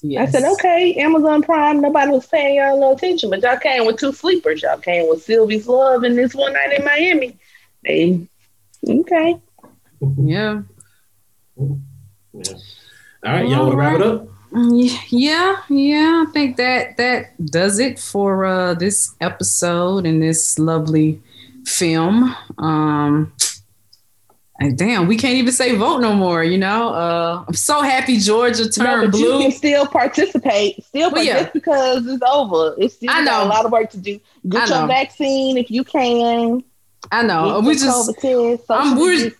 Yes. 0.00 0.28
I 0.28 0.32
said, 0.32 0.52
okay, 0.52 0.94
Amazon 0.94 1.42
Prime, 1.42 1.80
nobody 1.80 2.10
was 2.10 2.26
paying 2.26 2.56
y'all 2.56 2.78
no 2.78 2.94
attention, 2.94 3.30
but 3.30 3.42
y'all 3.42 3.58
came 3.58 3.86
with 3.86 3.98
two 3.98 4.12
sleepers. 4.12 4.62
Y'all 4.62 4.78
came 4.78 5.08
with 5.08 5.22
Sylvie's 5.22 5.66
Love 5.66 6.02
and 6.02 6.16
this 6.16 6.34
one 6.34 6.52
night 6.52 6.78
in 6.78 6.84
Miami. 6.84 7.38
They 7.84 8.26
okay. 8.86 9.40
Yeah. 10.00 10.62
yeah. 11.56 12.54
All 13.24 13.32
right, 13.32 13.48
y'all 13.48 13.60
want 13.60 13.72
to 13.72 13.76
wrap 13.76 14.00
it 14.00 14.02
up? 14.02 14.28
Yeah, 15.10 15.56
yeah. 15.68 16.24
I 16.26 16.30
think 16.32 16.56
that 16.56 16.96
that 16.98 17.46
does 17.46 17.78
it 17.78 17.98
for 17.98 18.44
uh, 18.44 18.74
this 18.74 19.14
episode 19.20 20.06
and 20.06 20.22
this 20.22 20.58
lovely 20.58 21.22
film. 21.64 22.34
Um, 22.58 23.32
and 24.60 24.78
damn, 24.78 25.08
we 25.08 25.16
can't 25.16 25.34
even 25.34 25.52
say 25.52 25.74
vote 25.74 25.98
no 25.98 26.14
more. 26.14 26.44
You 26.44 26.58
know, 26.58 26.90
uh, 26.90 27.44
I'm 27.46 27.54
so 27.54 27.82
happy 27.82 28.18
Georgia 28.18 28.68
turned 28.68 29.02
no, 29.02 29.10
blue. 29.10 29.36
You 29.36 29.42
can 29.42 29.52
still 29.52 29.86
participate, 29.86 30.84
still, 30.84 31.10
well, 31.10 31.24
yeah. 31.24 31.42
just 31.42 31.52
because 31.54 32.06
it's 32.06 32.22
over, 32.22 32.74
it's 32.78 32.94
still 32.94 33.10
I 33.10 33.22
know 33.22 33.44
a 33.44 33.48
lot 33.48 33.64
of 33.64 33.72
work 33.72 33.90
to 33.90 33.98
do. 33.98 34.20
Get 34.48 34.68
your 34.68 34.86
vaccine 34.86 35.58
if 35.58 35.70
you 35.70 35.82
can. 35.82 36.62
I 37.10 37.22
know. 37.22 37.60
We 37.60 37.74
just, 37.74 38.18
test, 38.18 38.64
I'm, 38.70 38.98
we're, 38.98 39.30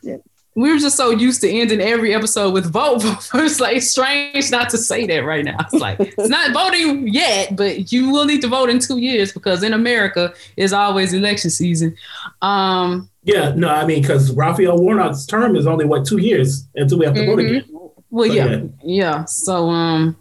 we 0.57 0.71
were 0.71 0.79
just 0.79 0.97
so 0.97 1.11
used 1.11 1.41
to 1.41 1.51
ending 1.51 1.81
every 1.81 2.15
episode 2.15 2.53
with 2.53 2.71
vote. 2.71 3.03
it's 3.35 3.61
like 3.61 3.77
it's 3.77 3.91
strange 3.91 4.51
not 4.51 4.71
to 4.71 4.79
say 4.79 5.07
that 5.07 5.25
right 5.25 5.45
now. 5.45 5.57
It's 5.61 5.75
like 5.75 5.99
it's 6.01 6.29
not 6.29 6.53
voting 6.53 7.09
yet, 7.09 7.57
but 7.57 7.91
you 7.93 8.11
will 8.11 8.25
need 8.25 8.41
to 8.43 8.49
vote 8.49 8.71
in 8.71 8.79
two 8.79 8.99
years 8.99 9.33
because 9.33 9.63
in 9.63 9.73
America 9.73 10.33
is 10.57 10.73
always 10.73 11.13
election 11.13 11.51
season. 11.51 11.97
Um, 12.41 13.11
yeah, 13.25 13.53
no, 13.57 13.69
I 13.69 13.85
mean, 13.85 14.03
because 14.03 14.31
Raphael 14.33 14.79
Warnock's 14.79 15.27
term 15.27 15.57
is 15.57 15.67
only 15.67 15.87
what 15.87 16.07
two 16.07 16.19
years 16.19 16.69
until 16.77 16.99
we 16.99 17.07
have 17.07 17.15
to 17.15 17.23
mm-hmm. 17.23 17.31
vote 17.31 17.39
again. 17.41 17.65
Well, 18.11 18.29
so, 18.29 18.35
yeah, 18.35 18.47
yeah, 18.47 18.63
yeah. 18.83 19.25
So, 19.25 19.69
um, 19.71 20.17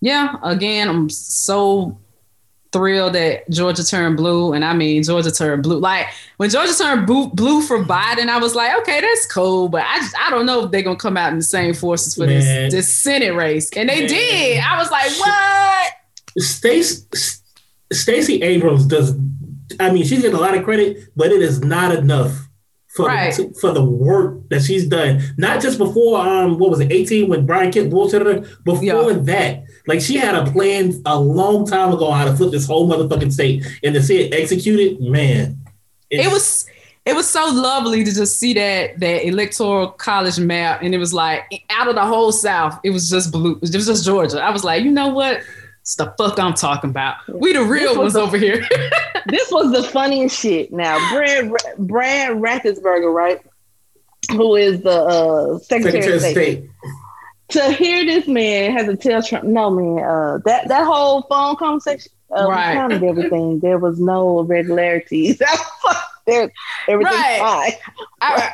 yeah. 0.00 0.36
Again, 0.42 0.88
I'm 0.88 1.10
so 1.10 1.98
thrilled 2.72 3.14
that 3.14 3.48
Georgia 3.50 3.84
turned 3.84 4.16
blue, 4.16 4.52
and 4.52 4.64
I 4.64 4.74
mean 4.74 5.02
Georgia 5.02 5.30
turned 5.30 5.62
blue. 5.62 5.78
Like 5.78 6.06
when 6.36 6.50
Georgia 6.50 6.74
turned 6.74 7.06
blue, 7.06 7.28
blue 7.30 7.62
for 7.62 7.84
Biden, 7.84 8.28
I 8.28 8.38
was 8.38 8.54
like, 8.54 8.76
okay, 8.80 9.00
that's 9.00 9.26
cool, 9.26 9.68
but 9.68 9.84
I 9.86 9.98
just, 9.98 10.18
I 10.18 10.30
don't 10.30 10.46
know 10.46 10.64
if 10.64 10.70
they're 10.70 10.82
gonna 10.82 10.96
come 10.96 11.16
out 11.16 11.32
in 11.32 11.38
the 11.38 11.44
same 11.44 11.74
forces 11.74 12.14
for 12.14 12.26
Man. 12.26 12.70
this 12.70 12.72
this 12.72 12.96
Senate 12.96 13.34
race, 13.34 13.70
and 13.76 13.88
they 13.88 14.00
Man. 14.00 14.08
did. 14.08 14.62
I 14.64 14.78
was 14.78 14.90
like, 14.90 15.10
what? 15.18 15.92
Stacey 16.42 17.06
Stacey 17.92 18.42
Abrams 18.42 18.86
does 18.86 19.14
I 19.80 19.90
mean, 19.90 20.04
she's 20.04 20.22
getting 20.22 20.36
a 20.36 20.40
lot 20.40 20.56
of 20.56 20.64
credit, 20.64 21.08
but 21.16 21.30
it 21.30 21.42
is 21.42 21.60
not 21.60 21.94
enough 21.94 22.48
for 22.88 23.06
right. 23.06 23.34
the, 23.34 23.54
for 23.60 23.72
the 23.72 23.84
work 23.84 24.48
that 24.48 24.62
she's 24.62 24.86
done. 24.86 25.22
Not 25.36 25.60
just 25.60 25.78
before 25.78 26.18
um 26.18 26.58
what 26.58 26.70
was 26.70 26.80
it, 26.80 26.90
18 26.90 27.28
when 27.28 27.46
Brian 27.46 27.70
Kemp 27.70 27.92
bullshitted 27.92 28.46
her. 28.46 28.56
Before 28.64 29.12
yeah. 29.12 29.18
that, 29.18 29.64
like 29.88 30.02
she 30.02 30.18
had 30.18 30.34
a 30.34 30.50
plan 30.52 31.00
a 31.06 31.18
long 31.18 31.66
time 31.66 31.92
ago 31.92 32.10
how 32.10 32.26
to 32.26 32.36
flip 32.36 32.52
this 32.52 32.66
whole 32.66 32.88
motherfucking 32.88 33.32
state, 33.32 33.66
and 33.82 33.94
to 33.94 34.02
see 34.02 34.20
it 34.20 34.34
executed, 34.34 35.00
man, 35.00 35.58
it 36.10 36.30
was 36.30 36.66
it 37.06 37.16
was 37.16 37.26
so 37.26 37.46
lovely 37.46 38.04
to 38.04 38.14
just 38.14 38.38
see 38.38 38.52
that 38.52 39.00
that 39.00 39.26
electoral 39.26 39.88
college 39.88 40.38
map, 40.38 40.82
and 40.82 40.94
it 40.94 40.98
was 40.98 41.14
like 41.14 41.64
out 41.70 41.88
of 41.88 41.94
the 41.94 42.04
whole 42.04 42.32
South, 42.32 42.78
it 42.84 42.90
was 42.90 43.08
just 43.08 43.32
blue. 43.32 43.52
It 43.56 43.60
was 43.62 43.86
just 43.86 44.04
Georgia. 44.04 44.42
I 44.42 44.50
was 44.50 44.62
like, 44.62 44.84
you 44.84 44.90
know 44.90 45.08
what? 45.08 45.40
It's 45.80 45.94
the 45.94 46.12
fuck 46.18 46.38
I'm 46.38 46.52
talking 46.52 46.90
about. 46.90 47.16
We 47.26 47.54
the 47.54 47.62
real 47.62 47.96
ones 47.96 48.12
the, 48.12 48.20
over 48.20 48.36
here. 48.36 48.58
this 49.26 49.50
was 49.50 49.72
the 49.72 49.84
funniest 49.84 50.38
shit. 50.38 50.70
Now, 50.70 50.98
Brad 51.10 51.50
Brad 51.78 52.36
Raffensperger, 52.36 53.10
right? 53.10 53.40
Who 54.32 54.56
is 54.56 54.82
the 54.82 54.90
uh, 54.90 55.58
Secretary, 55.60 56.02
Secretary 56.02 56.14
of 56.14 56.20
State. 56.20 56.32
State. 56.32 56.70
To 57.50 57.72
hear 57.72 58.04
this 58.04 58.26
man 58.28 58.72
has 58.72 58.86
to 58.86 58.96
tell 58.96 59.22
Trump, 59.22 59.44
no 59.44 59.70
man, 59.70 60.04
uh, 60.04 60.38
that 60.44 60.68
that 60.68 60.84
whole 60.84 61.22
phone 61.22 61.56
conversation, 61.56 62.12
uh, 62.36 62.46
right. 62.46 62.74
counted 62.74 63.02
everything. 63.02 63.60
There 63.60 63.78
was 63.78 63.98
no 63.98 64.40
irregularities. 64.40 65.38
there, 66.26 66.52
everything 66.88 67.14
right. 67.14 67.38
fine. 67.40 67.72
I, 68.20 68.52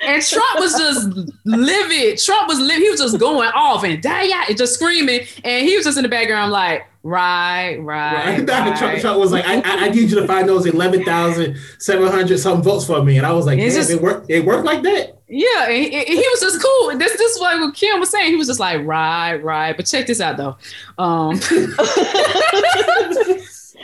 and 0.00 0.22
Trump 0.22 0.60
was 0.60 0.74
just 0.74 1.08
livid. 1.44 2.18
Trump 2.18 2.48
was 2.48 2.60
livid. 2.60 2.82
He 2.82 2.90
was 2.90 3.00
just 3.00 3.18
going 3.18 3.48
off 3.48 3.82
and 3.82 4.02
yeah, 4.04 4.44
just 4.52 4.74
screaming. 4.74 5.26
And 5.42 5.66
he 5.66 5.76
was 5.76 5.84
just 5.84 5.98
in 5.98 6.04
the 6.04 6.08
background 6.08 6.52
like, 6.52 6.86
right, 7.02 7.76
right. 7.78 8.38
right. 8.38 8.38
right. 8.48 8.76
Trump, 8.76 9.00
Trump, 9.00 9.18
was 9.18 9.32
like, 9.32 9.44
I, 9.44 9.60
I, 9.64 9.88
need 9.88 10.08
you 10.10 10.20
to 10.20 10.26
find 10.26 10.48
those 10.48 10.66
11,700 10.66 12.38
something 12.38 12.62
votes 12.62 12.86
for 12.86 13.02
me. 13.02 13.16
And 13.16 13.26
I 13.26 13.32
was 13.32 13.46
like, 13.46 13.58
it's 13.58 13.74
just, 13.74 13.90
it 13.90 14.00
worked, 14.00 14.30
it 14.30 14.44
worked 14.44 14.64
like 14.64 14.82
that. 14.82 15.17
Yeah, 15.30 15.70
he, 15.70 15.90
he 15.90 16.16
was 16.16 16.40
just 16.40 16.62
cool. 16.62 16.96
This 16.96 17.12
this 17.16 17.32
is 17.32 17.40
what 17.40 17.74
Kim 17.74 18.00
was 18.00 18.10
saying. 18.10 18.30
He 18.30 18.36
was 18.36 18.46
just 18.46 18.60
like, 18.60 18.84
right, 18.86 19.36
right. 19.36 19.76
But 19.76 19.86
check 19.86 20.06
this 20.06 20.20
out 20.20 20.38
though. 20.38 20.56
Um 20.96 21.38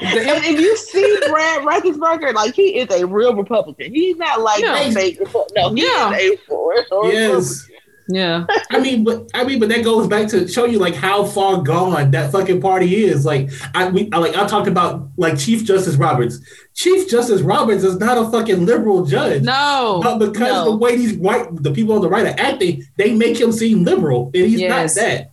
and 0.01 0.45
if 0.45 0.61
you 0.61 0.77
see 0.77 1.19
Brad 1.29 1.63
Raffensperger, 1.63 2.33
like 2.33 2.55
he 2.55 2.79
is 2.79 2.91
a 2.91 3.07
real 3.07 3.35
Republican. 3.35 3.95
He's 3.95 4.17
not 4.17 4.41
like 4.41 4.63
yeah. 4.63 4.91
fake. 4.91 5.21
No, 5.55 5.75
he 5.75 5.85
yeah. 5.85 6.15
is 6.15 6.39
a 6.51 6.55
real 6.55 7.13
yes. 7.13 7.69
Yeah. 8.09 8.47
I 8.71 8.81
mean, 8.81 9.05
but 9.05 9.31
I 9.35 9.45
mean, 9.45 9.59
but 9.59 9.69
that 9.71 9.85
goes 9.85 10.07
back 10.07 10.29
to 10.29 10.47
show 10.47 10.65
you 10.67 10.79
like 10.79 10.95
how 10.95 11.25
far 11.25 11.63
gone 11.63 12.11
that 12.11 12.33
fucking 12.33 12.61
party 12.61 13.05
is. 13.05 13.25
Like 13.25 13.51
I 13.75 13.89
we 13.89 14.09
I, 14.13 14.19
like 14.19 14.37
I 14.37 14.47
talked 14.47 14.69
about 14.69 15.09
like 15.17 15.39
Chief 15.39 15.65
Justice 15.65 15.97
Roberts. 15.97 16.41
Chief 16.75 17.09
Justice 17.09 17.41
Roberts 17.41 17.83
is 17.83 17.99
not 17.99 18.19
a 18.19 18.31
fucking 18.31 18.67
liberal 18.67 19.05
judge. 19.07 19.43
No. 19.43 20.01
But 20.03 20.19
because 20.19 20.53
no. 20.53 20.65
the 20.65 20.77
way 20.77 20.97
these 20.97 21.17
white 21.17 21.63
the 21.63 21.73
people 21.73 21.95
on 21.95 22.03
the 22.03 22.09
right 22.09 22.27
are 22.27 22.41
acting, 22.41 22.85
they 22.97 23.15
make 23.15 23.41
him 23.41 23.53
seem 23.53 23.85
liberal. 23.85 24.31
And 24.35 24.47
he's 24.47 24.61
yes. 24.61 24.97
not 24.97 25.03
that. 25.03 25.31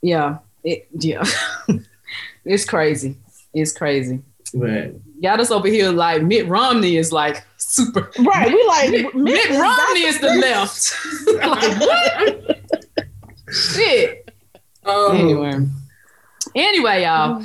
Yeah. 0.00 0.38
It, 0.64 0.88
yeah. 0.92 1.24
it's 2.44 2.64
crazy. 2.64 3.16
It's 3.52 3.72
crazy. 3.72 4.22
Man. 4.54 5.02
Got 5.22 5.40
us 5.40 5.50
over 5.50 5.68
here 5.68 5.90
like 5.90 6.22
Mitt 6.22 6.46
Romney 6.46 6.96
is 6.96 7.12
like 7.12 7.44
super. 7.76 8.10
Right. 8.18 8.48
We 8.48 8.64
like 8.66 8.90
Mitt, 8.90 9.14
Mitt 9.14 9.50
Romney 9.50 10.04
is 10.04 10.20
the 10.20 10.34
left. 10.34 10.92
like 11.34 11.80
what? 11.80 13.04
Shit. 13.52 14.30
Um, 14.84 15.16
anyway. 15.16 15.66
Anyway, 16.54 17.02
y'all. 17.02 17.42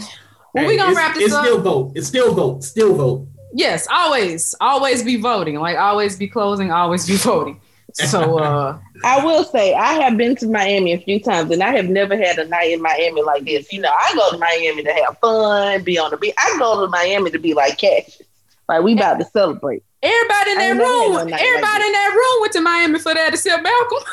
Well, 0.53 0.67
we 0.67 0.77
gonna 0.77 0.95
wrap 0.95 1.15
this 1.15 1.25
it's 1.25 1.34
up. 1.34 1.43
It's 1.43 1.51
still 1.51 1.61
vote. 1.61 1.91
It's 1.95 2.07
still 2.07 2.34
vote. 2.34 2.63
Still 2.63 2.95
vote. 2.95 3.27
Yes, 3.53 3.88
always, 3.91 4.55
always 4.61 5.03
be 5.03 5.17
voting. 5.17 5.59
Like 5.59 5.77
always 5.77 6.17
be 6.17 6.27
closing, 6.27 6.71
always 6.71 7.05
be 7.05 7.15
voting. 7.15 7.59
So 7.93 8.39
uh 8.43 8.79
I 9.03 9.23
will 9.23 9.43
say 9.43 9.73
I 9.73 9.93
have 9.93 10.17
been 10.17 10.36
to 10.38 10.47
Miami 10.47 10.93
a 10.93 10.99
few 10.99 11.19
times 11.19 11.51
and 11.51 11.61
I 11.61 11.75
have 11.75 11.89
never 11.89 12.15
had 12.15 12.38
a 12.38 12.47
night 12.47 12.71
in 12.71 12.82
Miami 12.82 13.21
like 13.23 13.45
this. 13.45 13.71
You 13.73 13.82
know, 13.82 13.91
I 13.91 14.13
go 14.15 14.32
to 14.32 14.38
Miami 14.38 14.84
to 14.84 14.93
have 14.93 15.17
fun, 15.19 15.84
be 15.84 15.97
on 15.97 16.11
the 16.11 16.17
beach. 16.17 16.36
I 16.38 16.55
go 16.59 16.86
to 16.86 16.91
Miami 16.91 17.32
to 17.32 17.39
be 17.39 17.53
like 17.53 17.77
Cassius. 17.77 18.21
Like 18.69 18.84
we 18.84 18.93
about 18.93 19.19
to 19.19 19.25
celebrate. 19.25 19.84
Everybody 20.03 20.51
in 20.51 20.57
that 20.57 20.63
ain't 20.63 20.77
never 20.77 20.83
had 20.83 20.89
room, 20.89 21.11
no 21.13 21.17
night 21.23 21.31
like 21.31 21.41
everybody 21.41 21.83
in 21.85 21.91
that 21.93 22.11
room 22.15 22.41
went 22.41 22.53
to 22.53 22.61
Miami 22.61 22.99
for 22.99 23.13
that 23.13 23.33
except 23.33 23.63
Malcolm. 23.63 24.03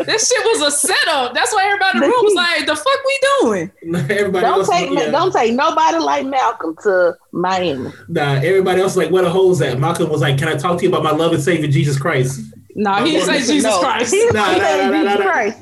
this 0.06 0.28
shit 0.28 0.44
was 0.44 0.62
a 0.62 0.70
setup. 0.70 1.34
That's 1.34 1.52
why 1.52 1.64
everybody 1.66 1.98
in 1.98 2.02
the 2.02 2.06
room 2.08 2.24
was 2.24 2.34
like, 2.44 2.66
the 2.66 2.76
fuck 2.76 2.86
we 3.06 3.18
doing? 3.40 3.70
everybody 4.10 4.44
Don't 4.44 4.60
else, 4.60 4.68
take 4.68 4.90
yeah. 4.90 5.10
don't 5.10 5.32
take 5.32 5.54
nobody 5.54 5.98
like 5.98 6.26
Malcolm 6.26 6.76
to 6.82 7.16
Miami. 7.32 7.90
Nah, 8.08 8.34
everybody 8.34 8.80
else 8.80 8.96
was 8.96 9.04
like, 9.04 9.10
where 9.12 9.22
the 9.22 9.30
hoes 9.30 9.60
at? 9.62 9.78
Malcolm 9.78 10.08
was 10.10 10.20
like, 10.20 10.38
can 10.38 10.48
I 10.48 10.56
talk 10.56 10.78
to 10.78 10.82
you 10.84 10.88
about 10.90 11.02
my 11.02 11.10
love 11.12 11.32
and 11.32 11.42
savior 11.42 11.68
Jesus 11.68 11.98
Christ? 11.98 12.40
No, 12.76 13.04
he 13.04 13.12
didn't 13.12 13.26
say 13.26 13.52
Jesus 13.52 13.64
No. 13.70 13.80
Christ. 13.80 14.12
He 14.14 14.24
Nah, 14.30 14.54
said 14.54 14.90
nah, 14.90 15.02
nah, 15.02 15.16
nah, 15.16 15.16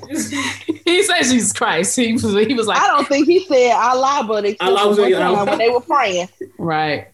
Jesus. 0.05 0.31
Christ. 0.31 0.85
He 0.85 1.03
said 1.03 1.23
Jesus 1.23 1.53
Christ. 1.53 1.97
He 1.97 2.13
was 2.13 2.23
he 2.23 2.55
was 2.55 2.67
like, 2.67 2.79
I 2.81 2.87
don't 2.89 3.09
think 3.09 3.27
he 3.27 3.45
said 3.47 3.73
Allah, 3.73 4.25
but 4.29 4.45
Allah 4.61 4.81
for 4.83 4.89
was 4.89 4.99
like, 4.99 5.47
when 5.49 5.59
they 5.59 5.71
were 5.71 5.81
praying. 5.81 6.29
right. 6.59 7.09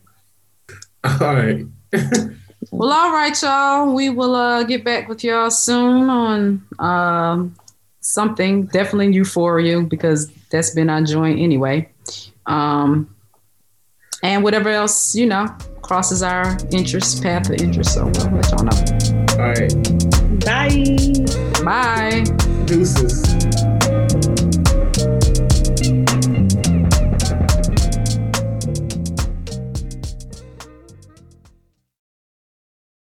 All 1.21 1.35
right. 1.35 1.67
Well, 2.71 2.91
all 2.91 3.13
right, 3.13 3.41
y'all. 3.43 3.93
We 3.95 4.09
will 4.09 4.35
uh, 4.35 4.65
get 4.65 4.85
back 4.85 5.09
with 5.09 5.23
y'all 5.23 5.51
soon 5.51 6.09
on 6.09 6.67
um, 6.79 7.55
something. 8.01 8.67
Definitely 8.67 9.15
Euphoria 9.15 9.83
because 9.83 10.31
that's 10.51 10.71
been 10.71 10.89
our 10.89 11.03
joint 11.03 11.41
anyway. 11.41 11.89
Um, 12.47 13.15
and 14.23 14.43
whatever 14.43 14.71
else 14.71 15.15
you 15.15 15.27
know 15.27 15.47
crosses 15.83 16.23
our 16.23 16.57
interest, 16.71 17.23
path 17.23 17.51
of 17.51 17.61
interest. 17.61 17.95
So 17.95 18.05
we'll 18.05 18.31
let 18.31 18.51
y'all 18.51 18.65
know. 18.65 19.35
All 19.35 19.51
right. 19.51 19.73
Bye. 20.45 21.65
Bye. 21.65 22.25
Deuces. 22.65 23.34